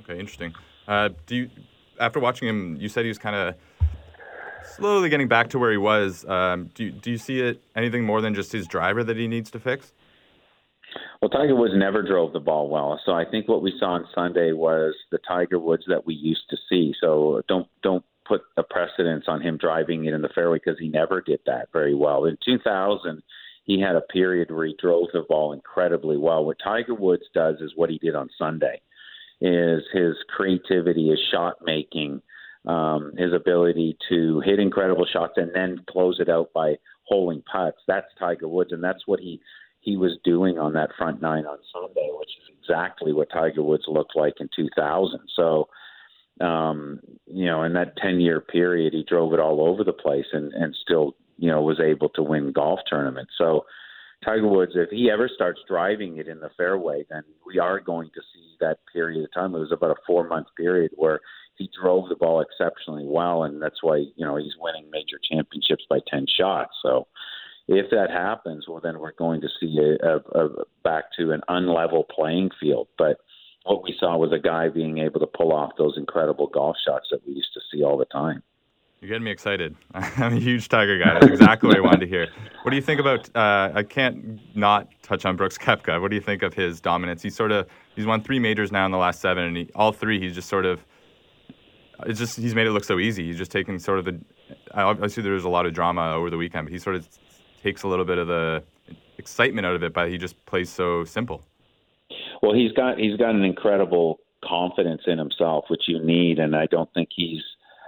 Okay, 0.00 0.20
interesting. 0.20 0.54
Uh, 0.86 1.08
do 1.26 1.36
you, 1.36 1.50
after 1.98 2.20
watching 2.20 2.46
him, 2.46 2.76
you 2.78 2.88
said 2.90 3.04
he 3.04 3.08
was 3.08 3.18
kind 3.18 3.36
of 3.36 3.54
slowly 4.76 5.08
getting 5.08 5.28
back 5.28 5.48
to 5.50 5.58
where 5.58 5.70
he 5.70 5.78
was. 5.78 6.26
Um, 6.26 6.70
do 6.74 6.84
you, 6.84 6.90
do 6.92 7.10
you 7.10 7.18
see 7.18 7.40
it 7.40 7.62
anything 7.74 8.04
more 8.04 8.20
than 8.20 8.34
just 8.34 8.52
his 8.52 8.66
driver 8.66 9.02
that 9.02 9.16
he 9.16 9.28
needs 9.28 9.50
to 9.52 9.60
fix? 9.60 9.92
Well, 11.20 11.30
Tiger 11.30 11.54
Woods 11.54 11.74
never 11.76 12.02
drove 12.02 12.32
the 12.32 12.40
ball 12.40 12.68
well, 12.68 13.00
so 13.04 13.12
I 13.12 13.24
think 13.24 13.48
what 13.48 13.62
we 13.62 13.72
saw 13.78 13.92
on 13.92 14.06
Sunday 14.14 14.52
was 14.52 14.94
the 15.10 15.18
Tiger 15.26 15.58
Woods 15.58 15.84
that 15.88 16.06
we 16.06 16.14
used 16.14 16.48
to 16.50 16.56
see. 16.68 16.94
So 17.00 17.42
don't 17.48 17.66
don't 17.82 18.04
put 18.28 18.42
a 18.56 18.62
precedence 18.62 19.24
on 19.26 19.40
him 19.40 19.56
driving 19.56 20.04
it 20.04 20.12
in 20.14 20.22
the 20.22 20.28
fairway 20.34 20.58
because 20.62 20.78
he 20.78 20.88
never 20.88 21.20
did 21.20 21.40
that 21.46 21.68
very 21.72 21.94
well. 21.94 22.26
In 22.26 22.36
2000, 22.44 23.22
he 23.64 23.80
had 23.80 23.96
a 23.96 24.00
period 24.00 24.50
where 24.50 24.66
he 24.66 24.76
drove 24.80 25.08
the 25.12 25.24
ball 25.28 25.52
incredibly 25.52 26.16
well. 26.16 26.44
What 26.44 26.58
Tiger 26.62 26.94
Woods 26.94 27.24
does 27.34 27.56
is 27.60 27.72
what 27.74 27.90
he 27.90 27.98
did 27.98 28.14
on 28.14 28.30
Sunday, 28.38 28.80
is 29.40 29.82
his 29.92 30.14
creativity, 30.34 31.10
his 31.10 31.20
shot 31.32 31.56
making, 31.64 32.22
um, 32.66 33.12
his 33.16 33.32
ability 33.32 33.96
to 34.08 34.40
hit 34.40 34.58
incredible 34.58 35.06
shots 35.10 35.34
and 35.36 35.50
then 35.54 35.84
close 35.88 36.18
it 36.20 36.28
out 36.28 36.50
by 36.54 36.76
holding 37.04 37.42
putts. 37.50 37.78
That's 37.86 38.06
Tiger 38.18 38.48
Woods, 38.48 38.72
and 38.72 38.84
that's 38.84 39.06
what 39.06 39.20
he 39.20 39.40
he 39.80 39.96
was 39.96 40.18
doing 40.24 40.58
on 40.58 40.72
that 40.74 40.90
front 40.98 41.22
nine 41.22 41.46
on 41.46 41.58
Sunday, 41.72 42.10
which 42.12 42.28
is 42.28 42.54
exactly 42.60 43.12
what 43.12 43.30
Tiger 43.30 43.62
Woods 43.62 43.84
looked 43.86 44.16
like 44.16 44.34
in 44.40 44.48
2000. 44.54 45.20
So, 45.34 45.68
um, 46.40 47.00
you 47.26 47.46
know, 47.46 47.62
in 47.62 47.72
that 47.74 47.96
10 47.96 48.20
year 48.20 48.40
period, 48.40 48.92
he 48.92 49.04
drove 49.04 49.32
it 49.32 49.40
all 49.40 49.60
over 49.60 49.84
the 49.84 49.92
place 49.92 50.26
and, 50.32 50.52
and 50.52 50.74
still, 50.82 51.14
you 51.36 51.50
know, 51.50 51.62
was 51.62 51.80
able 51.80 52.08
to 52.10 52.22
win 52.22 52.52
golf 52.52 52.80
tournaments. 52.88 53.32
So, 53.38 53.66
Tiger 54.24 54.48
Woods, 54.48 54.72
if 54.74 54.90
he 54.90 55.10
ever 55.10 55.30
starts 55.32 55.60
driving 55.68 56.18
it 56.18 56.26
in 56.26 56.40
the 56.40 56.50
fairway, 56.56 57.04
then 57.08 57.22
we 57.46 57.60
are 57.60 57.78
going 57.78 58.10
to 58.14 58.20
see 58.34 58.56
that 58.60 58.78
period 58.92 59.22
of 59.22 59.32
time. 59.32 59.54
It 59.54 59.60
was 59.60 59.70
about 59.70 59.92
a 59.92 60.02
four 60.06 60.26
month 60.26 60.48
period 60.56 60.90
where 60.96 61.20
he 61.54 61.70
drove 61.80 62.08
the 62.08 62.16
ball 62.16 62.40
exceptionally 62.40 63.06
well, 63.06 63.44
and 63.44 63.62
that's 63.62 63.80
why 63.80 63.98
you 63.98 64.26
know 64.26 64.34
he's 64.34 64.54
winning 64.58 64.90
major 64.90 65.20
championships 65.30 65.84
by 65.88 66.00
ten 66.08 66.26
shots. 66.26 66.72
So, 66.82 67.06
if 67.68 67.90
that 67.90 68.10
happens, 68.10 68.66
well, 68.66 68.80
then 68.82 68.98
we're 68.98 69.12
going 69.12 69.40
to 69.42 69.48
see 69.60 69.78
a, 69.78 70.08
a, 70.08 70.44
a 70.46 70.64
back 70.82 71.04
to 71.18 71.30
an 71.30 71.42
unlevel 71.48 72.08
playing 72.08 72.50
field. 72.58 72.88
But 72.98 73.18
what 73.68 73.82
we 73.82 73.94
saw 73.98 74.16
was 74.16 74.32
a 74.32 74.38
guy 74.38 74.68
being 74.68 74.98
able 74.98 75.20
to 75.20 75.26
pull 75.26 75.52
off 75.52 75.72
those 75.76 75.96
incredible 75.96 76.46
golf 76.46 76.76
shots 76.84 77.08
that 77.10 77.20
we 77.26 77.34
used 77.34 77.52
to 77.54 77.60
see 77.70 77.82
all 77.82 77.98
the 77.98 78.06
time. 78.06 78.42
You're 79.00 79.08
getting 79.08 79.24
me 79.24 79.30
excited. 79.30 79.76
I'm 79.94 80.36
a 80.36 80.40
huge 80.40 80.68
Tiger 80.68 80.98
guy. 80.98 81.14
That's 81.14 81.26
exactly 81.26 81.68
what 81.68 81.76
I 81.76 81.80
wanted 81.80 82.00
to 82.00 82.06
hear. 82.08 82.28
What 82.62 82.70
do 82.70 82.76
you 82.76 82.82
think 82.82 82.98
about? 82.98 83.28
Uh, 83.36 83.70
I 83.72 83.82
can't 83.84 84.40
not 84.56 84.88
touch 85.02 85.24
on 85.24 85.36
Brooks 85.36 85.56
Koepka. 85.56 86.00
What 86.00 86.10
do 86.10 86.16
you 86.16 86.22
think 86.22 86.42
of 86.42 86.54
his 86.54 86.80
dominance? 86.80 87.22
He's 87.22 87.36
sort 87.36 87.52
of 87.52 87.68
he's 87.94 88.06
won 88.06 88.22
three 88.22 88.40
majors 88.40 88.72
now 88.72 88.84
in 88.86 88.90
the 88.90 88.98
last 88.98 89.20
seven, 89.20 89.44
and 89.44 89.56
he, 89.56 89.70
all 89.74 89.92
three 89.92 90.18
he's 90.18 90.34
just 90.34 90.48
sort 90.48 90.66
of. 90.66 90.84
It's 92.06 92.18
just 92.18 92.36
he's 92.36 92.54
made 92.54 92.66
it 92.66 92.72
look 92.72 92.84
so 92.84 92.98
easy. 92.98 93.26
He's 93.26 93.38
just 93.38 93.52
taking 93.52 93.78
sort 93.78 94.00
of 94.00 94.04
the. 94.06 94.20
Obviously, 94.74 95.22
there 95.22 95.32
was 95.32 95.44
a 95.44 95.48
lot 95.48 95.66
of 95.66 95.74
drama 95.74 96.12
over 96.14 96.30
the 96.30 96.36
weekend, 96.36 96.66
but 96.66 96.72
he 96.72 96.78
sort 96.78 96.96
of 96.96 97.06
takes 97.62 97.84
a 97.84 97.88
little 97.88 98.04
bit 98.04 98.18
of 98.18 98.26
the 98.26 98.64
excitement 99.18 99.66
out 99.66 99.76
of 99.76 99.82
it, 99.84 99.92
but 99.92 100.08
he 100.08 100.18
just 100.18 100.44
plays 100.46 100.70
so 100.70 101.04
simple. 101.04 101.44
Well, 102.42 102.54
he's 102.54 102.72
got 102.72 102.98
he's 102.98 103.16
got 103.16 103.34
an 103.34 103.44
incredible 103.44 104.20
confidence 104.44 105.02
in 105.06 105.18
himself, 105.18 105.64
which 105.68 105.84
you 105.86 106.02
need, 106.02 106.38
and 106.38 106.54
I 106.54 106.66
don't 106.66 106.92
think 106.94 107.10
he's 107.14 107.42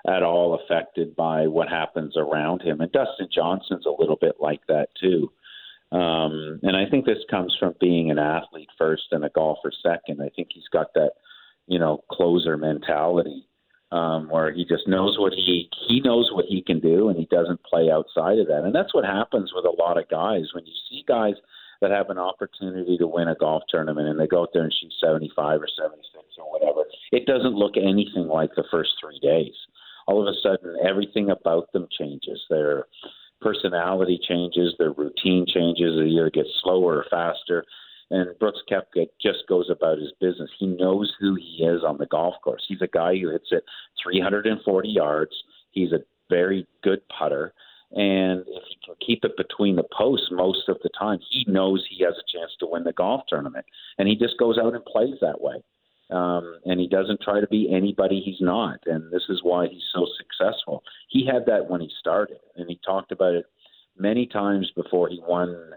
at 0.07 0.23
all 0.23 0.55
affected 0.55 1.15
by 1.15 1.47
what 1.47 1.69
happens 1.69 2.17
around 2.17 2.63
him. 2.63 2.81
And 2.81 2.91
Dustin 2.91 3.29
Johnson's 3.33 3.87
a 3.87 4.01
little 4.01 4.17
bit 4.17 4.37
like 4.41 4.61
that 4.69 4.89
too. 5.01 5.31
Um, 5.93 6.61
and 6.63 6.77
I 6.77 6.89
think 6.89 7.05
this 7.05 7.19
comes 7.31 7.55
from 7.59 7.75
being 7.81 8.11
an 8.11 8.19
athlete 8.19 8.69
first 8.79 9.05
and 9.11 9.25
a 9.25 9.31
golfer 9.31 9.73
second. 9.83 10.23
I 10.23 10.31
think 10.35 10.49
he's 10.53 10.69
got 10.73 10.95
that, 10.95 11.13
you 11.67 11.79
know, 11.79 12.05
closer 12.11 12.57
mentality 12.57 13.47
um, 13.93 14.29
where 14.29 14.53
he 14.53 14.65
just 14.65 14.87
knows 14.87 15.19
what 15.19 15.33
he 15.33 15.69
he 15.89 16.01
knows 16.01 16.31
what 16.33 16.45
he 16.47 16.63
can 16.63 16.81
do, 16.81 17.09
and 17.09 17.19
he 17.19 17.27
doesn't 17.27 17.63
play 17.65 17.91
outside 17.91 18.39
of 18.39 18.47
that. 18.47 18.63
And 18.65 18.75
that's 18.75 18.95
what 18.95 19.05
happens 19.05 19.53
with 19.55 19.65
a 19.65 19.83
lot 19.83 19.99
of 19.99 20.09
guys 20.09 20.47
when 20.55 20.65
you 20.65 20.73
see 20.89 21.05
guys 21.07 21.35
that 21.81 21.91
have 21.91 22.11
an 22.11 22.19
opportunity 22.19 22.99
to 22.99 23.07
win 23.07 23.29
a 23.29 23.35
golf 23.35 23.63
tournament 23.69 24.09
and 24.09 24.19
they 24.19 24.27
go 24.27 24.43
out 24.43 24.51
there 24.53 24.65
and 24.65 24.73
shoot 24.73 24.93
75 25.01 25.63
or 25.63 25.69
76 25.69 26.25
or 26.39 26.51
whatever. 26.51 26.85
It 27.13 27.27
doesn't 27.27 27.55
look 27.55 27.77
anything 27.77 28.29
like 28.29 28.51
the 28.55 28.65
first 28.71 28.91
three 29.01 29.19
days. 29.21 29.55
All 30.07 30.21
of 30.21 30.29
a 30.29 30.39
sudden, 30.43 30.77
everything 30.85 31.31
about 31.31 31.73
them 31.73 31.87
changes. 31.91 32.41
Their 32.51 32.87
personality 33.41 34.21
changes, 34.23 34.75
their 34.79 34.93
routine 34.93 35.47
changes. 35.47 35.97
They 35.97 36.07
either 36.07 36.31
get 36.31 36.47
slower 36.63 36.99
or 36.99 37.07
faster. 37.11 37.65
And 38.11 38.37
Brooks 38.39 38.61
Koepka 38.71 39.07
just 39.23 39.47
goes 39.49 39.71
about 39.71 39.99
his 39.99 40.13
business. 40.21 40.51
He 40.59 40.67
knows 40.67 41.13
who 41.21 41.37
he 41.37 41.65
is 41.65 41.83
on 41.85 41.99
the 41.99 42.07
golf 42.07 42.35
course. 42.43 42.65
He's 42.67 42.83
a 42.83 42.89
guy 42.89 43.17
who 43.17 43.31
hits 43.31 43.49
it 43.53 43.65
340 44.03 44.89
yards. 44.89 45.33
He's 45.71 45.93
a 45.93 46.01
very 46.29 46.67
good 46.83 47.01
putter. 47.09 47.55
And 47.93 48.45
if 48.47 48.63
he 48.69 48.79
can 48.85 48.95
keep 49.05 49.25
it 49.25 49.37
between 49.37 49.77
the 49.77 49.87
posts 49.97 50.29
most 50.31 50.69
of 50.69 50.79
the 50.83 50.91
time, 50.99 51.19
he 51.29 51.45
knows 51.49 51.85
he 51.89 52.05
has 52.05 52.15
a 52.15 52.39
chance 52.39 52.53
to 52.61 52.67
win 52.67 52.85
the 52.85 52.93
golf 52.93 53.23
tournament. 53.29 53.67
And 53.99 54.07
he 54.07 54.15
just 54.15 54.39
goes 54.39 54.59
out 54.59 54.75
and 54.75 54.85
plays 54.85 55.15
that 55.21 55.41
way. 55.41 55.63
Um, 56.11 56.59
and 56.65 56.81
he 56.81 56.89
doesn't 56.89 57.21
try 57.21 57.41
to 57.41 57.47
be 57.47 57.73
anybody 57.73 58.21
he's 58.21 58.41
not. 58.41 58.79
And 58.87 59.13
this 59.13 59.25
is 59.29 59.41
why 59.43 59.67
he's 59.69 59.85
so 59.93 60.07
successful. 60.19 60.83
He 61.09 61.27
had 61.27 61.47
that 61.47 61.69
when 61.69 61.81
he 61.81 61.91
started, 61.99 62.39
and 62.57 62.69
he 62.69 62.81
talked 62.85 63.13
about 63.13 63.35
it 63.35 63.47
many 63.97 64.27
times 64.27 64.71
before 64.75 65.09
he 65.09 65.21
won 65.27 65.73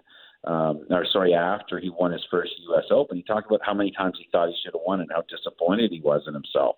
um, 0.45 0.85
or 0.89 1.05
sorry, 1.11 1.33
after 1.33 1.79
he 1.79 1.89
won 1.89 2.11
his 2.11 2.25
first 2.29 2.51
U.S. 2.67 2.83
Open, 2.91 3.15
he 3.15 3.23
talked 3.23 3.47
about 3.47 3.61
how 3.65 3.73
many 3.73 3.91
times 3.91 4.15
he 4.17 4.27
thought 4.31 4.49
he 4.49 4.55
should 4.61 4.73
have 4.73 4.81
won 4.85 4.99
and 4.99 5.09
how 5.09 5.23
disappointed 5.29 5.91
he 5.91 6.01
was 6.01 6.23
in 6.27 6.33
himself. 6.33 6.75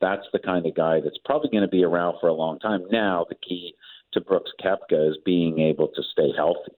That's 0.00 0.26
the 0.32 0.38
kind 0.38 0.64
of 0.64 0.74
guy 0.74 1.00
that's 1.00 1.18
probably 1.24 1.50
going 1.50 1.62
to 1.62 1.68
be 1.68 1.84
around 1.84 2.16
for 2.20 2.28
a 2.28 2.32
long 2.32 2.58
time. 2.58 2.84
Now, 2.90 3.26
the 3.28 3.34
key 3.34 3.74
to 4.12 4.20
Brooks 4.20 4.52
Koepka 4.62 5.10
is 5.10 5.18
being 5.24 5.58
able 5.60 5.88
to 5.88 6.02
stay 6.12 6.32
healthy 6.36 6.72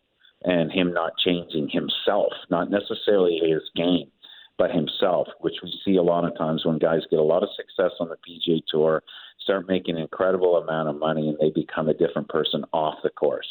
and 0.44 0.70
him 0.70 0.92
not 0.92 1.16
changing 1.18 1.68
himself, 1.70 2.32
not 2.50 2.70
necessarily 2.70 3.38
his 3.38 3.62
game, 3.74 4.10
but 4.58 4.70
himself, 4.70 5.26
which 5.40 5.56
we 5.62 5.72
see 5.84 5.96
a 5.96 6.02
lot 6.02 6.24
of 6.24 6.36
times 6.36 6.64
when 6.64 6.78
guys 6.78 7.00
get 7.10 7.18
a 7.18 7.22
lot 7.22 7.42
of 7.42 7.48
success 7.56 7.92
on 7.98 8.08
the 8.08 8.16
PGA 8.16 8.60
Tour, 8.68 9.02
start 9.40 9.66
making 9.66 9.96
an 9.96 10.02
incredible 10.02 10.56
amount 10.56 10.88
of 10.88 10.98
money, 10.98 11.28
and 11.28 11.38
they 11.40 11.50
become 11.50 11.88
a 11.88 11.94
different 11.94 12.28
person 12.28 12.64
off 12.72 12.98
the 13.02 13.10
course. 13.10 13.48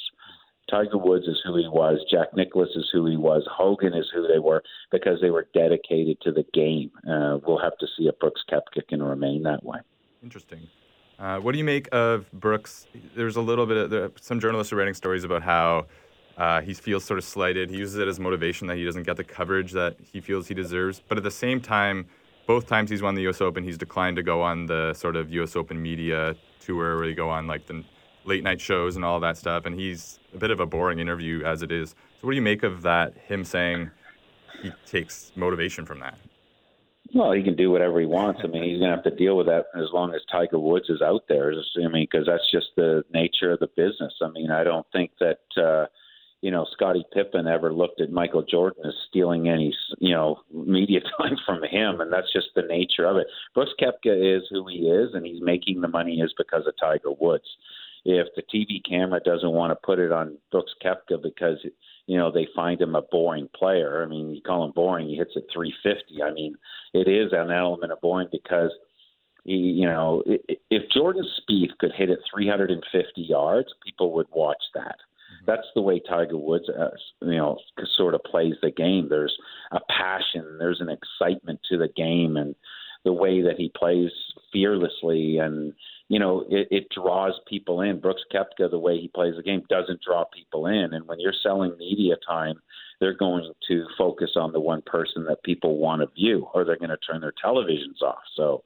Tiger 0.70 0.98
Woods 0.98 1.28
is 1.28 1.42
who 1.46 1.58
he 1.58 1.68
was. 1.68 2.00
Jack 2.10 2.34
Nicklaus 2.36 2.70
is 2.76 2.90
who 2.94 3.06
he 3.06 3.18
was. 3.18 3.46
Hogan 3.52 3.94
is 3.94 4.10
who 4.14 4.28
they 4.28 4.40
were 4.40 4.64
because 4.92 5.20
they 5.20 5.30
were 5.30 5.48
dedicated 5.54 6.22
to 6.22 6.32
the 6.32 6.46
game. 6.54 6.90
Uh, 7.08 7.40
we'll 7.46 7.60
have 7.60 7.78
to 7.80 7.88
see 7.98 8.08
if 8.08 8.18
Brooks 8.20 8.44
Koepka 8.50 8.88
can 8.88 9.04
remain 9.04 9.44
that 9.44 9.64
way. 9.64 9.80
Interesting. 10.24 10.68
Uh, 11.20 11.40
what 11.40 11.52
do 11.52 11.58
you 11.58 11.64
make 11.64 11.88
of 11.92 12.30
Brooks? 12.32 12.88
There's 13.16 13.36
a 13.36 13.42
little 13.42 13.66
bit 13.66 13.78
of 13.78 13.90
there, 13.90 14.12
some 14.20 14.40
journalists 14.40 14.74
are 14.74 14.76
writing 14.76 14.94
stories 14.94 15.24
about 15.24 15.44
how 15.44 15.86
uh, 16.38 16.62
he 16.62 16.74
feels 16.74 17.04
sort 17.04 17.20
of 17.20 17.24
slighted. 17.24 17.70
He 17.70 17.78
uses 17.78 17.98
it 17.98 18.08
as 18.08 18.20
motivation 18.20 18.68
that 18.68 18.78
he 18.78 18.86
doesn't 18.86 19.04
get 19.04 19.18
the 19.18 19.24
coverage 19.24 19.72
that 19.74 19.96
he 20.12 20.20
feels 20.20 20.48
he 20.48 20.54
deserves. 20.54 21.02
But 21.08 21.18
at 21.18 21.24
the 21.24 21.32
same 21.32 21.62
time, 21.62 22.08
both 22.48 22.68
times 22.68 22.90
he's 22.90 23.02
won 23.02 23.16
the 23.16 23.22
U.S. 23.24 23.42
Open, 23.42 23.64
he's 23.64 23.78
declined 23.78 24.16
to 24.18 24.24
go 24.24 24.42
on 24.42 24.66
the 24.66 24.94
sort 24.94 25.16
of 25.16 25.32
U.S. 25.32 25.56
Open 25.56 25.82
media 25.82 26.36
tour 26.60 26.98
where 26.98 27.08
they 27.08 27.14
go 27.14 27.30
on 27.30 27.48
like 27.48 27.68
the 27.68 27.84
late 28.26 28.44
night 28.44 28.60
shows 28.60 28.96
and 28.96 29.06
all 29.06 29.20
that 29.20 29.38
stuff. 29.38 29.66
And 29.66 29.80
he's 29.80 30.20
a 30.34 30.38
bit 30.38 30.52
of 30.52 30.60
a 30.60 30.66
boring 30.66 31.00
interview 31.00 31.44
as 31.44 31.62
it 31.62 31.72
is. 31.72 31.92
So 31.92 31.96
what 32.22 32.32
do 32.32 32.36
you 32.36 32.42
make 32.42 32.64
of 32.64 32.82
that? 32.82 33.16
Him 33.18 33.46
saying 33.46 33.92
he 34.62 34.72
takes 34.86 35.32
motivation 35.36 35.86
from 35.86 36.00
that. 36.00 36.18
Well, 37.14 37.32
he 37.32 37.44
can 37.44 37.56
do 37.56 37.70
whatever 37.70 38.00
he 38.00 38.08
wants. 38.08 38.42
I 38.44 38.48
mean, 38.48 38.64
he's 38.64 38.80
going 38.80 38.90
to 38.90 38.96
have 38.96 39.04
to 39.04 39.16
deal 39.16 39.38
with 39.38 39.46
that 39.46 39.66
as 39.76 39.88
long 39.94 40.16
as 40.16 40.22
Tiger 40.32 40.58
Woods 40.58 40.90
is 40.90 41.02
out 41.02 41.24
there. 41.30 41.54
I 41.54 41.88
mean, 41.88 42.08
because 42.10 42.26
that's 42.26 42.50
just 42.52 42.68
the 42.76 43.04
nature 43.14 43.52
of 43.52 43.60
the 43.60 43.68
business. 43.68 44.14
I 44.22 44.30
mean, 44.30 44.52
I 44.52 44.64
don't 44.64 44.88
think 44.92 45.12
that. 45.20 45.40
Uh, 45.56 45.86
you 46.44 46.52
know, 46.52 46.68
Scottie 46.74 47.06
Pippen 47.14 47.48
ever 47.48 47.74
looked 47.74 48.02
at 48.02 48.12
Michael 48.12 48.44
Jordan 48.44 48.84
as 48.86 48.94
stealing 49.08 49.48
any, 49.48 49.74
you 50.00 50.14
know, 50.14 50.42
media 50.52 51.00
time 51.18 51.38
from 51.46 51.64
him, 51.64 52.02
and 52.02 52.12
that's 52.12 52.34
just 52.34 52.48
the 52.54 52.64
nature 52.64 53.06
of 53.06 53.16
it. 53.16 53.28
Brooks 53.56 53.72
Koepka 53.82 54.38
is 54.38 54.44
who 54.50 54.68
he 54.68 54.90
is, 54.90 55.14
and 55.14 55.26
he's 55.26 55.42
making 55.42 55.80
the 55.80 55.88
money 55.88 56.20
is 56.20 56.34
because 56.38 56.68
of 56.68 56.74
Tiger 56.78 57.14
Woods. 57.18 57.46
If 58.04 58.28
the 58.36 58.42
TV 58.42 58.82
camera 58.84 59.22
doesn't 59.22 59.54
want 59.54 59.72
to 59.72 59.86
put 59.86 60.00
it 60.00 60.12
on 60.12 60.38
Brooks 60.52 60.74
Koepka 60.84 61.24
because 61.24 61.60
you 62.08 62.18
know 62.18 62.32
they 62.32 62.48
find 62.56 62.82
him 62.82 62.96
a 62.96 63.02
boring 63.02 63.50
player, 63.56 64.04
I 64.04 64.08
mean, 64.08 64.34
you 64.34 64.42
call 64.42 64.66
him 64.66 64.72
boring, 64.72 65.08
he 65.08 65.16
hits 65.16 65.34
at 65.36 65.44
350. 65.54 66.22
I 66.24 66.32
mean, 66.32 66.56
it 66.94 67.08
is 67.08 67.32
an 67.34 67.52
element 67.52 67.92
of 67.92 68.02
boring 68.02 68.28
because 68.32 68.72
he, 69.44 69.54
you 69.54 69.86
know, 69.86 70.24
if 70.26 70.84
Jordan 70.92 71.26
Spieth 71.40 71.78
could 71.80 71.92
hit 71.96 72.10
it 72.10 72.20
350 72.34 73.22
yards, 73.22 73.68
people 73.86 74.14
would 74.14 74.28
watch 74.32 74.62
that 74.74 74.96
that's 75.46 75.68
the 75.76 75.82
way 75.82 76.00
Tiger 76.00 76.38
Woods, 76.38 76.70
uh, 76.70 76.90
you 77.22 77.38
know, 77.38 77.58
sort 77.98 78.14
of 78.14 78.24
plays 78.24 78.56
the 78.62 78.72
game. 78.72 79.08
There's 79.10 79.36
a 79.72 79.80
passion, 79.90 80.58
there's 80.60 80.82
an 80.82 80.90
excitement 80.90 81.60
to 81.70 81.78
the 81.78 81.90
game, 81.90 82.38
and 82.38 82.56
the 83.04 83.14
way 83.14 83.42
that 83.42 83.58
he 83.58 83.72
plays 83.76 84.12
fearlessly, 84.52 85.38
and 85.38 85.74
you 86.08 86.20
know, 86.20 86.46
it, 86.50 86.68
it 86.72 86.88
draws 86.90 87.34
people 87.48 87.82
in. 87.82 88.00
Brooks 88.00 88.24
Koepka, 88.34 88.70
the 88.70 88.80
way 88.80 89.00
he 89.00 89.08
plays 89.08 89.36
the 89.36 89.44
game, 89.44 89.64
doesn't 89.70 90.02
draw 90.02 90.26
people 90.26 90.68
in, 90.68 90.94
and 90.94 91.08
when 91.08 91.20
you're 91.20 91.34
selling 91.44 91.78
media 91.78 92.16
time, 92.28 92.56
they're 93.00 93.18
going 93.18 93.52
to 93.68 93.86
focus 93.98 94.32
on 94.36 94.54
the 94.54 94.60
one 94.60 94.82
person 94.86 95.26
that 95.26 95.44
people 95.44 95.78
want 95.78 96.02
to 96.02 96.08
view, 96.16 96.48
or 96.54 96.64
they're 96.64 96.78
going 96.78 96.90
to 96.90 96.98
turn 96.98 97.22
their 97.22 97.34
televisions 97.44 98.02
off. 98.02 98.24
So 98.36 98.64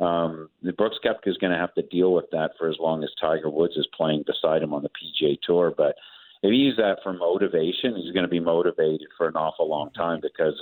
um, 0.00 0.48
Brooks 0.76 0.98
Koepka 1.04 1.28
is 1.28 1.36
going 1.38 1.52
to 1.52 1.58
have 1.58 1.74
to 1.74 1.82
deal 1.82 2.12
with 2.12 2.26
that 2.32 2.52
for 2.58 2.68
as 2.68 2.76
long 2.80 3.02
as 3.02 3.10
Tiger 3.20 3.50
Woods 3.50 3.76
is 3.76 3.86
playing 3.96 4.24
beside 4.26 4.62
him 4.62 4.74
on 4.74 4.82
the 4.82 4.90
PGA 4.90 5.38
Tour. 5.42 5.72
But 5.76 5.96
if 6.42 6.50
he 6.50 6.56
uses 6.56 6.78
that 6.78 6.98
for 7.02 7.12
motivation, 7.12 7.96
he's 7.96 8.12
going 8.12 8.24
to 8.24 8.28
be 8.28 8.40
motivated 8.40 9.08
for 9.16 9.28
an 9.28 9.36
awful 9.36 9.68
long 9.68 9.90
time 9.92 10.20
because 10.20 10.54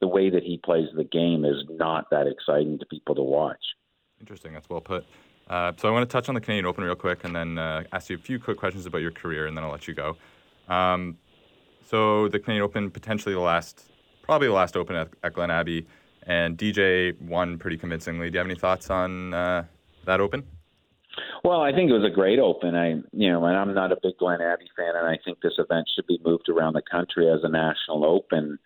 the 0.00 0.08
way 0.08 0.30
that 0.30 0.42
he 0.42 0.58
plays 0.58 0.88
the 0.94 1.04
game 1.04 1.44
is 1.44 1.64
not 1.70 2.10
that 2.10 2.26
exciting 2.26 2.78
to 2.78 2.86
people 2.86 3.14
to 3.14 3.22
watch. 3.22 3.58
Interesting. 4.20 4.52
That's 4.52 4.68
well 4.68 4.80
put. 4.80 5.04
Uh, 5.48 5.72
so 5.76 5.88
I 5.88 5.92
want 5.92 6.08
to 6.08 6.12
touch 6.12 6.28
on 6.28 6.34
the 6.34 6.40
Canadian 6.40 6.66
Open 6.66 6.84
real 6.84 6.94
quick, 6.94 7.24
and 7.24 7.34
then 7.34 7.58
uh, 7.58 7.84
ask 7.92 8.10
you 8.10 8.16
a 8.16 8.20
few 8.20 8.38
quick 8.38 8.58
questions 8.58 8.86
about 8.86 8.98
your 8.98 9.10
career, 9.10 9.46
and 9.46 9.56
then 9.56 9.64
I'll 9.64 9.70
let 9.70 9.88
you 9.88 9.94
go. 9.94 10.16
Um, 10.68 11.16
so 11.86 12.28
the 12.28 12.38
Canadian 12.38 12.64
Open, 12.64 12.90
potentially 12.90 13.34
the 13.34 13.40
last, 13.40 13.90
probably 14.22 14.48
the 14.48 14.54
last 14.54 14.76
Open 14.76 14.94
at, 14.94 15.08
at 15.22 15.32
Glen 15.32 15.50
Abbey, 15.50 15.86
and 16.24 16.58
DJ 16.58 17.18
won 17.22 17.56
pretty 17.56 17.78
convincingly. 17.78 18.28
Do 18.28 18.34
you 18.34 18.38
have 18.38 18.46
any 18.46 18.58
thoughts 18.58 18.90
on 18.90 19.32
uh, 19.32 19.64
that 20.04 20.20
Open? 20.20 20.44
Well, 21.44 21.60
I 21.62 21.72
think 21.72 21.90
it 21.90 21.94
was 21.94 22.04
a 22.04 22.14
great 22.14 22.38
open. 22.38 22.74
I, 22.74 23.00
you 23.12 23.30
know, 23.30 23.44
and 23.46 23.56
I'm 23.56 23.74
not 23.74 23.92
a 23.92 23.96
big 24.02 24.18
Glen 24.18 24.40
Abbey 24.40 24.68
fan, 24.76 24.94
and 24.96 25.06
I 25.06 25.18
think 25.24 25.40
this 25.40 25.54
event 25.58 25.88
should 25.94 26.06
be 26.06 26.20
moved 26.24 26.48
around 26.48 26.74
the 26.74 26.82
country 26.82 27.30
as 27.30 27.40
a 27.42 27.48
national 27.48 28.04
open. 28.04 28.58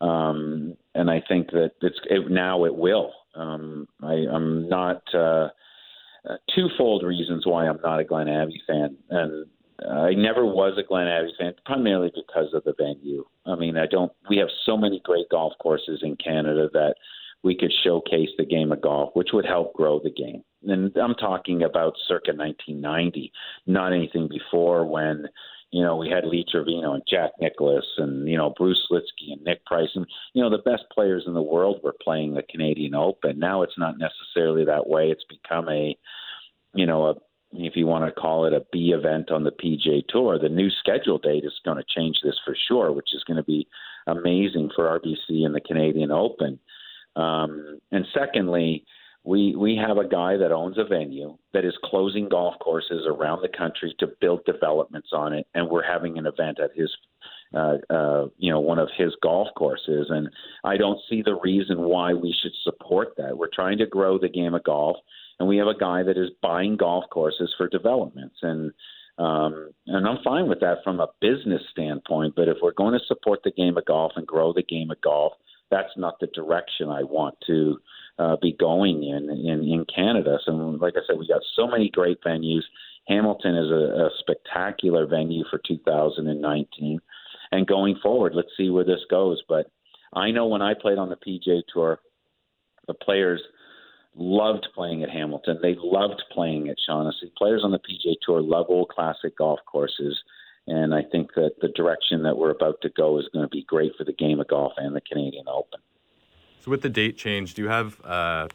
Um, 0.00 0.76
and 0.94 1.10
I 1.10 1.22
think 1.26 1.50
that 1.50 1.72
it's 1.82 1.98
it, 2.08 2.30
now 2.30 2.64
it 2.64 2.74
will. 2.74 3.12
Um, 3.34 3.88
I, 4.02 4.24
I'm 4.32 4.68
not 4.68 5.02
uh, 5.14 5.48
uh, 6.28 6.36
twofold 6.54 7.04
reasons 7.04 7.46
why 7.46 7.66
I'm 7.66 7.80
not 7.82 8.00
a 8.00 8.04
Glen 8.04 8.28
Abbey 8.28 8.62
fan, 8.66 8.96
and 9.10 9.46
I 9.88 10.14
never 10.14 10.44
was 10.44 10.78
a 10.78 10.82
Glen 10.82 11.06
Abbey 11.06 11.32
fan, 11.38 11.54
primarily 11.64 12.10
because 12.14 12.52
of 12.52 12.64
the 12.64 12.74
venue. 12.76 13.24
I 13.46 13.54
mean, 13.54 13.76
I 13.76 13.86
don't. 13.86 14.12
We 14.28 14.38
have 14.38 14.48
so 14.66 14.76
many 14.76 15.00
great 15.04 15.28
golf 15.30 15.52
courses 15.60 16.00
in 16.02 16.16
Canada 16.16 16.68
that 16.72 16.94
we 17.42 17.56
could 17.56 17.72
showcase 17.84 18.30
the 18.36 18.44
game 18.44 18.72
of 18.72 18.80
golf, 18.80 19.10
which 19.14 19.28
would 19.32 19.46
help 19.46 19.74
grow 19.74 20.00
the 20.00 20.10
game. 20.10 20.42
And 20.66 20.94
I'm 20.96 21.14
talking 21.14 21.62
about 21.62 21.94
circa 22.08 22.32
1990, 22.32 23.32
not 23.66 23.92
anything 23.92 24.28
before 24.28 24.84
when, 24.84 25.28
you 25.70 25.82
know, 25.82 25.96
we 25.96 26.08
had 26.08 26.24
Lee 26.24 26.46
Trevino 26.50 26.94
and 26.94 27.02
Jack 27.08 27.32
Nicklaus 27.40 27.84
and, 27.98 28.26
you 28.26 28.36
know, 28.36 28.54
Bruce 28.56 28.86
Lietzke 28.90 29.32
and 29.32 29.42
Nick 29.42 29.64
Price. 29.66 29.90
And, 29.94 30.06
you 30.32 30.42
know, 30.42 30.48
the 30.48 30.62
best 30.62 30.84
players 30.92 31.24
in 31.26 31.34
the 31.34 31.42
world 31.42 31.80
were 31.82 31.94
playing 32.02 32.34
the 32.34 32.42
Canadian 32.42 32.94
Open. 32.94 33.38
Now 33.38 33.62
it's 33.62 33.76
not 33.78 33.96
necessarily 33.98 34.64
that 34.64 34.88
way. 34.88 35.10
It's 35.10 35.24
become 35.28 35.68
a, 35.68 35.94
you 36.74 36.86
know, 36.86 37.08
a, 37.08 37.14
if 37.52 37.76
you 37.76 37.86
want 37.86 38.04
to 38.04 38.20
call 38.20 38.46
it 38.46 38.52
a 38.52 38.64
B 38.72 38.92
event 38.96 39.30
on 39.30 39.44
the 39.44 39.50
PGA 39.52 40.06
Tour, 40.08 40.38
the 40.38 40.48
new 40.48 40.70
schedule 40.70 41.18
date 41.18 41.44
is 41.44 41.60
going 41.64 41.78
to 41.78 41.84
change 41.94 42.18
this 42.22 42.38
for 42.44 42.56
sure, 42.68 42.92
which 42.92 43.14
is 43.14 43.24
going 43.24 43.38
to 43.38 43.42
be 43.42 43.66
amazing 44.06 44.70
for 44.74 44.98
RBC 44.98 45.44
and 45.44 45.54
the 45.54 45.60
Canadian 45.60 46.10
Open. 46.10 46.58
Um, 47.16 47.80
and 47.90 48.06
secondly, 48.14 48.84
we 49.24 49.54
we 49.56 49.76
have 49.76 49.98
a 49.98 50.08
guy 50.08 50.36
that 50.36 50.52
owns 50.52 50.78
a 50.78 50.84
venue 50.84 51.36
that 51.52 51.64
is 51.64 51.74
closing 51.84 52.28
golf 52.28 52.54
courses 52.60 53.04
around 53.06 53.42
the 53.42 53.56
country 53.56 53.94
to 53.98 54.08
build 54.20 54.44
developments 54.44 55.10
on 55.12 55.32
it, 55.32 55.46
and 55.54 55.68
we're 55.68 55.86
having 55.86 56.18
an 56.18 56.26
event 56.26 56.58
at 56.60 56.70
his, 56.74 56.90
uh, 57.54 57.76
uh, 57.90 58.26
you 58.38 58.50
know, 58.50 58.60
one 58.60 58.78
of 58.78 58.88
his 58.96 59.12
golf 59.22 59.48
courses, 59.56 60.06
and 60.10 60.28
I 60.64 60.76
don't 60.76 61.00
see 61.10 61.22
the 61.22 61.38
reason 61.42 61.80
why 61.80 62.14
we 62.14 62.34
should 62.42 62.52
support 62.62 63.14
that. 63.16 63.36
We're 63.36 63.50
trying 63.52 63.78
to 63.78 63.86
grow 63.86 64.18
the 64.18 64.28
game 64.28 64.54
of 64.54 64.64
golf, 64.64 64.96
and 65.38 65.48
we 65.48 65.58
have 65.58 65.68
a 65.68 65.78
guy 65.78 66.02
that 66.04 66.16
is 66.16 66.30
buying 66.40 66.76
golf 66.76 67.04
courses 67.10 67.52
for 67.58 67.68
developments, 67.68 68.36
and 68.42 68.72
um, 69.18 69.72
and 69.88 70.06
I'm 70.06 70.22
fine 70.22 70.48
with 70.48 70.60
that 70.60 70.78
from 70.84 71.00
a 71.00 71.08
business 71.20 71.62
standpoint. 71.72 72.34
But 72.36 72.46
if 72.46 72.58
we're 72.62 72.72
going 72.72 72.96
to 72.96 73.04
support 73.06 73.40
the 73.42 73.50
game 73.50 73.76
of 73.76 73.84
golf 73.84 74.12
and 74.14 74.24
grow 74.24 74.52
the 74.52 74.62
game 74.62 74.92
of 74.92 75.00
golf, 75.00 75.32
that's 75.70 75.96
not 75.96 76.20
the 76.20 76.28
direction 76.28 76.88
I 76.88 77.02
want 77.02 77.34
to 77.48 77.78
uh, 78.18 78.36
be 78.40 78.52
going 78.52 79.04
in, 79.04 79.30
in 79.30 79.64
in 79.64 79.84
Canada. 79.94 80.38
So, 80.44 80.52
like 80.52 80.94
I 80.96 81.00
said, 81.06 81.18
we 81.18 81.28
got 81.28 81.42
so 81.54 81.66
many 81.66 81.88
great 81.90 82.18
venues. 82.22 82.62
Hamilton 83.06 83.56
is 83.56 83.70
a, 83.70 84.06
a 84.06 84.10
spectacular 84.18 85.06
venue 85.06 85.44
for 85.50 85.60
2019, 85.66 87.00
and 87.52 87.66
going 87.66 87.96
forward, 88.02 88.34
let's 88.34 88.48
see 88.56 88.70
where 88.70 88.84
this 88.84 89.00
goes. 89.10 89.42
But 89.48 89.70
I 90.12 90.30
know 90.30 90.46
when 90.46 90.62
I 90.62 90.74
played 90.74 90.98
on 90.98 91.08
the 91.08 91.16
PGA 91.16 91.62
Tour, 91.72 92.00
the 92.86 92.94
players 92.94 93.40
loved 94.14 94.66
playing 94.74 95.02
at 95.02 95.10
Hamilton. 95.10 95.58
They 95.62 95.76
loved 95.78 96.22
playing 96.32 96.68
at 96.68 96.76
Shaughnessy. 96.84 97.32
Players 97.36 97.62
on 97.64 97.70
the 97.70 97.78
PGA 97.78 98.14
Tour 98.24 98.40
love 98.40 98.66
old 98.68 98.88
classic 98.88 99.36
golf 99.38 99.60
courses. 99.66 100.18
And 100.66 100.94
I 100.94 101.02
think 101.02 101.34
that 101.34 101.52
the 101.62 101.68
direction 101.68 102.22
that 102.24 102.36
we're 102.36 102.50
about 102.50 102.80
to 102.82 102.90
go 102.90 103.18
is 103.18 103.28
going 103.32 103.44
to 103.44 103.50
be 103.50 103.64
great 103.64 103.92
for 103.96 104.04
the 104.04 104.12
game 104.12 104.40
of 104.40 104.48
golf 104.48 104.72
and 104.76 104.94
the 104.94 105.00
Canadian 105.00 105.46
Open. 105.48 105.80
With 106.68 106.82
the 106.82 106.88
date 106.90 107.16
change, 107.16 107.54
do 107.54 107.62
you 107.62 107.68
have, 107.68 107.98
uh, 108.04 108.48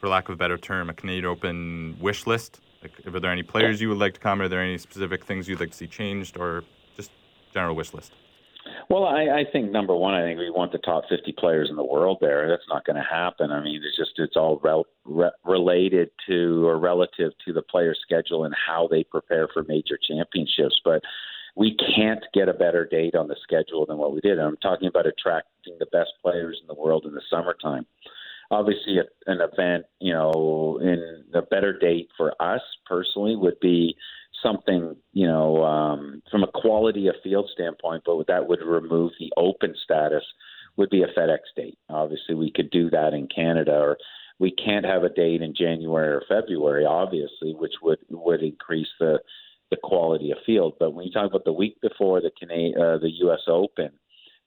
for 0.00 0.08
lack 0.08 0.28
of 0.28 0.34
a 0.34 0.36
better 0.36 0.58
term, 0.58 0.90
a 0.90 0.94
Canadian 0.94 1.26
Open 1.26 1.96
wish 2.00 2.26
list? 2.26 2.60
Like, 2.82 2.92
are 3.06 3.20
there 3.20 3.30
any 3.30 3.42
players 3.42 3.80
you 3.80 3.88
would 3.90 3.98
like 3.98 4.14
to 4.14 4.20
come? 4.20 4.40
Are 4.40 4.48
there 4.48 4.60
any 4.60 4.78
specific 4.78 5.24
things 5.24 5.48
you'd 5.48 5.60
like 5.60 5.70
to 5.70 5.76
see 5.76 5.86
changed, 5.86 6.36
or 6.36 6.64
just 6.96 7.10
general 7.54 7.76
wish 7.76 7.94
list? 7.94 8.12
Well, 8.88 9.04
I, 9.04 9.40
I 9.40 9.44
think 9.52 9.70
number 9.70 9.94
one, 9.94 10.14
I 10.14 10.22
think 10.22 10.38
we 10.38 10.50
want 10.50 10.72
the 10.72 10.78
top 10.78 11.04
50 11.08 11.32
players 11.38 11.68
in 11.70 11.76
the 11.76 11.84
world 11.84 12.18
there. 12.20 12.48
That's 12.48 12.68
not 12.68 12.84
going 12.84 12.96
to 12.96 13.06
happen. 13.08 13.52
I 13.52 13.62
mean, 13.62 13.80
it's 13.84 13.96
just 13.96 14.18
it's 14.18 14.36
all 14.36 14.60
rel- 14.64 14.86
re- 15.04 15.30
related 15.44 16.10
to 16.28 16.66
or 16.66 16.78
relative 16.78 17.32
to 17.46 17.52
the 17.52 17.62
player 17.62 17.94
schedule 17.94 18.44
and 18.44 18.54
how 18.54 18.88
they 18.90 19.04
prepare 19.04 19.48
for 19.52 19.62
major 19.64 19.98
championships. 20.08 20.80
But 20.84 21.02
we 21.60 21.76
can't 21.94 22.24
get 22.32 22.48
a 22.48 22.54
better 22.54 22.86
date 22.86 23.14
on 23.14 23.28
the 23.28 23.36
schedule 23.42 23.84
than 23.84 23.98
what 23.98 24.14
we 24.14 24.20
did. 24.22 24.38
And 24.38 24.48
I'm 24.48 24.56
talking 24.56 24.88
about 24.88 25.06
attracting 25.06 25.76
the 25.78 25.84
best 25.92 26.12
players 26.22 26.58
in 26.58 26.66
the 26.66 26.72
world 26.72 27.04
in 27.04 27.12
the 27.12 27.20
summertime. 27.28 27.84
Obviously, 28.50 28.96
a, 28.96 29.30
an 29.30 29.42
event, 29.42 29.84
you 30.00 30.14
know, 30.14 30.80
in 30.82 31.22
a 31.34 31.42
better 31.42 31.78
date 31.78 32.08
for 32.16 32.32
us 32.40 32.62
personally 32.86 33.36
would 33.36 33.60
be 33.60 33.94
something, 34.42 34.96
you 35.12 35.26
know, 35.26 35.62
um, 35.62 36.22
from 36.30 36.44
a 36.44 36.50
quality 36.50 37.08
of 37.08 37.14
field 37.22 37.50
standpoint, 37.52 38.04
but 38.06 38.26
that 38.26 38.48
would 38.48 38.62
remove 38.62 39.12
the 39.20 39.30
open 39.36 39.74
status 39.84 40.24
would 40.78 40.88
be 40.88 41.02
a 41.02 41.08
FedEx 41.08 41.40
date. 41.54 41.76
Obviously, 41.90 42.34
we 42.34 42.50
could 42.50 42.70
do 42.70 42.88
that 42.88 43.12
in 43.12 43.28
Canada, 43.28 43.72
or 43.72 43.98
we 44.38 44.50
can't 44.50 44.86
have 44.86 45.04
a 45.04 45.10
date 45.10 45.42
in 45.42 45.54
January 45.54 46.08
or 46.08 46.22
February, 46.26 46.86
obviously, 46.86 47.52
which 47.52 47.74
would 47.82 47.98
would 48.08 48.42
increase 48.42 48.88
the 48.98 49.20
the 49.70 49.76
quality 49.82 50.30
of 50.30 50.38
field. 50.44 50.74
But 50.78 50.94
when 50.94 51.06
you 51.06 51.12
talk 51.12 51.28
about 51.28 51.44
the 51.44 51.52
week 51.52 51.80
before 51.80 52.20
the 52.20 52.30
Canadian, 52.38 52.80
uh, 52.80 52.98
the 52.98 53.10
U.S. 53.20 53.40
Open, 53.46 53.90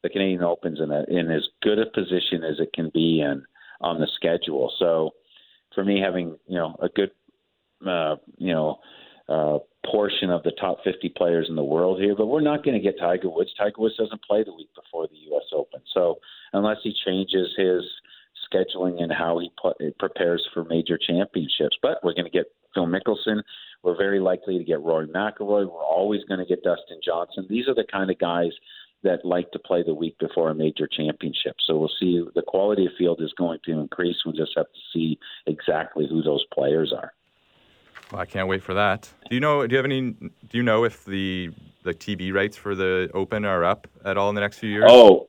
the 0.04 0.10
Canadian 0.10 0.44
Open's 0.44 0.80
in 0.80 0.92
a, 0.92 1.04
in 1.08 1.32
as 1.32 1.48
good 1.62 1.80
a 1.80 1.86
position 1.86 2.44
as 2.44 2.60
it 2.60 2.74
can 2.74 2.92
be 2.94 3.22
in 3.22 3.44
on 3.82 4.00
the 4.00 4.08
schedule. 4.16 4.72
So, 4.78 5.12
for 5.74 5.84
me, 5.84 6.00
having 6.00 6.38
you 6.48 6.58
know 6.58 6.76
a 6.82 6.90
good 6.90 7.12
uh, 7.88 8.18
you 8.38 8.54
know 8.54 8.80
uh, 9.30 9.60
portion 9.90 10.30
of 10.30 10.44
the 10.44 10.52
top 10.60 10.78
50 10.84 11.14
players 11.16 11.48
in 11.50 11.56
the 11.56 11.64
world 11.64 12.00
here, 12.02 12.16
but 12.16 12.28
we're 12.28 12.42
not 12.42 12.64
going 12.64 12.76
to 12.76 12.84
get 12.84 13.00
Tiger 13.00 13.30
Woods. 13.30 13.54
Tiger 13.58 13.76
Woods 13.78 13.98
doesn't 13.98 14.24
play 14.24 14.44
the 14.44 14.54
week 14.54 14.70
before 14.76 15.08
the 15.08 15.18
U.S. 15.30 15.46
Open, 15.54 15.82
so 15.94 16.20
unless 16.52 16.78
he 16.84 16.94
changes 17.06 17.48
his 17.58 17.84
scheduling 18.52 19.02
and 19.02 19.12
how 19.12 19.40
he 19.40 19.50
put, 19.62 19.78
prepares 19.98 20.46
for 20.54 20.66
major 20.66 20.98
championships, 20.98 21.78
but 21.82 22.04
we're 22.04 22.14
going 22.14 22.26
to 22.26 22.32
get 22.32 22.52
Phil 22.74 22.88
Mickelson. 22.88 23.42
We're 23.84 23.98
very 23.98 24.20
likely 24.20 24.58
to 24.58 24.64
get 24.64 24.82
Rory 24.82 25.08
McIlroy. 25.08 25.66
We're 25.70 25.84
always 25.84 26.24
going 26.26 26.40
to 26.40 26.46
get 26.46 26.64
Dustin 26.64 27.00
Johnson. 27.04 27.46
These 27.50 27.68
are 27.68 27.76
the 27.76 27.86
kind 27.92 28.10
of 28.10 28.18
guys 28.20 28.52
that 29.04 29.26
like 29.26 29.52
to 29.52 29.60
play 29.60 29.84
the 29.84 29.94
week 29.94 30.18
before 30.20 30.50
a 30.50 30.56
major 30.56 30.88
championship. 30.88 31.56
So 31.66 31.78
we'll 31.78 31.92
see. 32.00 32.24
The 32.36 32.42
quality 32.42 32.86
of 32.86 32.94
field 32.98 33.22
is 33.22 33.34
going 33.38 33.60
to 33.66 33.72
increase. 33.72 34.16
We 34.26 34.32
just 34.32 34.54
have 34.56 34.68
to 34.68 34.80
see 34.94 35.20
exactly 35.46 36.08
who 36.10 36.22
those 36.22 36.46
players 36.54 36.94
are. 36.96 37.12
Well, 38.12 38.22
I 38.22 38.26
can't 38.26 38.48
wait 38.48 38.64
for 38.64 38.74
that. 38.76 39.10
Do 39.30 39.36
you 39.36 39.42
know? 39.42 39.66
Do 39.68 39.74
you 39.74 39.78
have 39.78 39.86
any? 39.86 40.12
Do 40.12 40.30
you 40.52 40.64
know 40.64 40.84
if 40.86 41.04
the 41.04 41.50
the 41.84 41.94
TV 41.94 42.34
rights 42.34 42.56
for 42.56 42.76
the 42.76 43.10
Open 43.14 43.44
are 43.44 43.64
up 43.66 43.88
at 44.06 44.18
all 44.18 44.30
in 44.30 44.36
the 44.36 44.42
next 44.42 44.60
few 44.60 44.70
years? 44.70 44.86
Oh, 44.88 45.28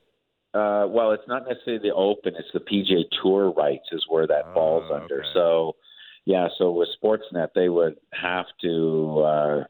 uh, 0.53 0.85
well, 0.87 1.11
it's 1.11 1.27
not 1.27 1.47
necessarily 1.47 1.81
the 1.89 1.93
Open; 1.95 2.33
it's 2.37 2.47
the 2.53 2.59
PGA 2.59 3.03
Tour 3.21 3.51
rights 3.51 3.87
is 3.91 4.05
where 4.07 4.27
that 4.27 4.45
Oh, 4.49 4.53
falls 4.53 4.91
under. 4.91 5.19
okay. 5.19 5.29
So, 5.33 5.75
yeah, 6.25 6.47
so 6.57 6.71
with 6.71 6.89
Sportsnet, 7.01 7.49
they 7.53 7.69
would 7.69 7.97
have 8.13 8.45
to, 8.61 9.19
uh, 9.19 9.63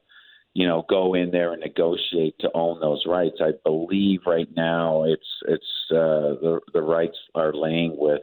you 0.54 0.66
know, 0.66 0.86
go 0.90 1.14
in 1.14 1.32
there 1.32 1.52
and 1.52 1.62
negotiate 1.62 2.36
to 2.40 2.50
own 2.54 2.80
those 2.80 3.04
rights. 3.06 3.38
I 3.42 3.52
believe 3.66 4.22
right 4.26 4.48
now 4.56 5.04
it's 5.04 5.28
it's 5.48 5.92
uh, 5.92 6.40
the 6.42 6.60
the 6.74 6.82
rights 6.82 7.18
are 7.36 7.54
laying 7.54 7.96
with 7.98 8.22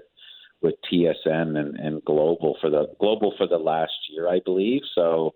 with 0.63 0.75
TSN 0.91 1.59
and, 1.59 1.77
and 1.77 2.05
Global 2.05 2.57
for 2.61 2.71
the 2.71 2.87
Global 2.99 3.35
for 3.37 3.47
the 3.47 3.59
last 3.59 3.93
year, 4.09 4.29
I 4.29 4.41
believe. 4.43 4.81
So 4.95 5.35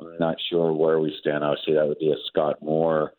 I'm 0.00 0.18
not 0.18 0.36
sure 0.50 0.72
where 0.72 0.98
we 0.98 1.14
stand. 1.20 1.44
Obviously, 1.44 1.74
that 1.74 1.86
would 1.86 2.00
be 2.00 2.10
a 2.10 2.16
Scott 2.26 2.56
Moore 2.60 3.12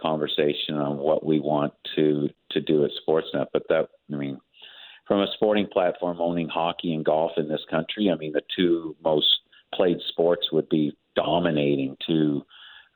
conversation 0.00 0.76
on 0.76 0.98
what 0.98 1.26
we 1.26 1.40
want 1.40 1.72
to 1.96 2.28
to 2.52 2.60
do 2.60 2.84
at 2.84 2.90
Sportsnet. 3.06 3.46
But 3.52 3.64
that, 3.70 3.88
I 4.12 4.16
mean, 4.16 4.38
from 5.08 5.20
a 5.22 5.26
sporting 5.34 5.66
platform 5.66 6.18
owning 6.20 6.48
hockey 6.48 6.92
and 6.92 7.04
golf 7.04 7.32
in 7.38 7.48
this 7.48 7.64
country, 7.70 8.10
I 8.12 8.16
mean, 8.16 8.32
the 8.32 8.42
two 8.54 8.94
most 9.02 9.26
played 9.74 9.96
sports 10.08 10.52
would 10.52 10.68
be 10.68 10.96
dominating 11.16 11.96
to 12.06 12.42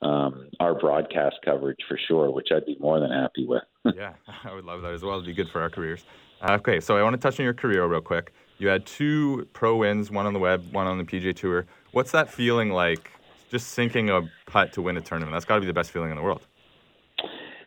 um, 0.03 0.51
our 0.61 0.79
broadcast 0.79 1.37
coverage 1.45 1.79
for 1.89 1.99
sure, 2.07 2.31
which 2.31 2.49
I'd 2.55 2.67
be 2.67 2.77
more 2.79 3.01
than 3.01 3.11
happy 3.11 3.47
with. 3.47 3.63
yeah, 3.97 4.13
I 4.45 4.53
would 4.53 4.65
love 4.65 4.83
that 4.83 4.93
as 4.93 5.03
well. 5.03 5.15
It'd 5.15 5.27
be 5.27 5.33
good 5.33 5.49
for 5.49 5.63
our 5.63 5.71
careers. 5.71 6.05
Uh, 6.43 6.53
okay, 6.55 6.81
so 6.81 6.97
I 6.97 7.03
want 7.03 7.15
to 7.15 7.21
touch 7.21 7.41
on 7.41 7.45
your 7.45 7.55
career 7.55 7.87
real 7.87 8.01
quick. 8.01 8.33
You 8.59 8.69
had 8.69 8.85
two 8.85 9.49
pro 9.55 9.77
wins, 9.77 10.11
one 10.11 10.27
on 10.27 10.35
the 10.35 10.39
web, 10.39 10.73
one 10.73 10.87
on 10.87 10.99
the 10.99 11.05
PGA 11.05 11.35
Tour. 11.35 11.67
What's 11.93 12.13
that 12.13 12.31
feeling 12.31 12.71
like? 12.71 13.11
Just 13.51 13.69
sinking 13.69 14.09
a 14.09 14.23
putt 14.47 14.73
to 14.75 14.83
win 14.83 14.97
a 14.97 15.01
tournament. 15.03 15.35
That's 15.35 15.45
got 15.45 15.57
to 15.57 15.61
be 15.61 15.67
the 15.67 15.75
best 15.75 15.91
feeling 15.91 16.11
in 16.11 16.17
the 16.17 16.23
world. 16.23 16.47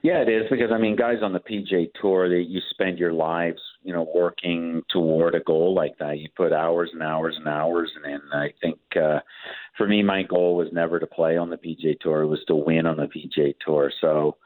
Yeah, 0.05 0.21
it 0.21 0.29
is 0.29 0.43
because 0.51 0.69
I 0.71 0.77
mean, 0.77 0.95
guys 0.95 1.23
on 1.23 1.33
the 1.33 1.39
PGA 1.39 1.89
Tour, 1.99 2.29
they, 2.29 2.41
you 2.47 2.61
spend 2.69 2.99
your 2.99 3.11
lives, 3.11 3.59
you 3.81 3.91
know, 3.91 4.07
working 4.13 4.83
toward 4.91 5.33
a 5.33 5.39
goal 5.39 5.73
like 5.73 5.97
that. 5.97 6.19
You 6.19 6.29
put 6.37 6.53
hours 6.53 6.91
and 6.93 7.01
hours 7.01 7.35
and 7.39 7.47
hours, 7.47 7.91
and, 7.95 8.13
and 8.13 8.21
I 8.31 8.53
think 8.61 8.77
uh, 8.95 9.21
for 9.75 9.87
me, 9.87 10.03
my 10.03 10.21
goal 10.21 10.57
was 10.57 10.67
never 10.71 10.99
to 10.99 11.07
play 11.07 11.37
on 11.37 11.49
the 11.49 11.57
PGA 11.57 11.99
Tour; 11.99 12.21
it 12.21 12.27
was 12.27 12.45
to 12.45 12.55
win 12.55 12.85
on 12.85 12.97
the 12.97 13.07
PGA 13.07 13.55
Tour. 13.65 13.91
So, 13.99 14.37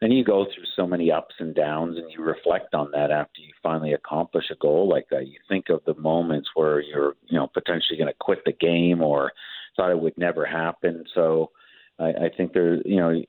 and 0.00 0.12
you 0.12 0.22
go 0.22 0.44
through 0.44 0.66
so 0.76 0.86
many 0.86 1.10
ups 1.10 1.34
and 1.40 1.52
downs, 1.52 1.96
and 1.98 2.08
you 2.12 2.22
reflect 2.22 2.72
on 2.72 2.92
that 2.92 3.10
after 3.10 3.40
you 3.40 3.52
finally 3.60 3.94
accomplish 3.94 4.44
a 4.52 4.62
goal 4.62 4.88
like 4.88 5.08
that. 5.10 5.26
You 5.26 5.40
think 5.48 5.68
of 5.68 5.80
the 5.84 6.00
moments 6.00 6.50
where 6.54 6.80
you're, 6.80 7.16
you 7.26 7.36
know, 7.36 7.48
potentially 7.48 7.98
going 7.98 8.06
to 8.06 8.18
quit 8.20 8.44
the 8.44 8.52
game 8.52 9.02
or 9.02 9.32
thought 9.76 9.90
it 9.90 9.98
would 9.98 10.16
never 10.16 10.46
happen. 10.46 11.02
So, 11.12 11.50
I, 11.98 12.10
I 12.10 12.30
think 12.36 12.52
there, 12.52 12.76
you 12.86 12.98
know. 13.00 13.20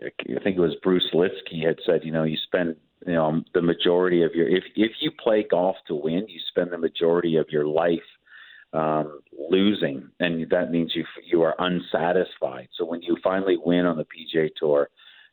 I 0.00 0.42
think 0.42 0.56
it 0.56 0.60
was 0.60 0.74
Bruce 0.82 1.08
Lietzke 1.12 1.64
had 1.66 1.78
said, 1.84 2.04
you 2.04 2.12
know, 2.12 2.24
you 2.24 2.36
spend, 2.46 2.76
you 3.06 3.14
know, 3.14 3.42
the 3.54 3.62
majority 3.62 4.22
of 4.22 4.34
your 4.34 4.48
if 4.48 4.64
if 4.74 4.92
you 5.00 5.10
play 5.10 5.44
golf 5.48 5.76
to 5.88 5.94
win, 5.94 6.26
you 6.28 6.40
spend 6.48 6.72
the 6.72 6.78
majority 6.78 7.36
of 7.36 7.46
your 7.50 7.66
life 7.66 8.00
um, 8.72 9.20
losing, 9.50 10.08
and 10.20 10.48
that 10.50 10.70
means 10.70 10.92
you 10.94 11.04
you 11.24 11.42
are 11.42 11.54
unsatisfied. 11.58 12.68
So 12.76 12.84
when 12.84 13.02
you 13.02 13.18
finally 13.22 13.58
win 13.62 13.86
on 13.86 13.98
the 13.98 14.04
PGA 14.04 14.50
Tour, 14.56 14.88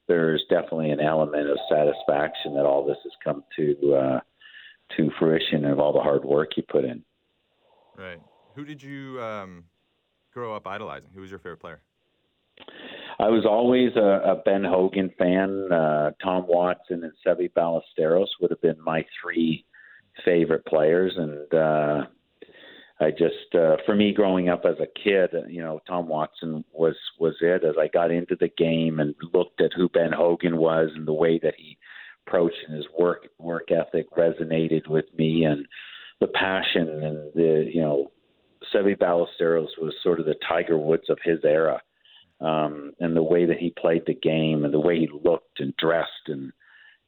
there's 0.08 0.44
definitely 0.50 0.92
an 0.92 1.00
element 1.00 1.50
of 1.50 1.58
satisfaction 1.70 2.54
that 2.56 2.66
all 2.66 2.86
this 2.86 2.98
has 3.04 3.14
come 3.24 3.44
to 3.56 3.96
uh, 3.96 4.20
to 4.98 5.12
fruition 5.18 5.66
of 5.66 5.80
all 5.80 5.94
the 5.94 6.02
hard 6.02 6.26
work 6.26 6.58
you 6.58 6.64
put 6.64 6.84
in. 6.84 7.04
Right. 7.98 8.20
Who 8.56 8.66
did 8.66 8.84
you 8.84 9.22
um, 9.22 9.66
grow 10.34 10.56
up 10.56 10.68
idolizing? 10.68 11.10
Who 11.14 11.22
was 11.22 11.30
your 11.30 11.40
favorite 11.40 11.60
player? 11.60 11.82
I 13.20 13.28
was 13.28 13.46
always 13.46 13.96
a, 13.98 14.32
a 14.32 14.36
Ben 14.46 14.64
Hogan 14.64 15.12
fan. 15.18 15.70
Uh, 15.72 16.12
Tom 16.24 16.46
Watson 16.48 17.04
and 17.04 17.12
Seve 17.26 17.52
Ballesteros 17.52 18.28
would 18.40 18.50
have 18.50 18.62
been 18.62 18.82
my 18.82 19.06
three 19.22 19.66
favorite 20.24 20.66
players, 20.66 21.14
and 21.18 21.54
uh, 21.54 22.06
I 23.02 23.12
just, 23.12 23.56
uh, 23.56 23.76
for 23.86 23.94
me, 23.94 24.14
growing 24.14 24.48
up 24.48 24.64
as 24.64 24.76
a 24.80 25.00
kid, 25.04 25.32
you 25.50 25.62
know, 25.62 25.82
Tom 25.86 26.08
Watson 26.08 26.64
was 26.72 26.96
was 27.20 27.36
it. 27.42 27.66
As 27.66 27.76
I 27.78 27.90
got 27.90 28.10
into 28.10 28.38
the 28.40 28.50
game 28.58 29.02
and 29.02 29.14
looked 29.34 29.60
at 29.60 29.74
who 29.76 29.90
Ben 29.90 30.14
Hogan 30.14 30.56
was 30.56 30.90
and 30.96 31.06
the 31.06 31.14
way 31.14 31.40
that 31.44 31.56
he 31.58 31.78
approached 32.26 32.58
and 32.68 32.78
his 32.78 32.88
work 32.98 33.28
work 33.38 33.70
ethic 33.70 34.10
resonated 34.12 34.88
with 34.88 35.06
me, 35.18 35.44
and 35.44 35.66
the 36.22 36.28
passion 36.28 36.88
and 37.04 37.34
the, 37.36 37.70
you 37.74 37.82
know, 37.82 38.12
Seve 38.74 38.98
Ballesteros 38.98 39.78
was 39.82 39.94
sort 40.04 40.22
of 40.22 40.26
the 40.26 40.36
Tiger 40.48 40.78
Woods 40.78 41.10
of 41.10 41.18
his 41.22 41.40
era 41.44 41.82
um, 42.42 42.94
and 43.00 43.16
the 43.16 43.24
way 43.24 43.46
that 43.46 43.58
he 43.58 43.74
played 43.78 44.04
the 44.06 44.14
game 44.14 44.64
and 44.64 44.74
the 44.74 44.80
way 44.80 45.00
he 45.00 45.10
looked 45.24 45.60
and 45.60 45.76
dressed 45.78 46.28
and 46.28 46.52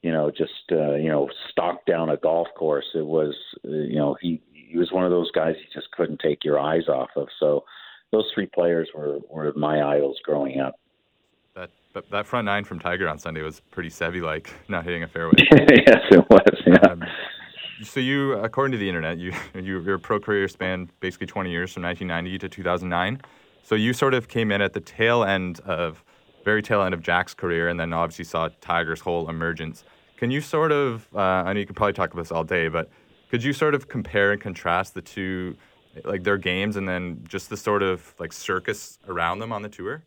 you 0.02 0.12
know 0.12 0.32
just 0.32 0.72
uh, 0.72 0.96
you 0.96 1.10
know 1.10 1.30
stalked 1.50 1.86
down 1.86 2.10
a 2.10 2.18
golf 2.18 2.48
course. 2.58 2.88
It 2.96 3.06
was 3.06 3.36
uh, 3.66 3.72
you 3.72 3.96
know 3.96 4.18
he 4.20 4.42
he 4.52 4.78
was 4.78 4.92
one 4.92 5.06
of 5.06 5.12
those 5.12 5.32
guys 5.32 5.56
you 5.58 5.66
just 5.74 5.92
couldn't 5.92 6.20
take 6.20 6.44
your 6.44 6.60
eyes 6.60 6.88
off 6.88 7.10
of. 7.16 7.28
So 7.40 7.64
those 8.12 8.30
three 8.34 8.48
players 8.48 8.90
were 8.96 9.20
were 9.30 9.54
my 9.56 9.82
idols 9.82 10.20
growing 10.24 10.60
up. 10.60 10.76
That 11.56 11.70
but 11.94 12.10
that 12.12 12.26
front 12.26 12.46
nine 12.46 12.64
from 12.64 12.80
Tiger 12.80 13.08
on 13.08 13.18
Sunday 13.18 13.42
was 13.42 13.60
pretty 13.72 13.90
Seve 13.90 14.22
like, 14.22 14.54
not 14.68 14.84
hitting 14.84 15.04
a 15.04 15.08
fairway. 15.08 15.34
yes, 15.52 16.02
it 16.12 16.26
was. 16.30 16.62
Yeah. 16.66 16.92
Um, 16.92 17.04
so 17.84 18.00
you, 18.00 18.34
according 18.34 18.74
to 18.74 18.78
the 18.78 18.88
internet, 18.88 19.18
you, 19.18 19.34
you 19.56 19.82
your 19.82 19.98
pro 19.98 20.20
career 20.20 20.48
spanned 20.48 20.92
basically 21.00 21.28
20 21.28 21.50
years 21.50 21.74
from 21.74 21.84
1990 21.84 22.40
to 22.40 22.50
2009. 22.50 23.22
So 23.64 23.76
you 23.76 23.94
sort 23.94 24.14
of 24.14 24.28
came 24.28 24.52
in 24.52 24.62
at 24.62 24.74
the 24.74 24.80
tail 24.80 25.24
end 25.24 25.60
of, 25.62 26.04
very 26.44 26.62
tail 26.62 26.82
end 26.82 26.94
of 26.94 27.02
Jack's 27.02 27.34
career, 27.34 27.70
and 27.70 27.80
then 27.80 27.94
obviously 27.94 28.26
saw 28.26 28.50
Tiger's 28.60 29.00
whole 29.00 29.30
emergence. 29.30 29.84
Can 30.18 30.32
you 30.32 30.42
sort 30.42 30.72
of, 30.72 31.08
uh, 31.16 31.20
I 31.20 31.54
know 31.54 31.60
you 31.60 31.66
could 31.66 31.76
probably 31.76 31.94
talk 31.94 32.12
about 32.14 32.22
this 32.22 32.32
all 32.32 32.44
day, 32.44 32.68
but 32.68 32.90
could 33.30 33.44
you 33.44 33.54
sort 33.54 33.76
of 33.76 33.88
compare 33.88 34.32
and 34.32 34.42
contrast 34.42 34.94
the 34.94 35.02
two, 35.02 35.56
like 36.04 36.24
their 36.24 36.38
games, 36.38 36.76
and 36.76 36.88
then 36.88 37.24
just 37.28 37.50
the 37.50 37.58
sort 37.58 37.82
of 37.82 38.14
like 38.20 38.34
circus 38.34 39.00
around 39.08 39.40
them 39.40 39.54
on 39.54 39.62
the 39.62 39.70
tour? 39.70 40.04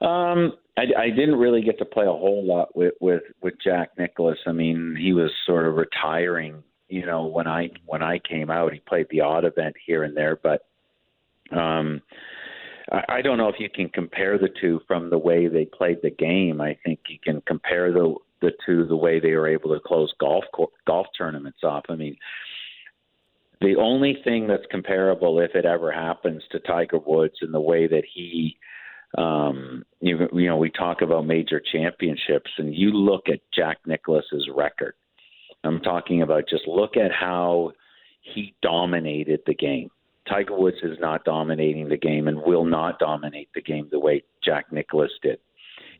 Um, 0.00 0.54
I, 0.78 0.84
I 0.96 1.10
didn't 1.10 1.36
really 1.36 1.60
get 1.62 1.78
to 1.78 1.84
play 1.84 2.06
a 2.06 2.12
whole 2.12 2.42
lot 2.46 2.74
with 2.74 2.94
with 3.00 3.22
with 3.42 3.54
Jack 3.62 3.90
Nicklaus. 3.98 4.38
I 4.46 4.52
mean, 4.52 4.96
he 4.98 5.12
was 5.12 5.30
sort 5.44 5.66
of 5.66 5.74
retiring. 5.74 6.62
You 6.88 7.04
know, 7.04 7.26
when 7.26 7.46
I 7.46 7.70
when 7.84 8.02
I 8.02 8.18
came 8.18 8.50
out, 8.50 8.72
he 8.72 8.80
played 8.80 9.06
the 9.10 9.20
odd 9.20 9.44
event 9.44 9.76
here 9.86 10.04
and 10.04 10.16
there, 10.16 10.36
but 10.42 10.62
um, 11.52 12.02
I, 12.90 13.04
I 13.08 13.22
don't 13.22 13.38
know 13.38 13.48
if 13.48 13.58
you 13.58 13.68
can 13.70 13.88
compare 13.88 14.38
the 14.38 14.50
two 14.60 14.80
from 14.86 15.10
the 15.10 15.18
way 15.18 15.48
they 15.48 15.64
played 15.64 15.98
the 16.02 16.10
game. 16.10 16.60
I 16.60 16.76
think 16.84 17.00
you 17.08 17.18
can 17.22 17.42
compare 17.46 17.92
the 17.92 18.14
the 18.40 18.52
two 18.64 18.86
the 18.86 18.96
way 18.96 19.20
they 19.20 19.32
were 19.32 19.48
able 19.48 19.74
to 19.74 19.80
close 19.84 20.12
golf 20.18 20.44
golf 20.86 21.06
tournaments 21.16 21.60
off. 21.62 21.84
I 21.88 21.94
mean, 21.94 22.16
the 23.60 23.76
only 23.76 24.18
thing 24.24 24.46
that's 24.46 24.64
comparable, 24.70 25.40
if 25.40 25.54
it 25.54 25.66
ever 25.66 25.92
happens, 25.92 26.42
to 26.52 26.60
Tiger 26.60 26.98
Woods 26.98 27.36
and 27.42 27.52
the 27.52 27.60
way 27.60 27.86
that 27.86 28.04
he 28.12 28.56
um, 29.18 29.84
you, 30.00 30.28
you 30.32 30.46
know, 30.46 30.56
we 30.56 30.70
talk 30.70 31.02
about 31.02 31.26
major 31.26 31.60
championships, 31.60 32.50
and 32.58 32.74
you 32.74 32.92
look 32.92 33.28
at 33.28 33.40
Jack 33.52 33.78
Nicklaus's 33.86 34.48
record. 34.54 34.94
I'm 35.64 35.80
talking 35.80 36.22
about 36.22 36.48
just 36.48 36.66
look 36.66 36.96
at 36.96 37.10
how 37.12 37.72
he 38.22 38.54
dominated 38.62 39.40
the 39.46 39.54
game. 39.54 39.90
Tiger 40.30 40.56
Woods 40.56 40.78
is 40.82 40.98
not 41.00 41.24
dominating 41.24 41.88
the 41.88 41.96
game 41.96 42.28
and 42.28 42.42
will 42.42 42.64
not 42.64 42.98
dominate 42.98 43.48
the 43.54 43.60
game 43.60 43.88
the 43.90 43.98
way 43.98 44.22
Jack 44.44 44.72
Nicklaus 44.72 45.10
did. 45.22 45.38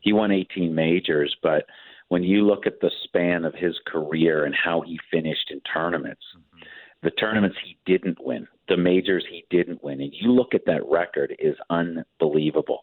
He 0.01 0.13
won 0.13 0.31
18 0.31 0.73
majors, 0.73 1.35
but 1.43 1.65
when 2.07 2.23
you 2.23 2.45
look 2.45 2.65
at 2.65 2.79
the 2.81 2.91
span 3.03 3.45
of 3.45 3.53
his 3.53 3.75
career 3.85 4.45
and 4.45 4.55
how 4.55 4.81
he 4.81 4.99
finished 5.11 5.51
in 5.51 5.61
tournaments, 5.73 6.23
mm-hmm. 6.35 6.63
the 7.03 7.11
tournaments 7.11 7.57
he 7.63 7.77
didn't 7.85 8.17
win, 8.21 8.47
the 8.67 8.77
majors 8.77 9.25
he 9.29 9.45
didn't 9.49 9.83
win, 9.83 10.01
and 10.01 10.13
you 10.13 10.31
look 10.31 10.53
at 10.53 10.65
that 10.65 10.89
record 10.89 11.35
is 11.39 11.55
unbelievable. 11.69 12.79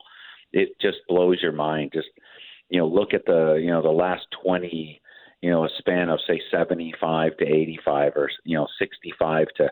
It 0.53 0.71
just 0.81 0.99
blows 1.09 1.41
your 1.43 1.53
mind. 1.53 1.91
Just 1.93 2.09
you 2.69 2.79
know, 2.79 2.87
look 2.87 3.15
at 3.15 3.25
the 3.27 3.59
you 3.61 3.71
know 3.71 3.83
the 3.83 3.89
last 3.89 4.27
20 4.43 5.01
you 5.41 5.51
know, 5.51 5.65
a 5.65 5.69
span 5.79 6.09
of 6.09 6.19
say 6.27 6.41
75 6.51 7.37
to 7.37 7.47
85 7.47 8.13
or 8.17 8.31
you 8.45 8.57
know 8.57 8.67
65 8.79 9.47
to 9.57 9.71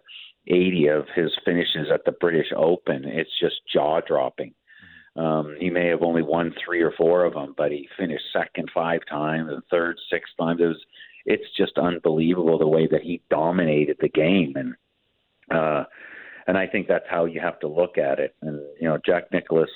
80 0.49 0.89
of 0.89 1.07
his 1.15 1.33
finishes 1.45 1.89
at 1.93 2.05
the 2.05 2.13
British 2.13 2.49
Open. 2.57 3.05
It's 3.05 3.31
just 3.41 3.57
jaw 3.73 4.01
dropping. 4.01 4.55
Um, 5.17 5.57
he 5.59 5.71
may 5.71 5.87
have 5.89 6.03
only 6.03 6.23
won 6.23 6.55
three 6.65 6.83
or 6.83 6.93
four 6.93 7.25
of 7.25 7.35
them, 7.35 7.55
but 7.57 7.73
he 7.73 7.89
finished 7.99 8.25
second 8.33 8.71
five 8.75 9.01
times 9.09 9.51
and 9.51 9.63
third 9.71 9.97
six 10.11 10.29
times. 10.39 10.61
It 10.61 10.67
was, 10.67 10.85
it's 11.25 11.57
just 11.57 11.79
unbelievable 11.79 12.59
the 12.59 12.69
way 12.69 12.87
that 12.87 13.03
he 13.03 13.23
dominated 13.31 13.97
the 14.01 14.11
game, 14.11 14.55
and 14.57 14.75
uh, 15.51 15.85
and 16.47 16.59
I 16.59 16.67
think 16.67 16.87
that's 16.87 17.07
how 17.09 17.25
you 17.25 17.41
have 17.41 17.59
to 17.61 17.69
look 17.69 17.99
at 17.99 18.21
it. 18.21 18.37
And 18.43 18.61
you 18.81 18.89
know, 18.89 18.99
Jack 19.05 19.33
Nicklaus 19.33 19.71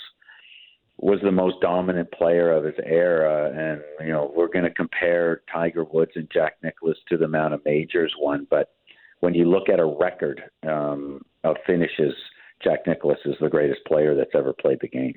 was 0.99 1.19
the 1.23 1.33
most 1.33 1.57
dominant 1.63 2.13
player 2.13 2.53
of 2.53 2.65
his 2.65 2.75
era, 2.85 3.51
and 3.51 3.81
you 4.07 4.13
know, 4.13 4.31
we're 4.37 4.49
going 4.49 4.67
to 4.67 4.71
compare 4.71 5.41
Tiger 5.51 5.85
Woods 5.85 6.13
and 6.17 6.29
Jack 6.31 6.57
Nicklaus 6.63 6.99
to 7.09 7.17
the 7.17 7.25
amount 7.25 7.55
of 7.55 7.65
majors 7.65 8.15
won, 8.19 8.47
but 8.51 8.75
when 9.21 9.35
you 9.35 9.45
look 9.45 9.69
at 9.69 9.79
a 9.79 9.85
record 9.85 10.43
um, 10.67 11.21
of 11.45 11.57
finishes, 11.67 12.15
Jack 12.63 12.87
Nicklaus 12.87 13.19
is 13.25 13.37
the 13.41 13.49
greatest 13.49 13.85
player 13.87 14.15
that's 14.15 14.35
ever 14.35 14.53
played 14.53 14.79
the 14.81 14.89
game. 14.89 15.15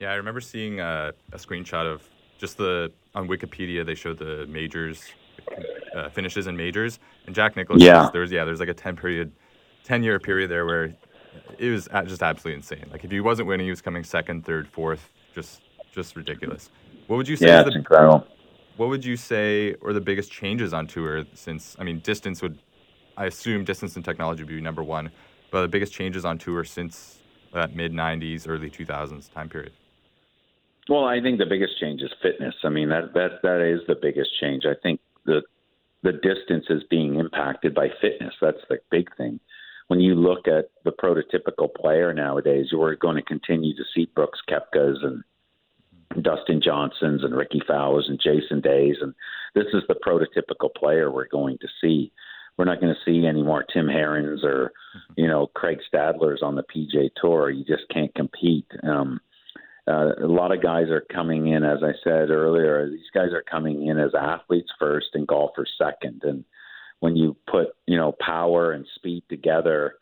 Yeah, 0.00 0.12
I 0.12 0.14
remember 0.14 0.40
seeing 0.40 0.80
a, 0.80 1.12
a 1.32 1.36
screenshot 1.36 1.90
of 1.90 2.02
just 2.38 2.58
the 2.58 2.92
on 3.14 3.28
Wikipedia. 3.28 3.84
They 3.84 3.94
showed 3.94 4.18
the 4.18 4.46
majors 4.46 5.10
uh, 5.94 6.08
finishes 6.10 6.46
in 6.46 6.56
majors, 6.56 6.98
and 7.26 7.34
Jack 7.34 7.56
Nicklaus. 7.56 7.80
Yeah, 7.82 8.10
there's 8.12 8.30
yeah, 8.30 8.44
there's 8.44 8.60
like 8.60 8.68
a 8.68 8.74
ten 8.74 8.96
period, 8.96 9.32
ten 9.84 10.02
year 10.02 10.18
period 10.18 10.50
there 10.50 10.66
where 10.66 10.94
it 11.58 11.70
was 11.70 11.88
just 12.06 12.22
absolutely 12.22 12.54
insane. 12.54 12.86
Like 12.90 13.04
if 13.04 13.10
he 13.10 13.20
wasn't 13.20 13.48
winning, 13.48 13.66
he 13.66 13.70
was 13.70 13.80
coming 13.80 14.04
second, 14.04 14.44
third, 14.44 14.68
fourth. 14.68 15.10
Just 15.34 15.62
just 15.92 16.16
ridiculous. 16.16 16.70
What 17.06 17.16
would 17.16 17.28
you 17.28 17.36
say? 17.36 17.46
Yeah, 17.46 17.62
the, 17.62 17.72
incredible. 17.72 18.26
What 18.76 18.88
would 18.88 19.04
you 19.04 19.16
say 19.16 19.76
are 19.82 19.92
the 19.92 20.00
biggest 20.00 20.32
changes 20.32 20.74
on 20.74 20.86
tour 20.86 21.24
since? 21.34 21.76
I 21.78 21.84
mean, 21.84 22.00
distance 22.00 22.42
would 22.42 22.58
I 23.16 23.26
assume 23.26 23.64
distance 23.64 23.96
and 23.96 24.04
technology 24.04 24.42
would 24.42 24.48
be 24.48 24.60
number 24.60 24.82
one, 24.82 25.10
but 25.50 25.62
the 25.62 25.68
biggest 25.68 25.92
changes 25.92 26.24
on 26.24 26.38
tour 26.38 26.64
since 26.64 27.18
that 27.52 27.74
mid 27.74 27.92
90s, 27.92 28.46
early 28.48 28.70
2000s 28.70 29.32
time 29.32 29.48
period? 29.48 29.72
Well, 30.88 31.04
I 31.04 31.20
think 31.20 31.38
the 31.38 31.46
biggest 31.46 31.78
change 31.80 32.02
is 32.02 32.12
fitness. 32.22 32.54
I 32.62 32.68
mean, 32.68 32.90
that, 32.90 33.14
that, 33.14 33.40
that 33.42 33.60
is 33.60 33.80
the 33.86 33.94
biggest 33.94 34.30
change. 34.38 34.64
I 34.66 34.74
think 34.82 35.00
the, 35.24 35.42
the 36.02 36.12
distance 36.12 36.66
is 36.68 36.82
being 36.90 37.16
impacted 37.18 37.74
by 37.74 37.88
fitness. 38.02 38.34
That's 38.40 38.58
the 38.68 38.78
big 38.90 39.14
thing. 39.16 39.40
When 39.88 40.00
you 40.00 40.14
look 40.14 40.46
at 40.46 40.70
the 40.84 40.92
prototypical 40.92 41.72
player 41.74 42.12
nowadays, 42.12 42.66
you're 42.70 42.96
going 42.96 43.16
to 43.16 43.22
continue 43.22 43.74
to 43.76 43.82
see 43.94 44.10
Brooks 44.14 44.40
Koepkas 44.48 45.04
and 45.04 45.22
Dustin 46.22 46.60
Johnsons 46.62 47.24
and 47.24 47.34
Rickie 47.34 47.62
Fowlers 47.66 48.06
and 48.08 48.20
Jason 48.20 48.60
Days, 48.60 48.96
and 49.00 49.14
this 49.54 49.66
is 49.72 49.82
the 49.88 49.94
prototypical 49.94 50.72
player 50.74 51.10
we're 51.10 51.26
going 51.26 51.58
to 51.58 51.68
see 51.80 52.12
we're 52.56 52.64
not 52.64 52.80
going 52.80 52.94
to 52.94 53.10
see 53.10 53.26
any 53.26 53.42
more 53.42 53.64
Tim 53.64 53.88
Herrons 53.88 54.44
or, 54.44 54.72
mm-hmm. 54.96 55.20
you 55.20 55.28
know, 55.28 55.48
Craig 55.48 55.78
Stadlers 55.92 56.42
on 56.42 56.54
the 56.54 56.62
PGA 56.62 57.10
Tour. 57.20 57.50
You 57.50 57.64
just 57.64 57.88
can't 57.92 58.14
compete. 58.14 58.66
Um, 58.82 59.20
uh, 59.86 60.12
a 60.22 60.26
lot 60.26 60.52
of 60.52 60.62
guys 60.62 60.88
are 60.88 61.04
coming 61.12 61.48
in, 61.48 61.62
as 61.62 61.78
I 61.82 61.92
said 62.02 62.30
earlier. 62.30 62.88
These 62.88 63.10
guys 63.12 63.32
are 63.32 63.42
coming 63.42 63.86
in 63.86 63.98
as 63.98 64.12
athletes 64.18 64.70
first 64.78 65.08
and 65.14 65.26
golfers 65.26 65.72
second. 65.76 66.22
And 66.24 66.44
when 67.00 67.16
you 67.16 67.36
put, 67.50 67.68
you 67.86 67.96
know, 67.96 68.14
power 68.18 68.72
and 68.72 68.86
speed 68.94 69.24
together 69.28 69.96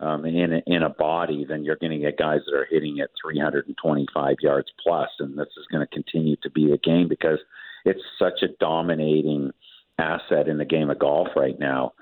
um, 0.00 0.26
in 0.26 0.52
a, 0.52 0.62
in 0.66 0.82
a 0.82 0.90
body, 0.90 1.46
then 1.48 1.64
you're 1.64 1.76
going 1.76 1.92
to 1.92 1.98
get 1.98 2.18
guys 2.18 2.40
that 2.46 2.54
are 2.54 2.66
hitting 2.70 3.00
at 3.00 3.10
325 3.24 4.36
yards 4.40 4.68
plus. 4.82 5.08
And 5.18 5.38
this 5.38 5.48
is 5.56 5.66
going 5.70 5.86
to 5.86 5.94
continue 5.94 6.36
to 6.42 6.50
be 6.50 6.72
a 6.72 6.78
game 6.78 7.08
because 7.08 7.38
it's 7.86 8.02
such 8.18 8.42
a 8.42 8.48
dominating 8.60 9.52
asset 9.98 10.48
in 10.48 10.58
the 10.58 10.64
game 10.64 10.90
of 10.90 10.98
golf 10.98 11.28
right 11.36 11.58
now. 11.58 11.92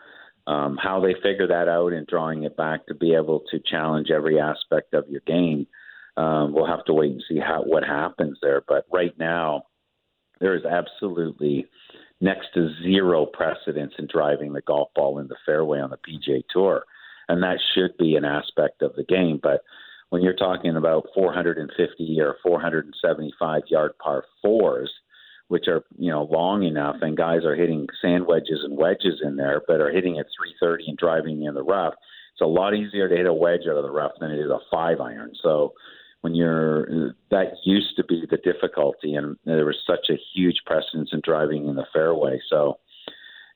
Um, 0.46 0.78
how 0.82 1.00
they 1.00 1.14
figure 1.14 1.46
that 1.48 1.68
out 1.68 1.92
and 1.92 2.06
drawing 2.06 2.44
it 2.44 2.56
back 2.56 2.86
to 2.86 2.94
be 2.94 3.14
able 3.14 3.42
to 3.50 3.60
challenge 3.60 4.10
every 4.10 4.40
aspect 4.40 4.94
of 4.94 5.08
your 5.08 5.20
game, 5.26 5.66
um, 6.16 6.52
we'll 6.52 6.66
have 6.66 6.84
to 6.86 6.92
wait 6.92 7.12
and 7.12 7.22
see 7.28 7.38
how 7.38 7.62
what 7.62 7.84
happens 7.84 8.38
there. 8.42 8.62
But 8.66 8.86
right 8.92 9.16
now, 9.18 9.64
there 10.40 10.56
is 10.56 10.64
absolutely 10.64 11.66
next 12.20 12.48
to 12.54 12.72
zero 12.82 13.26
precedence 13.26 13.92
in 13.98 14.08
driving 14.10 14.52
the 14.52 14.62
golf 14.62 14.88
ball 14.94 15.18
in 15.18 15.28
the 15.28 15.36
fairway 15.46 15.78
on 15.78 15.90
the 15.90 15.98
PGA 15.98 16.42
Tour, 16.50 16.84
and 17.28 17.42
that 17.42 17.58
should 17.74 17.96
be 17.98 18.16
an 18.16 18.24
aspect 18.24 18.82
of 18.82 18.94
the 18.96 19.04
game. 19.04 19.38
But 19.42 19.62
when 20.10 20.22
you're 20.22 20.34
talking 20.34 20.76
about 20.76 21.06
450 21.14 22.20
or 22.20 22.36
475 22.42 23.62
yard 23.68 23.92
par 24.02 24.24
fours, 24.42 24.90
which 25.50 25.66
are 25.66 25.82
you 25.98 26.10
know 26.12 26.28
long 26.30 26.62
enough, 26.62 26.96
and 27.02 27.16
guys 27.16 27.44
are 27.44 27.56
hitting 27.56 27.88
sand 28.00 28.24
wedges 28.26 28.60
and 28.62 28.76
wedges 28.76 29.20
in 29.22 29.34
there, 29.34 29.60
but 29.66 29.80
are 29.80 29.90
hitting 29.90 30.18
at 30.18 30.26
330 30.38 30.90
and 30.90 30.96
driving 30.96 31.42
in 31.42 31.54
the 31.54 31.62
rough. 31.62 31.94
It's 32.32 32.40
a 32.40 32.46
lot 32.46 32.72
easier 32.72 33.08
to 33.08 33.16
hit 33.16 33.26
a 33.26 33.34
wedge 33.34 33.62
out 33.68 33.76
of 33.76 33.82
the 33.82 33.90
rough 33.90 34.12
than 34.20 34.30
it 34.30 34.38
is 34.38 34.48
a 34.48 34.60
five 34.70 35.00
iron. 35.00 35.32
So 35.42 35.74
when 36.20 36.36
you're 36.36 37.14
that 37.32 37.54
used 37.64 37.96
to 37.96 38.04
be 38.04 38.24
the 38.30 38.36
difficulty, 38.36 39.14
and 39.14 39.36
there 39.44 39.66
was 39.66 39.82
such 39.84 40.08
a 40.08 40.20
huge 40.32 40.62
precedence 40.66 41.10
in 41.12 41.20
driving 41.24 41.66
in 41.66 41.74
the 41.74 41.86
fairway. 41.92 42.38
So 42.48 42.78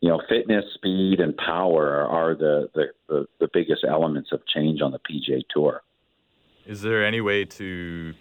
you 0.01 0.11
know, 0.11 0.21
fitness, 0.29 0.65
speed, 0.75 1.21
and 1.21 1.35
power 1.37 2.03
are 2.03 2.35
the, 2.35 2.69
the, 2.75 2.89
the, 3.09 3.27
the 3.41 3.49
biggest 3.55 3.85
elements 3.89 4.33
of 4.33 4.43
change 4.47 4.83
on 4.83 4.91
the 4.91 4.99
PGA 4.99 5.43
Tour. 5.49 5.83
Is 6.67 6.83
there 6.83 7.07
any 7.07 7.23
way 7.23 7.47
to 7.47 8.13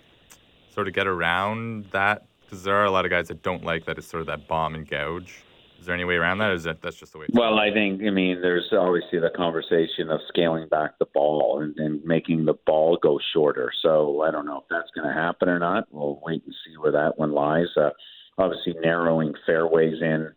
sort 0.74 0.88
of 0.88 0.94
get 0.94 1.08
around 1.08 1.88
that 1.92 2.26
because 2.54 2.64
there 2.64 2.76
are 2.76 2.86
a 2.86 2.92
lot 2.92 3.04
of 3.04 3.10
guys 3.10 3.30
that 3.30 3.42
don't 3.42 3.64
like 3.64 3.86
that 3.86 3.98
it's 3.98 4.06
sort 4.06 4.22
of 4.22 4.28
that 4.28 4.48
bomb 4.48 4.76
and 4.76 4.88
gouge. 4.88 5.44
Is 5.80 5.88
there 5.88 5.96
any 5.96 6.06
way 6.06 6.16
around 6.16 6.38
that, 6.38 6.52
or 6.52 6.54
is 6.54 6.64
that 6.64 6.82
that's 6.84 6.96
just 6.96 7.12
the 7.12 7.18
way? 7.18 7.26
well, 7.34 7.60
I 7.60 7.74
think 7.74 8.02
I 8.04 8.12
mean 8.12 8.42
there's 8.42 8.72
obviously 8.72 9.20
the 9.20 9.32
conversation 9.36 10.10
of 10.12 10.22
scaling 10.30 10.70
back 10.70 11.00
the 11.00 11.08
ball 11.14 11.62
and, 11.62 11.76
and 11.78 12.04
making 12.06 12.46
the 12.46 12.54
ball 12.66 12.98
go 13.02 13.20
shorter. 13.34 13.72
So 13.82 14.22
I 14.22 14.30
don't 14.30 14.46
know 14.46 14.60
if 14.60 14.66
that's 14.70 14.92
going 14.96 15.08
to 15.08 15.14
happen 15.14 15.50
or 15.50 15.58
not. 15.58 15.88
We'll 15.90 16.22
wait 16.24 16.44
and 16.46 16.54
see 16.66 16.78
where 16.78 16.92
that 16.92 17.18
one 17.18 17.34
lies. 17.34 17.68
Uh, 17.76 17.90
obviously, 18.38 18.76
narrowing 18.82 19.34
fairways 19.46 20.00
in, 20.00 20.32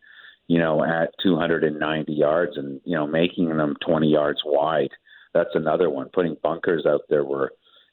you 0.49 0.59
know, 0.59 0.83
at 0.83 1.11
290 1.23 2.12
yards 2.12 2.57
and 2.57 2.81
you 2.85 2.97
know 2.97 3.07
making 3.07 3.55
them 3.55 3.77
20 3.87 4.09
yards 4.09 4.41
wide. 4.45 4.91
That's 5.35 5.55
another 5.55 5.91
one. 5.91 6.09
Putting 6.12 6.39
bunkers 6.43 6.87
out 6.87 7.03
there 7.11 7.25
where 7.25 7.51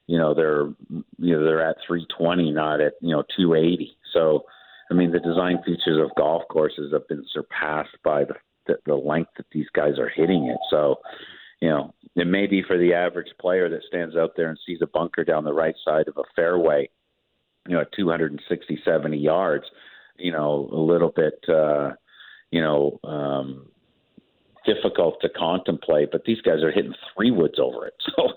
you 0.08 0.18
know 0.18 0.34
they're 0.34 0.70
you 1.20 1.36
know 1.36 1.44
they're 1.44 1.70
at 1.70 1.78
320, 1.86 2.52
not 2.52 2.82
at 2.82 2.94
you 3.02 3.12
know 3.12 3.24
280. 3.38 3.96
So, 4.14 4.44
I 4.92 4.94
mean, 4.94 5.12
the 5.12 5.20
design 5.20 5.60
features 5.66 6.00
of 6.02 6.16
golf 6.16 6.44
courses 6.50 6.94
have 6.94 7.08
been 7.08 7.26
surpassed 7.34 7.98
by 8.04 8.26
the 8.26 8.36
the, 8.66 8.78
the 8.86 8.96
length 8.96 9.32
that 9.38 9.46
these 9.52 9.68
guys 9.74 10.00
are 10.00 10.10
hitting 10.10 10.46
it. 10.46 10.58
So, 10.70 10.96
you 11.62 11.70
know, 11.70 11.94
it 12.16 12.28
may 12.28 12.48
be 12.48 12.64
for 12.64 12.78
the 12.78 12.94
average 12.94 13.32
player 13.40 13.70
that 13.70 13.84
stands 13.88 14.16
out 14.16 14.32
there 14.36 14.50
and 14.50 14.60
sees 14.66 14.80
a 14.82 14.88
bunker 14.88 15.24
down 15.24 15.44
the 15.44 15.54
right 15.54 15.76
side 15.84 16.08
of 16.08 16.18
a 16.18 16.24
fairway, 16.36 16.90
you 17.68 17.76
know, 17.76 17.82
at 17.82 17.92
260, 17.94 18.82
70 18.84 19.18
yards, 19.18 19.66
you 20.18 20.32
know, 20.32 20.70
a 20.72 20.78
little 20.78 21.10
bit, 21.10 21.44
uh, 21.50 21.92
you 22.52 22.62
know, 22.62 23.00
um, 23.04 23.68
difficult 24.66 25.20
to 25.22 25.30
contemplate, 25.30 26.10
but 26.12 26.24
these 26.26 26.42
guys 26.42 26.64
are 26.64 26.72
hitting 26.72 26.94
three 27.16 27.32
woods 27.32 27.60
over 27.60 27.88
it. 27.88 27.94
So 28.16 28.30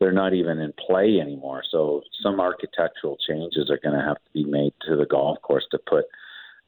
they're 0.00 0.12
not 0.12 0.32
even 0.32 0.58
in 0.58 0.72
play 0.86 1.20
anymore. 1.20 1.62
So 1.70 2.02
some 2.22 2.40
architectural 2.40 3.18
changes 3.28 3.70
are 3.70 3.78
going 3.82 3.98
to 3.98 4.04
have 4.04 4.16
to 4.16 4.30
be 4.32 4.44
made 4.44 4.72
to 4.88 4.96
the 4.96 5.04
golf 5.04 5.40
course 5.42 5.66
to 5.70 5.78
put, 5.78 6.06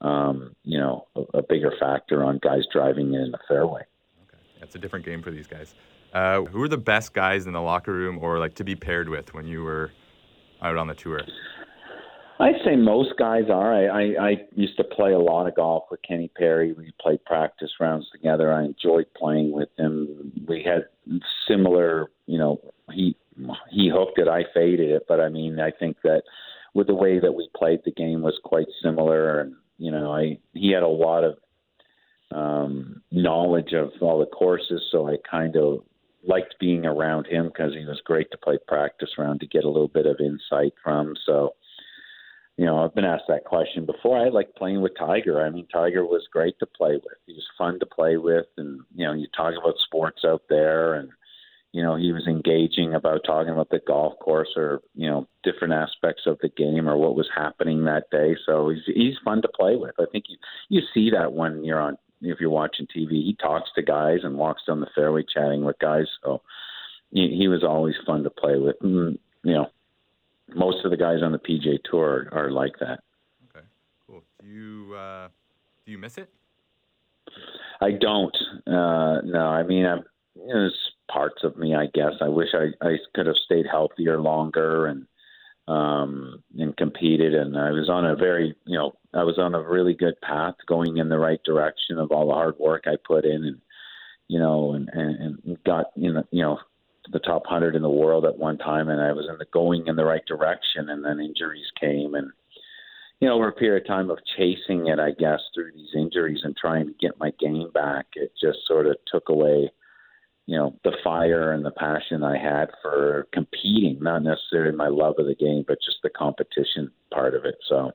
um, 0.03 0.55
you 0.63 0.79
know, 0.79 1.07
a, 1.17 1.39
a, 1.39 1.43
bigger 1.43 1.73
factor 1.81 2.23
on 2.23 2.39
guys 2.43 2.65
driving 2.71 3.15
in 3.15 3.31
the 3.31 3.39
fairway. 3.49 3.81
Okay, 4.29 4.39
it's 4.61 4.75
a 4.75 4.79
different 4.79 5.07
game 5.07 5.23
for 5.23 5.31
these 5.31 5.47
guys. 5.47 5.75
Uh, 6.13 6.43
who 6.43 6.63
are 6.63 6.69
the 6.69 6.77
best 6.77 7.15
guys 7.15 7.47
in 7.47 7.55
the 7.55 7.63
locker 7.63 7.93
room, 7.93 8.19
or 8.21 8.39
like 8.39 8.55
to 8.55 8.65
be 8.65 8.77
paired 8.77 9.09
with 9.09 9.33
when 9.33 9.47
you 9.47 9.63
were 9.63 9.91
out 10.61 10.77
on 10.77 10.87
the 10.87 10.95
tour? 10.95 11.21
I'd 12.39 12.57
say 12.65 12.77
most 12.77 13.11
guys 13.19 13.45
are. 13.49 13.73
I, 13.73 13.87
I, 13.87 14.31
I 14.31 14.37
used 14.55 14.77
to 14.77 14.85
play 14.85 15.13
a 15.13 15.19
lot 15.19 15.47
of 15.47 15.55
golf 15.55 15.85
with 15.91 16.01
Kenny 16.03 16.29
Perry. 16.37 16.73
We 16.73 16.93
played 17.01 17.25
practice 17.25 17.71
rounds 17.81 18.07
together. 18.11 18.53
I 18.53 18.65
enjoyed 18.65 19.07
playing 19.17 19.53
with 19.53 19.69
him. 19.79 20.33
We 20.47 20.63
had 20.63 20.87
similar, 21.47 22.11
you 22.27 22.39
know, 22.39 22.61
he 22.93 23.17
he 23.71 23.91
hooked 23.93 24.19
it, 24.19 24.29
I 24.29 24.45
faded 24.55 24.91
it. 24.91 25.05
But 25.09 25.21
I 25.21 25.29
mean, 25.29 25.61
I 25.61 25.71
think 25.71 25.97
that 26.05 26.23
with 26.75 26.87
the 26.87 26.95
way 26.95 27.19
that 27.19 27.33
we 27.33 27.49
played 27.57 27.81
the 27.85 27.93
game 27.93 28.23
was 28.23 28.39
quite 28.45 28.67
similar, 28.83 29.41
and 29.41 29.55
you 29.79 29.91
know, 29.91 30.13
I 30.13 30.39
he 30.53 30.73
had 30.73 30.83
a 30.83 30.89
lot 30.89 31.25
of 31.25 31.37
um, 32.35 33.03
knowledge 33.11 33.73
of 33.73 33.91
all 34.01 34.19
the 34.19 34.27
courses, 34.27 34.83
so 34.91 35.09
I 35.09 35.17
kind 35.29 35.57
of 35.57 35.81
liked 36.27 36.55
being 36.61 36.87
around 36.87 37.27
him 37.27 37.47
because 37.49 37.73
he 37.75 37.85
was 37.85 38.01
great 38.05 38.31
to 38.31 38.39
play 38.39 38.59
practice 38.67 39.11
around 39.19 39.41
to 39.41 39.47
get 39.47 39.65
a 39.65 39.69
little 39.69 39.89
bit 39.89 40.07
of 40.07 40.21
insight 40.21 40.73
from. 40.83 41.15
So, 41.27 41.55
you 42.57 42.65
know, 42.65 42.79
I've 42.79 42.95
been 42.95 43.05
asked 43.05 43.25
that 43.29 43.45
question 43.45 43.87
before. 43.87 44.19
I 44.19 44.29
like 44.29 44.55
playing 44.55 44.83
with 44.83 44.93
Tiger. 44.97 45.45
I 45.45 45.51
mean, 45.51 45.67
Tiger 45.73 46.05
was 46.05 46.27
great 46.33 46.59
to 46.61 46.67
play 46.67 46.95
with. 46.95 47.19
He 47.27 47.33
was 47.33 47.47
fun 47.59 47.81
to 47.81 47.87
play 47.87 48.17
with, 48.17 48.47
and 48.57 48.81
you 48.95 49.05
know, 49.05 49.15
you 49.15 49.27
talk 49.37 49.55
about 49.61 49.75
sports 49.85 50.23
out 50.25 50.43
there, 50.49 50.95
and 50.95 51.11
you 51.73 51.83
know, 51.83 51.97
he 51.97 52.13
was 52.13 52.27
engaging 52.27 52.95
about 52.95 53.23
talking 53.25 53.53
about 53.53 53.71
the 53.71 53.81
golf 53.87 54.19
course 54.19 54.51
or 54.57 54.83
you 54.95 55.09
know, 55.09 55.27
different 55.43 55.75
aspects 55.75 56.23
of 56.27 56.39
the 56.41 56.49
game 56.51 56.89
or 56.89 56.97
what 56.97 57.17
was 57.17 57.29
happening 57.35 57.85
that 57.85 58.11
day. 58.11 58.37
So 58.47 58.69
he's 58.71 58.83
he's 58.87 59.15
fun 59.25 59.43
to 59.43 59.49
play 59.49 59.77
with. 59.77 59.95
I 59.99 60.05
think 60.13 60.27
you 60.29 60.37
you 60.69 60.83
see 60.95 61.11
that 61.11 61.33
when 61.33 61.65
you're 61.65 61.81
on 61.81 61.97
if 62.23 62.41
you're 62.41 62.51
watching 62.51 62.87
TV. 62.87 63.11
He 63.11 63.37
talks 63.41 63.71
to 63.75 63.83
guys 63.83 64.21
and 64.23 64.37
walks 64.39 64.63
down 64.67 64.81
the 64.81 64.87
fairway 64.95 65.25
chatting 65.35 65.65
with 65.65 65.79
guys. 65.79 66.07
So 66.23 66.43
he, 67.11 67.37
he 67.37 67.49
was 67.49 67.65
always 67.65 67.95
fun 68.07 68.23
to 68.25 68.31
play 68.31 68.57
with. 68.59 68.77
And, 68.81 69.19
you 69.43 69.55
know, 69.55 69.67
most 70.55 70.85
of 70.85 70.91
the 70.91 70.97
guys 70.97 71.23
on 71.23 71.33
the 71.33 71.39
PGA 71.39 71.79
Tour 71.91 72.29
are, 72.33 72.47
are 72.47 72.51
like 72.51 72.79
that. 72.81 73.01
Okay, 73.51 73.67
cool. 74.07 74.23
Do 74.41 74.47
you 74.47 74.95
uh, 74.95 75.29
do 75.85 75.93
you 75.93 75.99
miss 75.99 76.19
it? 76.19 76.29
I 77.81 77.93
don't. 77.93 78.37
Uh, 78.67 79.21
no, 79.25 79.47
I 79.47 79.63
mean, 79.65 79.87
I'm, 79.87 80.05
you 80.37 80.55
know, 80.55 80.69
parts 81.13 81.45
of 81.45 81.57
me, 81.57 81.75
I 81.75 81.87
guess. 81.93 82.15
I 82.21 82.29
wish 82.29 82.49
I, 82.55 82.69
I 82.87 82.97
could 83.15 83.27
have 83.27 83.37
stayed 83.45 83.67
healthier 83.71 84.21
longer 84.21 84.87
and 84.87 85.07
um, 85.69 86.43
and 86.59 86.77
competed. 86.77 87.35
And 87.35 87.57
I 87.57 87.71
was 87.71 87.89
on 87.89 88.05
a 88.05 88.17
very, 88.17 88.55
you 88.65 88.79
know, 88.79 88.93
I 89.15 89.23
was 89.23 89.39
on 89.39 89.55
a 89.55 89.63
really 89.63 89.95
good 89.95 90.21
path, 90.21 90.55
going 90.67 90.97
in 90.97 91.09
the 91.09 91.19
right 91.19 91.43
direction 91.45 91.99
of 91.99 92.11
all 92.11 92.29
the 92.29 92.35
hard 92.35 92.59
work 92.59 92.85
I 92.87 92.97
put 93.07 93.25
in, 93.25 93.45
and 93.45 93.61
you 94.29 94.39
know, 94.39 94.73
and 94.73 94.89
and, 94.93 95.39
and 95.45 95.65
got 95.65 95.87
you 95.95 96.13
know, 96.13 96.25
you 96.31 96.43
know, 96.43 96.59
the 97.13 97.21
top 97.21 97.47
hundred 97.47 97.77
in 97.77 97.83
the 97.83 97.89
world 97.89 98.25
at 98.25 98.39
one 98.39 98.59
time, 98.59 98.89
and 98.89 99.01
I 99.01 99.13
was 99.13 99.27
in 99.31 99.39
the 99.39 99.47
going 99.53 99.87
in 99.87 99.97
the 99.97 100.05
right 100.05 100.25
direction, 100.27 100.89
and 100.89 101.05
then 101.05 101.21
injuries 101.21 101.71
came, 101.81 102.15
and 102.15 102.31
you 103.21 103.29
know, 103.29 103.35
over 103.35 103.49
a 103.49 103.53
period 103.53 103.83
of 103.83 103.87
time 103.87 104.11
of 104.11 104.19
chasing 104.37 104.89
it, 104.89 104.99
I 104.99 105.13
guess, 105.13 105.41
through 105.55 105.73
these 105.77 105.95
injuries 105.95 106.41
and 106.43 106.57
trying 106.57 106.87
to 106.87 106.95
get 107.01 107.21
my 107.21 107.31
game 107.39 107.71
back, 107.73 108.07
it 108.17 108.33
just 108.41 108.67
sort 108.67 108.89
of 108.89 108.97
took 109.07 109.29
away 109.29 109.71
you 110.47 110.57
know 110.57 110.77
the 110.85 110.97
fire 111.05 111.53
and 111.53 111.65
the 111.65 111.71
passion 111.71 112.23
I 112.23 112.37
had 112.37 112.71
for 112.83 113.29
competing, 113.33 113.99
not 114.01 114.23
necessarily 114.23 114.77
my 114.77 114.89
love 114.89 115.15
of 115.19 115.27
the 115.27 115.35
game, 115.35 115.65
but 115.67 115.79
just 115.85 115.99
the 116.03 116.11
competition 116.11 116.91
part 117.13 117.35
of 117.35 117.45
it. 117.45 117.57
So 117.69 117.93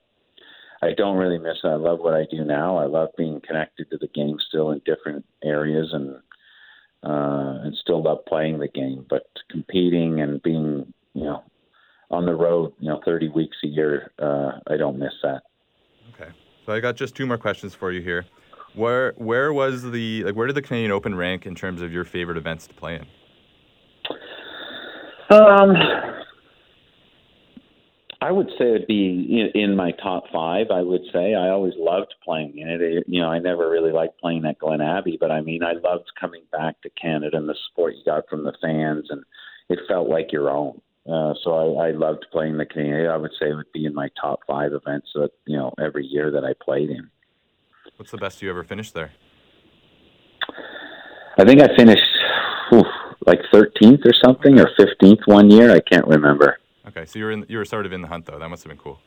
I 0.82 0.92
don't 0.96 1.16
really 1.16 1.38
miss 1.38 1.58
it. 1.62 1.68
I 1.68 1.74
love 1.74 1.98
what 2.00 2.14
I 2.14 2.26
do 2.30 2.44
now. 2.44 2.78
I 2.78 2.86
love 2.86 3.10
being 3.16 3.40
connected 3.46 3.90
to 3.90 3.98
the 3.98 4.08
game 4.08 4.36
still 4.48 4.70
in 4.70 4.80
different 4.84 5.24
areas 5.44 5.90
and 5.92 6.16
uh, 7.02 7.62
and 7.64 7.76
still 7.76 8.02
love 8.02 8.24
playing 8.26 8.58
the 8.58 8.68
game. 8.68 9.04
But 9.08 9.26
competing 9.50 10.20
and 10.20 10.42
being 10.42 10.92
you 11.14 11.24
know 11.24 11.42
on 12.10 12.24
the 12.24 12.34
road, 12.34 12.72
you 12.78 12.88
know, 12.88 13.00
30 13.04 13.28
weeks 13.28 13.56
a 13.64 13.66
year, 13.66 14.12
uh, 14.18 14.52
I 14.66 14.76
don't 14.76 14.98
miss 14.98 15.12
that. 15.22 15.42
Okay, 16.14 16.30
so 16.64 16.72
I 16.72 16.80
got 16.80 16.96
just 16.96 17.14
two 17.14 17.26
more 17.26 17.36
questions 17.36 17.74
for 17.74 17.92
you 17.92 18.00
here. 18.00 18.24
Where 18.74 19.12
where 19.16 19.52
was 19.52 19.90
the 19.90 20.24
like 20.24 20.34
where 20.34 20.46
did 20.46 20.56
the 20.56 20.62
Canadian 20.62 20.92
Open 20.92 21.14
rank 21.14 21.46
in 21.46 21.54
terms 21.54 21.82
of 21.82 21.92
your 21.92 22.04
favorite 22.04 22.36
events 22.36 22.66
to 22.66 22.74
play 22.74 22.96
in? 22.96 23.06
Um, 25.30 25.74
I 28.20 28.32
would 28.32 28.48
say 28.58 28.74
it'd 28.74 28.86
be 28.86 29.50
in, 29.54 29.60
in 29.60 29.76
my 29.76 29.92
top 30.02 30.24
five. 30.32 30.66
I 30.72 30.82
would 30.82 31.02
say 31.12 31.34
I 31.34 31.50
always 31.50 31.74
loved 31.76 32.14
playing 32.24 32.58
in 32.58 32.68
it. 32.68 32.80
it. 32.80 33.04
You 33.06 33.20
know, 33.20 33.28
I 33.28 33.38
never 33.38 33.70
really 33.70 33.92
liked 33.92 34.20
playing 34.20 34.44
at 34.44 34.58
Glen 34.58 34.80
Abbey, 34.80 35.16
but 35.20 35.30
I 35.30 35.40
mean, 35.40 35.62
I 35.62 35.72
loved 35.72 36.10
coming 36.18 36.42
back 36.50 36.80
to 36.82 36.90
Canada 37.00 37.36
and 37.36 37.48
the 37.48 37.54
support 37.68 37.94
you 37.94 38.04
got 38.04 38.28
from 38.28 38.44
the 38.44 38.54
fans, 38.60 39.06
and 39.10 39.22
it 39.68 39.78
felt 39.86 40.08
like 40.08 40.32
your 40.32 40.50
own. 40.50 40.80
Uh, 41.06 41.32
so 41.42 41.78
I, 41.78 41.88
I 41.88 41.90
loved 41.92 42.26
playing 42.32 42.58
the 42.58 42.66
Canadian. 42.66 43.06
I 43.06 43.16
would 43.16 43.30
say 43.38 43.50
it 43.50 43.54
would 43.54 43.72
be 43.72 43.86
in 43.86 43.94
my 43.94 44.08
top 44.20 44.40
five 44.46 44.72
events 44.72 45.08
that 45.14 45.30
you 45.46 45.56
know 45.56 45.72
every 45.80 46.04
year 46.04 46.30
that 46.30 46.44
I 46.44 46.54
played 46.62 46.90
in. 46.90 47.08
What's 47.98 48.12
the 48.12 48.16
best 48.16 48.40
you 48.42 48.48
ever 48.48 48.62
finished 48.62 48.94
there? 48.94 49.10
I 51.36 51.44
think 51.44 51.60
I 51.60 51.66
finished 51.76 52.00
whew, 52.70 52.84
like 53.26 53.40
13th 53.52 54.06
or 54.06 54.12
something, 54.24 54.60
or 54.60 54.70
15th 54.78 55.26
one 55.26 55.50
year. 55.50 55.72
I 55.72 55.80
can't 55.80 56.06
remember. 56.06 56.58
Okay, 56.86 57.04
so 57.06 57.18
you 57.18 57.24
were 57.24 57.32
in, 57.32 57.44
you 57.48 57.58
were 57.58 57.64
sort 57.64 57.86
of 57.86 57.92
in 57.92 58.00
the 58.00 58.06
hunt 58.06 58.26
though. 58.26 58.38
That 58.38 58.48
must 58.50 58.62
have 58.62 58.70
been 58.70 58.78
cool. 58.78 59.00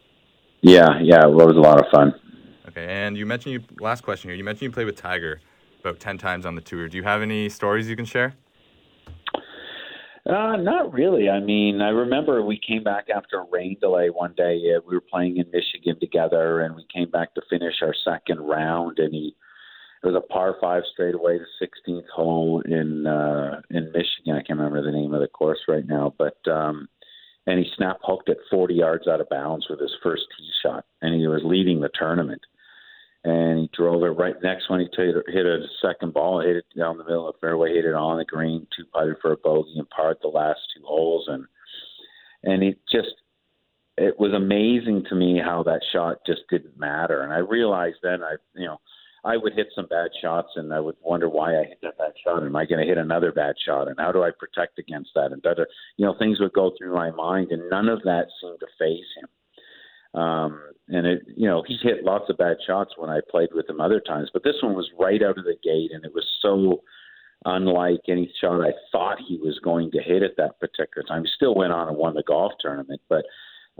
Yeah, 0.60 1.00
yeah, 1.02 1.26
it 1.26 1.32
was 1.32 1.56
a 1.56 1.62
lot 1.62 1.80
of 1.80 1.90
fun. 1.90 2.14
Okay, 2.68 2.86
and 2.86 3.16
you 3.16 3.26
mentioned 3.26 3.54
you 3.54 3.64
last 3.80 4.02
question 4.04 4.30
here. 4.30 4.36
You 4.36 4.44
mentioned 4.44 4.64
you 4.64 4.72
played 4.72 4.88
with 4.88 4.98
Tiger 4.98 5.40
about 5.80 6.02
10 6.02 6.18
times 6.18 6.46
on 6.46 6.56
the 6.56 6.62
tour. 6.62 6.90
Do 6.90 6.98
you 6.98 7.04
have 7.04 7.22
any 7.22 7.48
stories 7.48 7.88
you 7.88 7.96
can 7.96 8.06
share? 8.06 8.36
Uh, 10.26 10.56
not 10.58 10.94
really. 10.94 11.30
I 11.30 11.40
mean, 11.40 11.82
I 11.82 11.90
remember 11.90 12.44
we 12.44 12.60
came 12.60 12.84
back 12.84 13.08
after 13.14 13.40
a 13.40 13.46
rain 13.52 13.78
delay 13.82 14.10
one 14.10 14.34
day. 14.38 14.62
Uh, 14.76 14.82
we 14.88 14.96
were 14.96 15.02
playing 15.02 15.38
in 15.38 15.50
Michigan 15.52 16.00
together, 16.00 16.62
and 16.62 16.76
we 16.76 16.86
came 16.94 17.10
back 17.10 17.34
to 17.34 17.42
finish 17.50 17.76
our 17.82 17.96
second 18.06 18.40
round. 18.40 19.00
And 19.00 19.14
he 19.14 19.36
it 20.04 20.08
was 20.08 20.16
a 20.16 20.34
par 20.34 20.56
five 20.62 20.84
straightaway, 20.94 21.40
the 21.40 21.68
16th 21.68 22.08
hole 22.14 22.62
in 22.66 23.08
uh, 23.08 23.62
in 23.72 23.86
Michigan. 23.86 24.34
I 24.36 24.44
can't 24.44 24.60
remember 24.60 24.84
the 24.84 24.96
name 24.96 25.14
of 25.14 25.22
the 25.22 25.28
course 25.28 25.60
right 25.68 25.86
now, 25.86 26.14
but 26.18 26.38
um, 26.48 26.88
and 27.48 27.58
he 27.58 27.66
snap 27.76 27.98
hooked 28.04 28.30
it 28.30 28.38
40 28.50 28.76
yards 28.76 29.08
out 29.08 29.22
of 29.22 29.30
bounds 29.30 29.68
with 29.70 29.80
his 29.80 29.96
first 30.04 30.24
tee 30.38 30.50
shot, 30.64 30.86
and 31.02 31.20
he 31.20 31.26
was 31.28 31.42
leading 31.44 31.82
the 31.82 31.90
tournament 31.98 32.42
and 33.24 33.60
he 33.60 33.70
drove 33.74 34.04
it 34.04 34.08
right 34.08 34.36
next 34.42 34.70
one. 34.70 34.80
He 34.80 34.88
hit, 34.96 35.16
hit 35.28 35.46
a 35.46 35.60
second 35.82 36.14
ball, 36.14 36.42
hit 36.42 36.56
it 36.56 36.66
down 36.78 36.98
the 36.98 37.04
middle 37.04 37.28
of 37.28 37.36
the 37.36 37.40
fairway, 37.40 37.74
hit 37.74 37.86
it 37.86 37.94
on 37.94 38.18
the 38.18 38.26
green, 38.26 38.66
two 38.76 38.86
putted 38.92 39.18
for 39.22 39.32
a 39.32 39.38
bogey, 39.38 39.76
and 39.78 39.90
parred 39.90 40.18
the 40.22 40.28
last 40.28 40.60
two 40.76 40.84
holes. 40.86 41.26
And 41.28 41.46
and 42.44 42.64
it 42.64 42.80
just 42.92 43.14
it 43.98 44.20
was 44.20 44.34
amazing 44.34 45.06
to 45.10 45.16
me 45.16 45.40
how 45.44 45.64
that 45.64 45.82
shot 45.94 46.18
just 46.26 46.42
didn't 46.50 46.80
matter. 46.80 47.22
And 47.22 47.32
I 47.32 47.38
realized 47.38 47.98
then 48.02 48.24
I 48.24 48.36
you 48.56 48.66
know 48.66 48.78
I 49.24 49.38
would 49.38 49.54
hit 49.54 49.68
some 49.76 49.86
bad 49.86 50.10
shots, 50.20 50.50
and 50.56 50.74
I 50.74 50.80
would 50.80 50.96
wonder 51.02 51.30
why 51.30 51.60
I 51.60 51.66
hit 51.66 51.80
that 51.84 52.00
bad 52.00 52.14
shot. 52.24 52.44
Am 52.44 52.56
I 52.56 52.66
going 52.66 52.82
to 52.82 52.88
hit 52.88 52.98
another 52.98 53.32
bad 53.32 53.54
shot? 53.64 53.88
And 53.88 54.00
how 54.00 54.12
do 54.12 54.24
I 54.24 54.32
protect 54.32 54.80
against 54.80 55.12
that? 55.14 55.32
And 55.32 55.44
better, 55.44 55.68
you 55.98 56.06
know, 56.06 56.16
things 56.18 56.40
would 56.40 56.54
go 56.54 56.72
through 56.76 56.96
my 56.96 57.12
mind, 57.12 57.52
and 57.52 57.70
none 57.70 57.88
of 57.88 58.02
that 58.04 58.26
seemed 58.42 58.60
to 58.62 58.68
phase 58.80 59.06
him. 59.22 59.30
Um, 60.14 60.62
and 60.88 61.08
it, 61.08 61.22
you 61.36 61.48
know, 61.48 61.64
he 61.66 61.78
hit 61.82 62.04
lots 62.04 62.30
of 62.30 62.38
bad 62.38 62.58
shots 62.66 62.94
when 62.98 63.10
I 63.10 63.22
played 63.30 63.50
with 63.54 63.70
him 63.70 63.80
other 63.80 64.02
times, 64.02 64.30
but 64.34 64.44
this 64.44 64.62
one 64.62 64.76
was 64.76 64.90
right 65.00 65.22
out 65.24 65.38
of 65.38 65.46
the 65.46 65.56
gate, 65.64 65.92
and 65.94 66.04
it 66.04 66.14
was 66.14 66.26
so 66.42 66.82
unlike 67.46 68.02
any 68.08 68.32
shot 68.40 68.62
I 68.62 68.74
thought 68.92 69.18
he 69.28 69.38
was 69.38 69.60
going 69.64 69.92
to 69.92 70.02
hit 70.02 70.22
at 70.22 70.38
that 70.38 70.60
particular 70.60 71.08
time. 71.08 71.24
He 71.24 71.32
still 71.36 71.56
went 71.56 71.74
on 71.74 71.88
and 71.88 71.98
won 71.98 72.14
the 72.14 72.24
golf 72.24 72.52
tournament, 72.60 73.02
but 73.10 73.26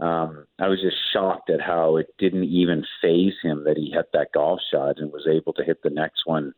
um, 0.00 0.46
I 0.58 0.68
was 0.68 0.80
just 0.80 0.96
shocked 1.12 1.50
at 1.50 1.60
how 1.60 1.96
it 1.96 2.08
didn't 2.18 2.44
even 2.44 2.84
phase 3.00 3.34
him 3.42 3.64
that 3.64 3.76
he 3.76 3.90
hit 3.90 4.06
that 4.12 4.32
golf 4.32 4.60
shot 4.72 4.98
and 4.98 5.12
was 5.12 5.28
able 5.30 5.52
to 5.54 5.64
hit 5.64 5.82
the 5.82 5.90
next 5.90 6.22
one 6.24 6.54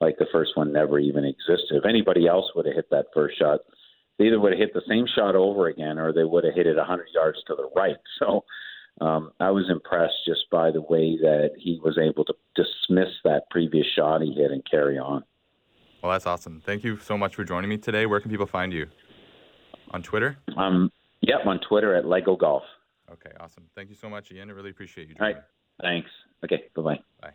like 0.00 0.16
the 0.18 0.26
first 0.32 0.56
one 0.56 0.72
never 0.72 0.98
even 0.98 1.24
existed. 1.24 1.76
If 1.76 1.84
anybody 1.84 2.26
else 2.26 2.46
would 2.54 2.66
have 2.66 2.74
hit 2.74 2.90
that 2.90 3.06
first 3.14 3.38
shot, 3.38 3.60
they 4.18 4.26
either 4.26 4.40
would 4.40 4.52
have 4.52 4.58
hit 4.58 4.72
the 4.72 4.82
same 4.88 5.06
shot 5.06 5.36
over 5.36 5.68
again 5.68 5.98
or 5.98 6.12
they 6.12 6.24
would 6.24 6.44
have 6.44 6.54
hit 6.54 6.66
it 6.66 6.76
a 6.76 6.80
100 6.80 7.08
yards 7.14 7.38
to 7.46 7.54
the 7.54 7.68
right. 7.76 7.96
So 8.18 8.44
um, 9.00 9.30
I 9.40 9.50
was 9.50 9.64
impressed 9.70 10.14
just 10.26 10.48
by 10.50 10.70
the 10.70 10.82
way 10.82 11.16
that 11.20 11.52
he 11.56 11.80
was 11.82 11.98
able 11.98 12.24
to 12.26 12.34
dismiss 12.54 13.08
that 13.24 13.48
previous 13.50 13.86
shot 13.96 14.22
he 14.22 14.32
hit 14.32 14.50
and 14.50 14.62
carry 14.70 14.98
on. 14.98 15.24
Well, 16.02 16.12
that's 16.12 16.26
awesome. 16.26 16.62
Thank 16.64 16.84
you 16.84 16.98
so 16.98 17.18
much 17.18 17.34
for 17.34 17.44
joining 17.44 17.68
me 17.68 17.78
today. 17.78 18.06
Where 18.06 18.20
can 18.20 18.30
people 18.30 18.46
find 18.46 18.72
you? 18.72 18.86
On 19.90 20.02
Twitter? 20.02 20.36
Um, 20.56 20.90
yep, 21.20 21.40
on 21.46 21.60
Twitter 21.60 21.94
at 21.94 22.06
Lego 22.06 22.36
Golf. 22.36 22.62
Okay, 23.12 23.32
awesome. 23.40 23.64
Thank 23.74 23.90
you 23.90 23.96
so 23.96 24.08
much, 24.08 24.30
Ian. 24.32 24.50
I 24.50 24.52
really 24.52 24.70
appreciate 24.70 25.08
you. 25.08 25.16
All 25.20 25.26
right, 25.26 25.36
thanks. 25.82 26.08
Okay, 26.44 26.64
bye-bye. 26.74 27.00
Bye. 27.20 27.32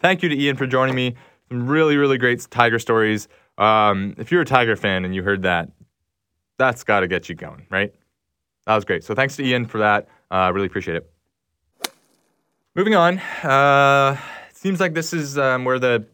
Thank 0.00 0.22
you 0.22 0.28
to 0.28 0.36
Ian 0.36 0.56
for 0.56 0.66
joining 0.66 0.94
me. 0.94 1.14
Some 1.48 1.66
really, 1.66 1.96
really 1.96 2.18
great 2.18 2.46
Tiger 2.50 2.78
stories. 2.78 3.28
Um, 3.56 4.14
if 4.18 4.30
you're 4.30 4.42
a 4.42 4.46
Tiger 4.46 4.76
fan 4.76 5.04
and 5.04 5.14
you 5.14 5.22
heard 5.22 5.42
that, 5.42 5.70
that's 6.58 6.84
got 6.84 7.00
to 7.00 7.08
get 7.08 7.28
you 7.28 7.34
going, 7.34 7.66
right? 7.70 7.94
That 8.66 8.74
was 8.74 8.84
great. 8.84 9.04
So 9.04 9.14
thanks 9.14 9.36
to 9.36 9.44
Ian 9.44 9.66
for 9.66 9.78
that. 9.78 10.08
I 10.30 10.48
uh, 10.48 10.50
really 10.50 10.66
appreciate 10.66 10.96
it. 10.96 11.10
Moving 12.74 12.94
on. 12.94 13.18
Uh, 13.42 14.18
it 14.50 14.56
seems 14.56 14.80
like 14.80 14.92
this 14.92 15.12
is 15.12 15.38
um, 15.38 15.64
where 15.64 15.78
the 15.78 16.06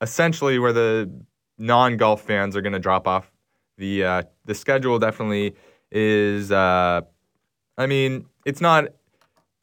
essentially 0.00 0.58
where 0.58 0.72
the 0.72 1.10
non-golf 1.58 2.22
fans 2.22 2.54
are 2.56 2.60
going 2.60 2.74
to 2.74 2.78
drop 2.78 3.08
off. 3.08 3.30
The 3.78 4.04
uh, 4.04 4.22
the 4.44 4.54
schedule 4.54 4.98
definitely 4.98 5.54
is. 5.90 6.52
Uh, 6.52 7.00
I 7.76 7.86
mean, 7.86 8.26
it's 8.44 8.60
not. 8.60 8.84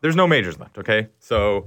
There's 0.02 0.16
no 0.16 0.28
majors 0.28 0.60
left. 0.60 0.78
Okay, 0.80 1.08
so 1.20 1.66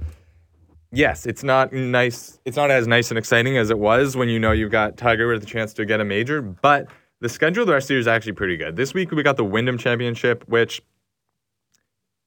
yes, 0.91 1.25
it's 1.25 1.43
not 1.43 1.73
nice. 1.73 2.39
It's 2.45 2.57
not 2.57 2.69
as 2.69 2.87
nice 2.87 3.09
and 3.09 3.17
exciting 3.17 3.57
as 3.57 3.69
it 3.69 3.79
was 3.79 4.15
when 4.15 4.29
you 4.29 4.37
know 4.37 4.51
you've 4.51 4.71
got 4.71 4.97
Tiger 4.97 5.27
with 5.27 5.41
a 5.41 5.47
chance 5.47 5.73
to 5.73 5.85
get 5.85 6.01
a 6.01 6.05
major, 6.05 6.41
but 6.41 6.87
the 7.25 7.29
schedule 7.29 7.65
the 7.65 7.73
rest 7.73 7.85
of 7.85 7.87
the 7.87 7.93
year 7.95 7.99
is 7.99 8.07
actually 8.07 8.33
pretty 8.33 8.55
good. 8.55 8.75
This 8.75 8.93
week 8.93 9.09
we 9.09 9.23
got 9.23 9.35
the 9.35 9.43
Wyndham 9.43 9.79
Championship, 9.79 10.43
which 10.47 10.79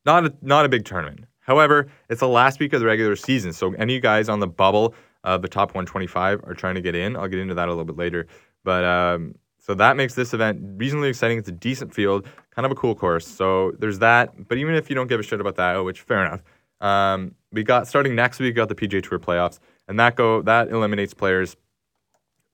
not 0.05 0.27
a, 0.27 0.35
not 0.43 0.65
a 0.65 0.69
big 0.69 0.85
tournament. 0.85 1.27
However, 1.39 1.87
it's 2.11 2.19
the 2.19 2.27
last 2.27 2.59
week 2.59 2.73
of 2.73 2.81
the 2.81 2.87
regular 2.87 3.15
season, 3.15 3.53
so 3.53 3.75
any 3.75 4.01
guys 4.01 4.29
on 4.29 4.41
the 4.41 4.49
bubble 4.49 4.97
of 5.23 5.41
the 5.41 5.47
top 5.47 5.69
125 5.69 6.41
are 6.43 6.53
trying 6.53 6.75
to 6.75 6.81
get 6.81 6.97
in. 6.97 7.15
I'll 7.15 7.29
get 7.29 7.39
into 7.39 7.55
that 7.55 7.69
a 7.69 7.71
little 7.71 7.85
bit 7.85 7.97
later. 7.97 8.27
But 8.65 8.83
um, 8.83 9.37
so 9.61 9.73
that 9.75 9.97
makes 9.97 10.15
this 10.15 10.35
event 10.35 10.59
reasonably 10.63 11.11
exciting. 11.11 11.39
It's 11.39 11.49
a 11.49 11.53
decent 11.53 11.95
field, 11.95 12.27
kind 12.51 12.67
of 12.67 12.73
a 12.73 12.75
cool 12.75 12.97
course. 12.97 13.25
So 13.25 13.75
there's 13.79 14.01
that. 14.01 14.49
But 14.49 14.59
even 14.59 14.75
if 14.75 14.91
you 14.91 14.97
don't 14.97 15.07
give 15.07 15.21
a 15.21 15.23
shit 15.23 15.41
about 15.41 15.55
that, 15.57 15.77
oh, 15.77 15.85
which 15.85 16.01
fair 16.01 16.27
enough. 16.27 16.43
Um, 16.81 17.37
we 17.53 17.63
got 17.63 17.87
starting 17.87 18.17
next 18.17 18.41
week. 18.41 18.49
We 18.49 18.53
got 18.55 18.69
the 18.69 18.75
PGA 18.75 19.09
Tour 19.09 19.21
playoffs, 19.21 19.61
and 19.87 20.01
that 20.01 20.17
go 20.17 20.43
that 20.43 20.71
eliminates 20.71 21.15
players 21.15 21.57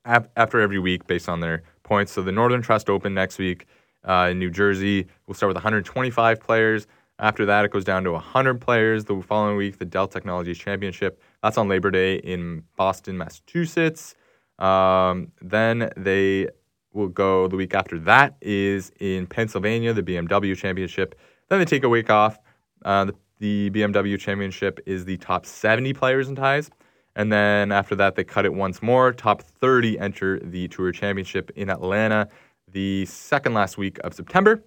ap- 0.05 0.31
after 0.37 0.61
every 0.61 0.79
week 0.79 1.07
based 1.07 1.31
on 1.31 1.41
their 1.41 1.63
points. 1.85 2.13
So 2.13 2.23
the 2.23 2.33
Northern 2.33 2.63
Trust 2.63 2.91
Open 2.91 3.15
next 3.15 3.39
week 3.39 3.67
uh, 4.05 4.29
in 4.31 4.39
New 4.41 4.51
Jersey. 4.51 5.07
We'll 5.27 5.35
start 5.35 5.49
with 5.49 5.57
125 5.57 6.41
players. 6.41 6.87
After 7.21 7.47
that, 7.47 7.65
it 7.65 7.71
goes 7.71 7.85
down 7.85 8.03
to 8.05 8.13
100 8.13 8.61
players. 8.61 9.05
The 9.05 9.23
following 9.23 9.57
week, 9.57 9.79
the 9.79 9.85
Dell 9.85 10.09
Technologies 10.09 10.59
Championship. 10.59 11.23
That's 11.43 11.57
on 11.57 11.69
Labor 11.69 11.93
Day 11.93 12.17
in 12.17 12.65
Boston, 12.77 13.17
Massachusetts. 13.17 14.17
Um, 14.59 15.31
then 15.41 15.91
they 15.97 16.49
will 16.93 17.09
go 17.09 17.49
the 17.49 17.57
week 17.57 17.75
after 17.75 17.99
that 18.01 18.37
is 18.41 18.93
in 19.01 19.27
Pennsylvania, 19.27 19.93
the 19.93 20.03
BMW 20.03 20.57
Championship. 20.57 21.19
Then 21.49 21.59
they 21.59 21.65
take 21.65 21.85
a 21.85 21.89
week 21.89 22.11
off. 22.11 22.39
Uh, 22.85 23.07
the, 23.07 23.15
the 23.39 23.71
BMW 23.71 24.19
Championship 24.19 24.81
is 24.87 25.05
the 25.05 25.17
top 25.19 25.47
70 25.47 25.93
players 25.93 26.29
in 26.29 26.37
ties. 26.37 26.71
And 27.17 27.33
then 27.33 27.71
after 27.73 27.95
that, 27.97 28.17
they 28.17 28.25
cut 28.25 28.45
it 28.45 28.53
once 28.53 28.83
more. 28.83 29.13
Top 29.13 29.43
30 29.43 29.99
enter 29.99 30.41
the 30.41 30.69
Tour 30.69 30.93
Championship 30.93 31.51
in 31.55 31.71
Atlanta 31.71 32.29
the 32.73 33.07
second 33.07 33.55
last 33.55 33.79
week 33.79 33.99
of 34.03 34.15
September. 34.15 34.63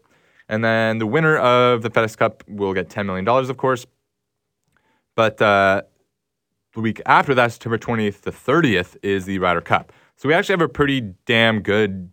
And 0.49 0.63
then 0.63 0.97
the 0.97 1.05
winner 1.05 1.37
of 1.37 1.81
the 1.81 1.89
FedEx 1.89 2.17
Cup 2.17 2.43
will 2.47 2.73
get 2.73 2.89
$10 2.89 3.05
million, 3.05 3.27
of 3.27 3.57
course. 3.57 3.85
But 5.15 5.41
uh, 5.41 5.81
the 6.73 6.81
week 6.81 7.01
after 7.05 7.35
that, 7.35 7.51
September 7.51 7.77
20th 7.77 8.21
to 8.21 8.31
30th, 8.31 8.95
is 9.03 9.25
the 9.25 9.39
Ryder 9.39 9.61
Cup. 9.61 9.91
So 10.15 10.29
we 10.29 10.33
actually 10.33 10.53
have 10.53 10.61
a 10.61 10.69
pretty 10.69 11.01
damn 11.25 11.61
good 11.61 12.11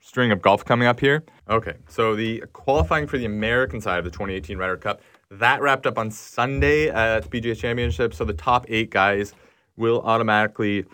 string 0.00 0.30
of 0.30 0.42
golf 0.42 0.64
coming 0.64 0.86
up 0.86 1.00
here. 1.00 1.24
Okay, 1.48 1.74
so 1.88 2.14
the 2.14 2.44
qualifying 2.52 3.06
for 3.06 3.18
the 3.18 3.24
American 3.24 3.80
side 3.80 3.98
of 3.98 4.04
the 4.04 4.10
2018 4.10 4.58
Ryder 4.58 4.76
Cup, 4.76 5.00
that 5.30 5.62
wrapped 5.62 5.86
up 5.86 5.98
on 5.98 6.10
Sunday 6.10 6.88
at 6.88 7.22
the 7.22 7.28
PGA 7.28 7.56
Championship. 7.56 8.12
So 8.14 8.24
the 8.24 8.34
top 8.34 8.66
eight 8.68 8.90
guys 8.90 9.32
will 9.80 10.00
automatically 10.02 10.84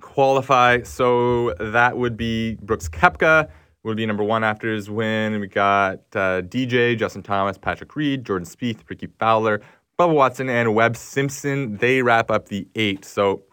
qualify. 0.00 0.82
So 0.82 1.54
that 1.54 1.96
would 1.96 2.16
be 2.16 2.56
Brooks 2.56 2.88
Koepka 2.88 3.48
would 3.84 3.96
be 3.96 4.04
number 4.04 4.24
one 4.24 4.44
after 4.44 4.72
his 4.72 4.90
win. 4.90 5.40
We 5.40 5.46
got 5.46 6.00
uh, 6.14 6.42
DJ, 6.42 6.98
Justin 6.98 7.22
Thomas, 7.22 7.56
Patrick 7.56 7.94
Reed, 7.96 8.24
Jordan 8.24 8.46
Spieth, 8.46 8.80
Rickie 8.88 9.08
Fowler, 9.18 9.62
Bubba 9.98 10.14
Watson, 10.14 10.50
and 10.50 10.74
Webb 10.74 10.96
Simpson. 10.96 11.78
They 11.78 12.02
wrap 12.02 12.30
up 12.30 12.48
the 12.48 12.68
eight. 12.74 13.04
So 13.04 13.44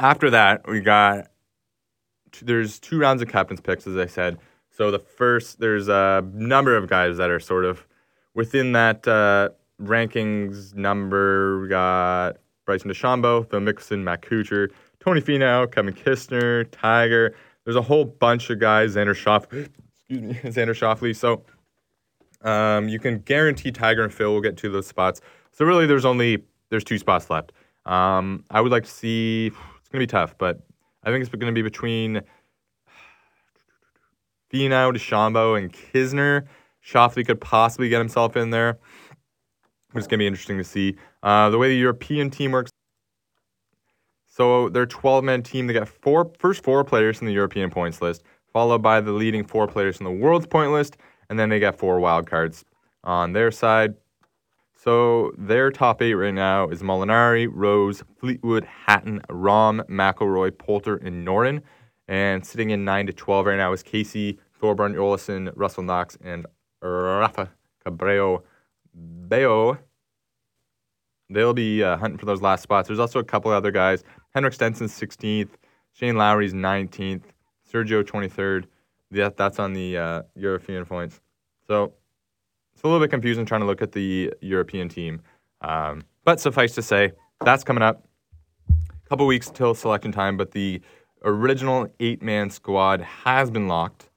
after 0.00 0.30
that, 0.30 0.66
we 0.66 0.80
got 0.80 1.28
there's 2.42 2.78
two 2.78 2.98
rounds 2.98 3.22
of 3.22 3.28
captain's 3.28 3.60
picks, 3.60 3.86
as 3.86 3.96
I 3.96 4.06
said. 4.06 4.38
So 4.70 4.90
the 4.90 4.98
first, 4.98 5.60
there's 5.60 5.88
a 5.88 6.24
number 6.32 6.76
of 6.76 6.88
guys 6.88 7.16
that 7.16 7.30
are 7.30 7.40
sort 7.40 7.64
of 7.64 7.86
within 8.34 8.72
that 8.72 9.06
uh, 9.06 9.50
rankings 9.80 10.74
number. 10.74 11.60
We 11.60 11.68
got 11.68 12.36
Bryson 12.70 12.88
DeChambeau, 12.88 13.50
Phil 13.50 13.58
Mickelson, 13.58 14.04
Matt 14.04 14.22
Kuchar, 14.22 14.70
Tony 15.00 15.20
Finau, 15.20 15.68
Kevin 15.68 15.92
Kisner, 15.92 16.70
Tiger. 16.70 17.34
There's 17.64 17.74
a 17.74 17.82
whole 17.82 18.04
bunch 18.04 18.48
of 18.48 18.60
guys, 18.60 18.94
Xander 18.94 19.06
Schauffele, 19.08 19.68
excuse 19.92 20.22
me, 20.22 20.34
Xander 20.44 20.68
Schauffele. 20.68 21.16
So 21.16 21.42
um, 22.48 22.88
you 22.88 23.00
can 23.00 23.18
guarantee 23.18 23.72
Tiger 23.72 24.04
and 24.04 24.14
Phil 24.14 24.32
will 24.32 24.40
get 24.40 24.56
to 24.58 24.70
those 24.70 24.86
spots. 24.86 25.20
So 25.50 25.64
really, 25.64 25.84
there's 25.84 26.04
only 26.04 26.44
there's 26.68 26.84
two 26.84 26.96
spots 26.96 27.28
left. 27.28 27.50
Um, 27.86 28.44
I 28.52 28.60
would 28.60 28.70
like 28.70 28.84
to 28.84 28.90
see. 28.90 29.48
It's 29.48 29.88
gonna 29.88 30.02
be 30.02 30.06
tough, 30.06 30.38
but 30.38 30.60
I 31.02 31.10
think 31.10 31.26
it's 31.26 31.34
gonna 31.34 31.50
be 31.50 31.62
between 31.62 32.20
Finau, 34.52 34.94
DeChambeau, 34.94 35.58
and 35.58 35.72
Kisner. 35.72 36.46
Schauffele 36.86 37.26
could 37.26 37.40
possibly 37.40 37.88
get 37.88 37.98
himself 37.98 38.36
in 38.36 38.50
there. 38.50 38.78
It's 39.94 40.06
gonna 40.06 40.18
be 40.18 40.26
interesting 40.26 40.58
to 40.58 40.64
see 40.64 40.96
uh, 41.22 41.50
the 41.50 41.58
way 41.58 41.68
the 41.68 41.76
European 41.76 42.30
team 42.30 42.52
works. 42.52 42.70
So 44.26 44.68
they're 44.68 44.86
12 44.86 45.24
man 45.24 45.42
team. 45.42 45.66
They 45.66 45.72
got 45.72 45.88
four 45.88 46.30
first 46.38 46.62
four 46.62 46.84
players 46.84 47.18
from 47.18 47.26
the 47.26 47.32
European 47.32 47.70
points 47.70 48.00
list, 48.00 48.22
followed 48.52 48.82
by 48.82 49.00
the 49.00 49.12
leading 49.12 49.44
four 49.44 49.66
players 49.66 49.96
from 49.96 50.04
the 50.04 50.12
world's 50.12 50.46
point 50.46 50.72
list, 50.72 50.96
and 51.28 51.38
then 51.38 51.48
they 51.48 51.58
got 51.58 51.76
four 51.78 51.98
wild 51.98 52.28
cards 52.28 52.64
on 53.04 53.32
their 53.32 53.50
side. 53.50 53.94
So 54.82 55.32
their 55.36 55.70
top 55.70 56.00
eight 56.00 56.14
right 56.14 56.32
now 56.32 56.68
is 56.68 56.80
Molinari, 56.80 57.48
Rose, 57.52 58.02
Fleetwood, 58.18 58.64
Hatton, 58.64 59.20
Rahm, 59.28 59.86
McIlroy, 59.90 60.56
Poulter, 60.56 60.96
and 60.96 61.26
Noren. 61.26 61.60
And 62.08 62.46
sitting 62.46 62.70
in 62.70 62.84
9 62.84 63.08
to 63.08 63.12
12 63.12 63.46
right 63.46 63.56
now 63.56 63.72
is 63.72 63.82
Casey, 63.82 64.38
Thorbjørn, 64.60 64.94
Olesen, 64.94 65.52
Russell 65.54 65.82
Knox, 65.82 66.16
and 66.24 66.46
Rafa 66.80 67.50
Cabrera 67.84 68.38
Bello. 69.00 69.78
They'll 71.28 71.54
be 71.54 71.82
uh, 71.82 71.96
hunting 71.96 72.18
for 72.18 72.26
those 72.26 72.42
last 72.42 72.62
spots. 72.62 72.88
There's 72.88 72.98
also 72.98 73.20
a 73.20 73.24
couple 73.24 73.50
other 73.52 73.70
guys. 73.70 74.02
Henrik 74.34 74.52
Stenson's 74.52 74.92
16th, 74.98 75.50
Shane 75.92 76.16
Lowry's 76.16 76.52
19th, 76.52 77.22
Sergio 77.72 78.02
23rd. 78.02 78.64
That, 79.12 79.36
that's 79.36 79.58
on 79.58 79.72
the 79.72 79.96
uh, 79.96 80.22
European 80.34 80.84
points. 80.84 81.20
So 81.66 81.92
it's 82.74 82.82
a 82.82 82.86
little 82.86 83.00
bit 83.00 83.10
confusing 83.10 83.46
trying 83.46 83.60
to 83.60 83.66
look 83.66 83.82
at 83.82 83.92
the 83.92 84.32
European 84.40 84.88
team. 84.88 85.20
Um, 85.60 86.02
but 86.24 86.40
suffice 86.40 86.74
to 86.74 86.82
say, 86.82 87.12
that's 87.44 87.64
coming 87.64 87.82
up. 87.82 88.04
A 88.68 89.08
couple 89.08 89.26
weeks 89.26 89.50
till 89.50 89.74
selection 89.74 90.12
time, 90.12 90.36
but 90.36 90.52
the 90.52 90.80
original 91.24 91.88
eight 92.00 92.22
man 92.22 92.50
squad 92.50 93.00
has 93.00 93.50
been 93.50 93.68
locked. 93.68 94.09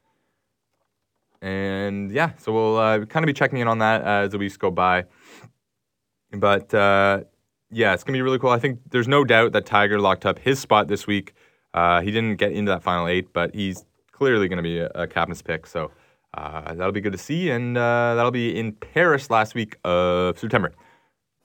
And 1.43 2.09
yeah, 2.09 2.31
so 2.37 2.53
we'll 2.53 2.77
uh, 2.77 3.05
kind 3.05 3.23
of 3.23 3.27
be 3.27 3.33
checking 3.33 3.59
in 3.59 3.67
on 3.67 3.79
that 3.79 4.01
as 4.03 4.31
the 4.31 4.37
weeks 4.37 4.55
go 4.55 4.71
by. 4.71 5.03
But 6.31 6.73
uh, 6.73 7.23
yeah, 7.69 7.93
it's 7.93 8.05
going 8.05 8.13
to 8.13 8.17
be 8.17 8.21
really 8.21 8.39
cool. 8.39 8.49
I 8.49 8.59
think 8.59 8.79
there's 8.91 9.09
no 9.09 9.25
doubt 9.25 9.51
that 9.51 9.65
Tiger 9.65 9.99
locked 9.99 10.25
up 10.25 10.39
his 10.39 10.59
spot 10.59 10.87
this 10.87 11.05
week. 11.05 11.33
Uh, 11.73 11.99
he 11.99 12.11
didn't 12.11 12.37
get 12.37 12.53
into 12.53 12.71
that 12.71 12.81
final 12.81 13.07
eight, 13.07 13.33
but 13.33 13.53
he's 13.53 13.83
clearly 14.13 14.47
going 14.47 14.57
to 14.57 14.63
be 14.63 14.79
a, 14.79 14.89
a 14.95 15.05
captain's 15.05 15.41
pick. 15.41 15.67
So 15.67 15.91
uh, 16.33 16.73
that'll 16.75 16.93
be 16.93 17.01
good 17.01 17.11
to 17.11 17.17
see. 17.17 17.49
And 17.49 17.77
uh, 17.77 18.15
that'll 18.15 18.31
be 18.31 18.57
in 18.57 18.71
Paris 18.71 19.29
last 19.29 19.53
week 19.53 19.75
of 19.83 20.39
September. 20.39 20.71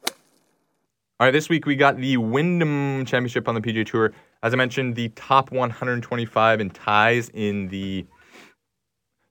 All 0.06 1.26
right, 1.26 1.32
this 1.32 1.48
week 1.48 1.66
we 1.66 1.74
got 1.74 1.96
the 1.96 2.18
Wyndham 2.18 3.04
Championship 3.04 3.48
on 3.48 3.56
the 3.56 3.60
PGA 3.60 3.84
Tour. 3.84 4.12
As 4.44 4.52
I 4.52 4.56
mentioned, 4.56 4.94
the 4.94 5.08
top 5.08 5.50
125 5.50 6.60
in 6.60 6.70
ties 6.70 7.30
in 7.30 7.66
the 7.66 8.06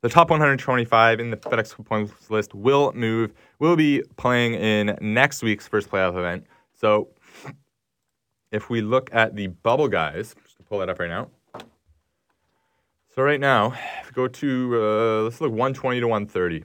the 0.07 0.13
top 0.13 0.29
125 0.29 1.19
in 1.19 1.31
the 1.31 1.37
FedEx 1.37 1.83
points 1.85 2.31
list 2.31 2.55
will 2.55 2.93
move. 2.93 3.33
Will 3.59 3.75
be 3.75 4.01
playing 4.15 4.53
in 4.53 4.97
next 5.01 5.43
week's 5.43 5.67
first 5.67 5.89
playoff 5.89 6.17
event. 6.17 6.45
So, 6.73 7.09
if 8.53 8.69
we 8.69 8.79
look 8.79 9.09
at 9.11 9.35
the 9.35 9.47
bubble 9.47 9.89
guys, 9.89 10.33
just 10.45 10.63
pull 10.69 10.79
that 10.79 10.87
up 10.87 10.99
right 10.99 11.09
now. 11.09 11.29
So 13.13 13.21
right 13.21 13.39
now, 13.39 13.73
if 13.99 14.07
we 14.07 14.13
go 14.13 14.29
to 14.29 14.71
uh, 14.75 15.21
let's 15.23 15.41
look 15.41 15.51
120 15.51 15.99
to 15.99 16.07
130. 16.07 16.63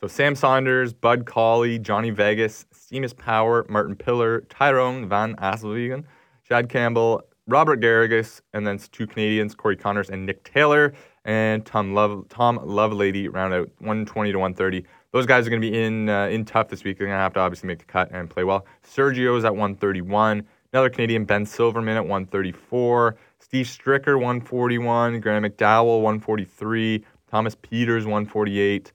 So 0.00 0.06
Sam 0.06 0.34
Saunders, 0.34 0.94
Bud 0.94 1.26
Cauley, 1.26 1.78
Johnny 1.78 2.08
Vegas, 2.08 2.64
Seamus 2.72 3.14
Power, 3.14 3.66
Martin 3.68 3.96
Piller, 3.96 4.46
Tyrone 4.48 5.10
Van 5.10 5.36
Aswegen, 5.36 6.04
Chad 6.48 6.70
Campbell, 6.70 7.22
Robert 7.50 7.80
Garrigus, 7.80 8.40
and 8.54 8.66
then 8.66 8.78
two 8.78 9.06
Canadians, 9.06 9.54
Corey 9.54 9.76
Conners 9.76 10.08
and 10.08 10.24
Nick 10.24 10.44
Taylor, 10.44 10.94
and 11.30 11.64
Tom 11.64 11.94
Love 11.94 12.28
Tom 12.28 12.58
Lovelady 12.58 13.32
round 13.32 13.54
out 13.54 13.70
120 13.78 14.32
to 14.32 14.38
130. 14.38 14.84
Those 15.12 15.26
guys 15.26 15.46
are 15.46 15.50
going 15.50 15.62
to 15.62 15.70
be 15.70 15.80
in 15.80 16.08
uh, 16.08 16.26
in 16.26 16.44
tough 16.44 16.68
this 16.68 16.82
week. 16.82 16.98
They're 16.98 17.06
going 17.06 17.16
to 17.16 17.22
have 17.22 17.34
to 17.34 17.40
obviously 17.40 17.68
make 17.68 17.78
the 17.78 17.84
cut 17.84 18.10
and 18.10 18.28
play 18.28 18.42
well. 18.42 18.66
Sergio 18.84 19.38
is 19.38 19.44
at 19.44 19.52
131. 19.52 20.44
Another 20.72 20.90
Canadian, 20.90 21.24
Ben 21.24 21.46
Silverman 21.46 21.96
at 21.96 22.02
134. 22.02 23.16
Steve 23.38 23.66
Stricker 23.66 24.16
141. 24.16 25.20
Graham 25.20 25.44
McDowell 25.44 26.02
143. 26.02 27.04
Thomas 27.30 27.54
Pieters 27.54 28.06
148. 28.06 28.92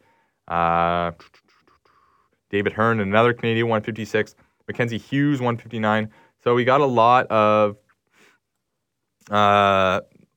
Uh, 0.50 1.12
David 2.50 2.74
Hearn, 2.74 3.00
another 3.00 3.34
Canadian, 3.34 3.68
156. 3.68 4.36
Mackenzie 4.68 4.98
Hughes, 4.98 5.40
159. 5.40 6.12
So 6.44 6.54
we 6.54 6.66
got 6.66 6.82
a 6.82 6.86
lot 6.86 7.28
of 7.28 7.78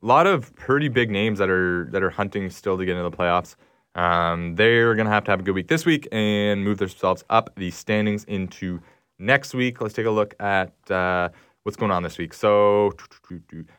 a 0.03 0.07
lot 0.07 0.27
of 0.27 0.55
pretty 0.55 0.89
big 0.89 1.11
names 1.11 1.39
that 1.39 1.51
are 1.51 1.89
that 1.91 2.03
are 2.03 2.11
hunting 2.11 2.51
still 2.51 2.79
to 2.79 2.85
get 2.85 2.97
into 2.97 3.09
the 3.09 3.17
playoffs. 3.17 3.57
Um, 3.95 4.55
they're 4.55 4.95
gonna 4.95 5.11
have 5.11 5.25
to 5.25 5.31
have 5.31 5.41
a 5.41 5.43
good 5.43 5.55
week 5.55 5.69
this 5.69 5.85
week 5.85 6.07
and 6.13 6.63
move 6.63 6.79
themselves 6.79 7.25
up 7.31 7.51
the 7.57 7.71
standings 7.71 8.25
into 8.25 8.81
next 9.19 9.55
week. 9.55 9.81
Let's 9.81 9.95
take 9.95 10.07
a 10.07 10.11
look 10.11 10.35
at 10.41 10.73
uh, 10.91 11.31
what's 11.63 11.77
going 11.77 11.91
on 11.91 12.03
this 12.03 12.19
week. 12.19 12.33
So 12.33 12.93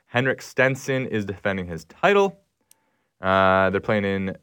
Henrik 0.07 0.41
Stenson 0.41 1.07
is 1.07 1.25
defending 1.25 1.67
his 1.67 1.85
title. 1.85 2.39
Uh, 3.21 3.69
they're 3.69 3.81
playing 3.81 4.05
in 4.05 4.37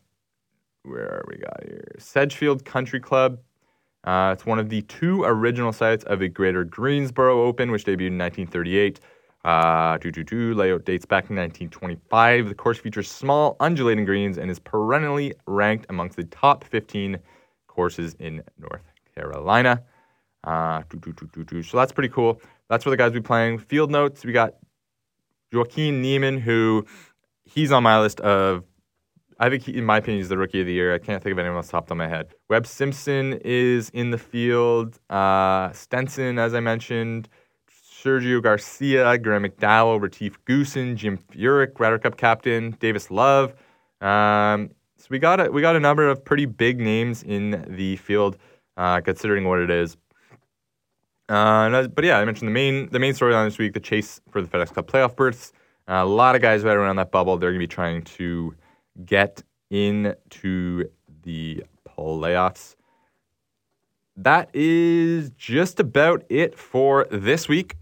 where 0.83 1.05
are 1.05 1.25
we 1.29 1.37
got 1.37 1.63
here? 1.65 1.85
Sedgefield 1.99 2.65
Country 2.65 3.01
Club. 3.01 3.39
Uh, 4.05 4.31
it's 4.33 4.47
one 4.47 4.61
of 4.61 4.69
the 4.69 4.83
two 4.83 5.25
original 5.25 5.73
sites 5.73 6.05
of 6.05 6.21
the 6.21 6.29
Greater 6.29 6.65
Greensboro 6.65 7.43
Open, 7.45 7.73
which 7.73 7.85
debuted 7.85 8.09
in 8.09 8.19
1938. 8.19 9.01
Uh, 9.47 9.97
doo, 9.99 10.11
doo, 10.11 10.25
doo, 10.25 10.55
layout 10.55 10.85
dates 10.85 11.05
back 11.05 11.29
to 11.29 11.33
1925. 11.33 12.49
The 12.49 12.55
course 12.57 12.79
features 12.79 13.09
small, 13.09 13.57
undulating 13.61 14.05
greens 14.05 14.39
and 14.39 14.51
is 14.51 14.59
perennially 14.59 15.35
ranked 15.47 15.87
amongst 15.89 16.17
the 16.17 16.25
top 16.25 16.65
15 16.65 17.17
courses 17.69 18.17
in 18.19 18.43
North 18.59 18.83
Carolina. 19.15 19.85
Uh. 20.43 20.83
So 21.63 21.77
that's 21.77 21.93
pretty 21.93 22.09
cool. 22.09 22.41
That's 22.69 22.85
where 22.85 22.91
the 22.91 22.97
guys 22.97 23.13
will 23.13 23.21
be 23.21 23.27
playing. 23.27 23.59
Field 23.59 23.93
notes, 23.93 24.25
we 24.25 24.33
got 24.33 24.55
Joaquin 25.53 26.03
Niemann, 26.03 26.39
who 26.39 26.85
he's 27.45 27.71
on 27.71 27.85
my 27.85 28.01
list 28.01 28.19
of, 28.23 28.65
I 29.39 29.49
think, 29.49 29.63
he, 29.63 29.79
in 29.79 29.85
my 29.85 29.99
opinion, 29.99 30.19
he's 30.19 30.29
the 30.29 30.39
rookie 30.39 30.63
of 30.63 30.67
the 30.67 30.73
year. 30.73 30.93
I 30.93 30.99
can't 30.99 31.23
think 31.23 31.33
of 31.35 31.39
anyone 31.39 31.59
else 31.59 31.69
top 31.69 31.89
of 31.93 31.97
my 31.97 32.09
head. 32.09 32.35
Webb 32.51 32.67
Simpson 32.67 33.35
is 33.45 33.91
in 33.91 34.11
the 34.11 34.19
field. 34.19 34.99
Uh, 35.09 35.71
Stenson, 35.71 36.41
as 36.41 36.53
I 36.53 36.59
mentioned. 36.59 37.29
Sergio 38.07 38.41
Garcia, 38.41 39.19
Graham 39.19 39.43
McDowell, 39.43 40.01
Retief 40.01 40.39
Goosen, 40.45 40.95
Jim 40.95 41.19
Furyk, 41.19 41.79
Ryder 41.81 41.99
Cup 41.99 42.17
captain, 42.17 42.77
Davis 42.79 43.11
Love. 43.11 43.53
Um, 44.01 44.71
so 44.97 45.09
we 45.11 45.19
got 45.19 45.41
a, 45.41 45.51
we 45.51 45.61
got 45.61 45.75
a 45.75 45.81
number 45.81 46.09
of 46.09 46.25
pretty 46.25 46.47
big 46.47 46.79
names 46.79 47.25
in 47.25 47.67
the 47.69 47.97
field, 47.97 48.37
uh, 48.77 49.01
considering 49.01 49.45
what 49.45 49.59
it 49.59 49.71
is. 49.71 49.97
Uh, 51.29 51.89
but 51.89 52.05
yeah, 52.05 52.19
I 52.19 52.25
mentioned 52.25 52.47
the 52.47 52.53
main 52.53 52.89
the 52.91 53.01
main 53.01 53.13
storyline 53.13 53.49
this 53.49 53.59
week: 53.59 53.75
the 53.75 53.81
chase 53.81 54.21
for 54.31 54.41
the 54.41 54.47
FedEx 54.47 54.73
Cup 54.73 54.87
playoff 54.87 55.17
berths. 55.17 55.53
Uh, 55.89 55.95
a 55.95 56.07
lot 56.07 56.37
of 56.37 56.43
guys 56.43 56.63
right 56.63 56.77
around 56.77 56.97
that 56.97 57.11
bubble. 57.11 57.37
They're 57.37 57.51
going 57.51 57.61
to 57.61 57.65
be 57.65 57.75
trying 57.75 58.03
to 58.03 58.55
get 59.05 59.43
into 59.71 60.85
the 61.25 61.65
playoffs. 61.89 62.77
That 64.17 64.49
is 64.55 65.31
just 65.31 65.81
about 65.81 66.23
it 66.29 66.57
for 66.57 67.09
this 67.11 67.49
week. 67.49 67.75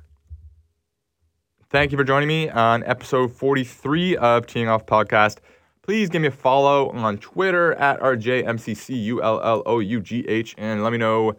Thank 1.75 1.91
you 1.91 1.99
for 1.99 2.05
joining 2.05 2.29
me 2.29 2.49
on 2.51 2.85
episode 2.85 3.33
43 3.33 4.16
of 4.18 4.47
Teeing 4.47 4.68
Off 4.68 4.87
Podcast. 4.87 5.39
Please 5.83 6.09
give 6.09 6.22
me 6.22 6.29
a 6.29 6.31
follow 6.31 6.91
on 6.91 7.18
Twitter 7.18 7.72
at 7.72 7.99
RJMCCULLOUGH 7.99 10.55
and 10.57 10.85
let 10.85 10.93
me 10.93 10.99
know 10.99 11.35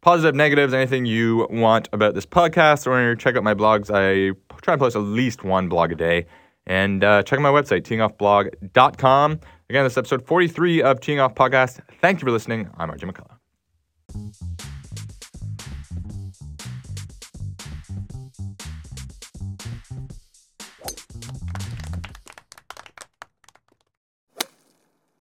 positive, 0.00 0.36
negatives, 0.36 0.72
anything 0.72 1.06
you 1.06 1.48
want 1.50 1.88
about 1.92 2.14
this 2.14 2.24
podcast 2.24 2.86
or 2.86 3.16
check 3.16 3.34
out 3.34 3.42
my 3.42 3.52
blogs. 3.52 3.90
I 3.92 4.38
try 4.62 4.74
and 4.74 4.80
post 4.80 4.94
at 4.94 5.00
least 5.00 5.42
one 5.42 5.68
blog 5.68 5.90
a 5.90 5.96
day. 5.96 6.26
And 6.68 7.02
uh, 7.02 7.24
check 7.24 7.40
out 7.40 7.42
my 7.42 7.50
website, 7.50 7.82
teeingoffblog.com. 7.82 9.40
Again, 9.70 9.84
this 9.84 9.94
is 9.94 9.98
episode 9.98 10.24
43 10.24 10.82
of 10.82 11.00
Teeing 11.00 11.18
Off 11.18 11.34
Podcast. 11.34 11.80
Thank 12.00 12.20
you 12.20 12.26
for 12.26 12.30
listening. 12.30 12.70
I'm 12.78 12.92
RJ 12.92 13.10
McCullough. 13.10 14.69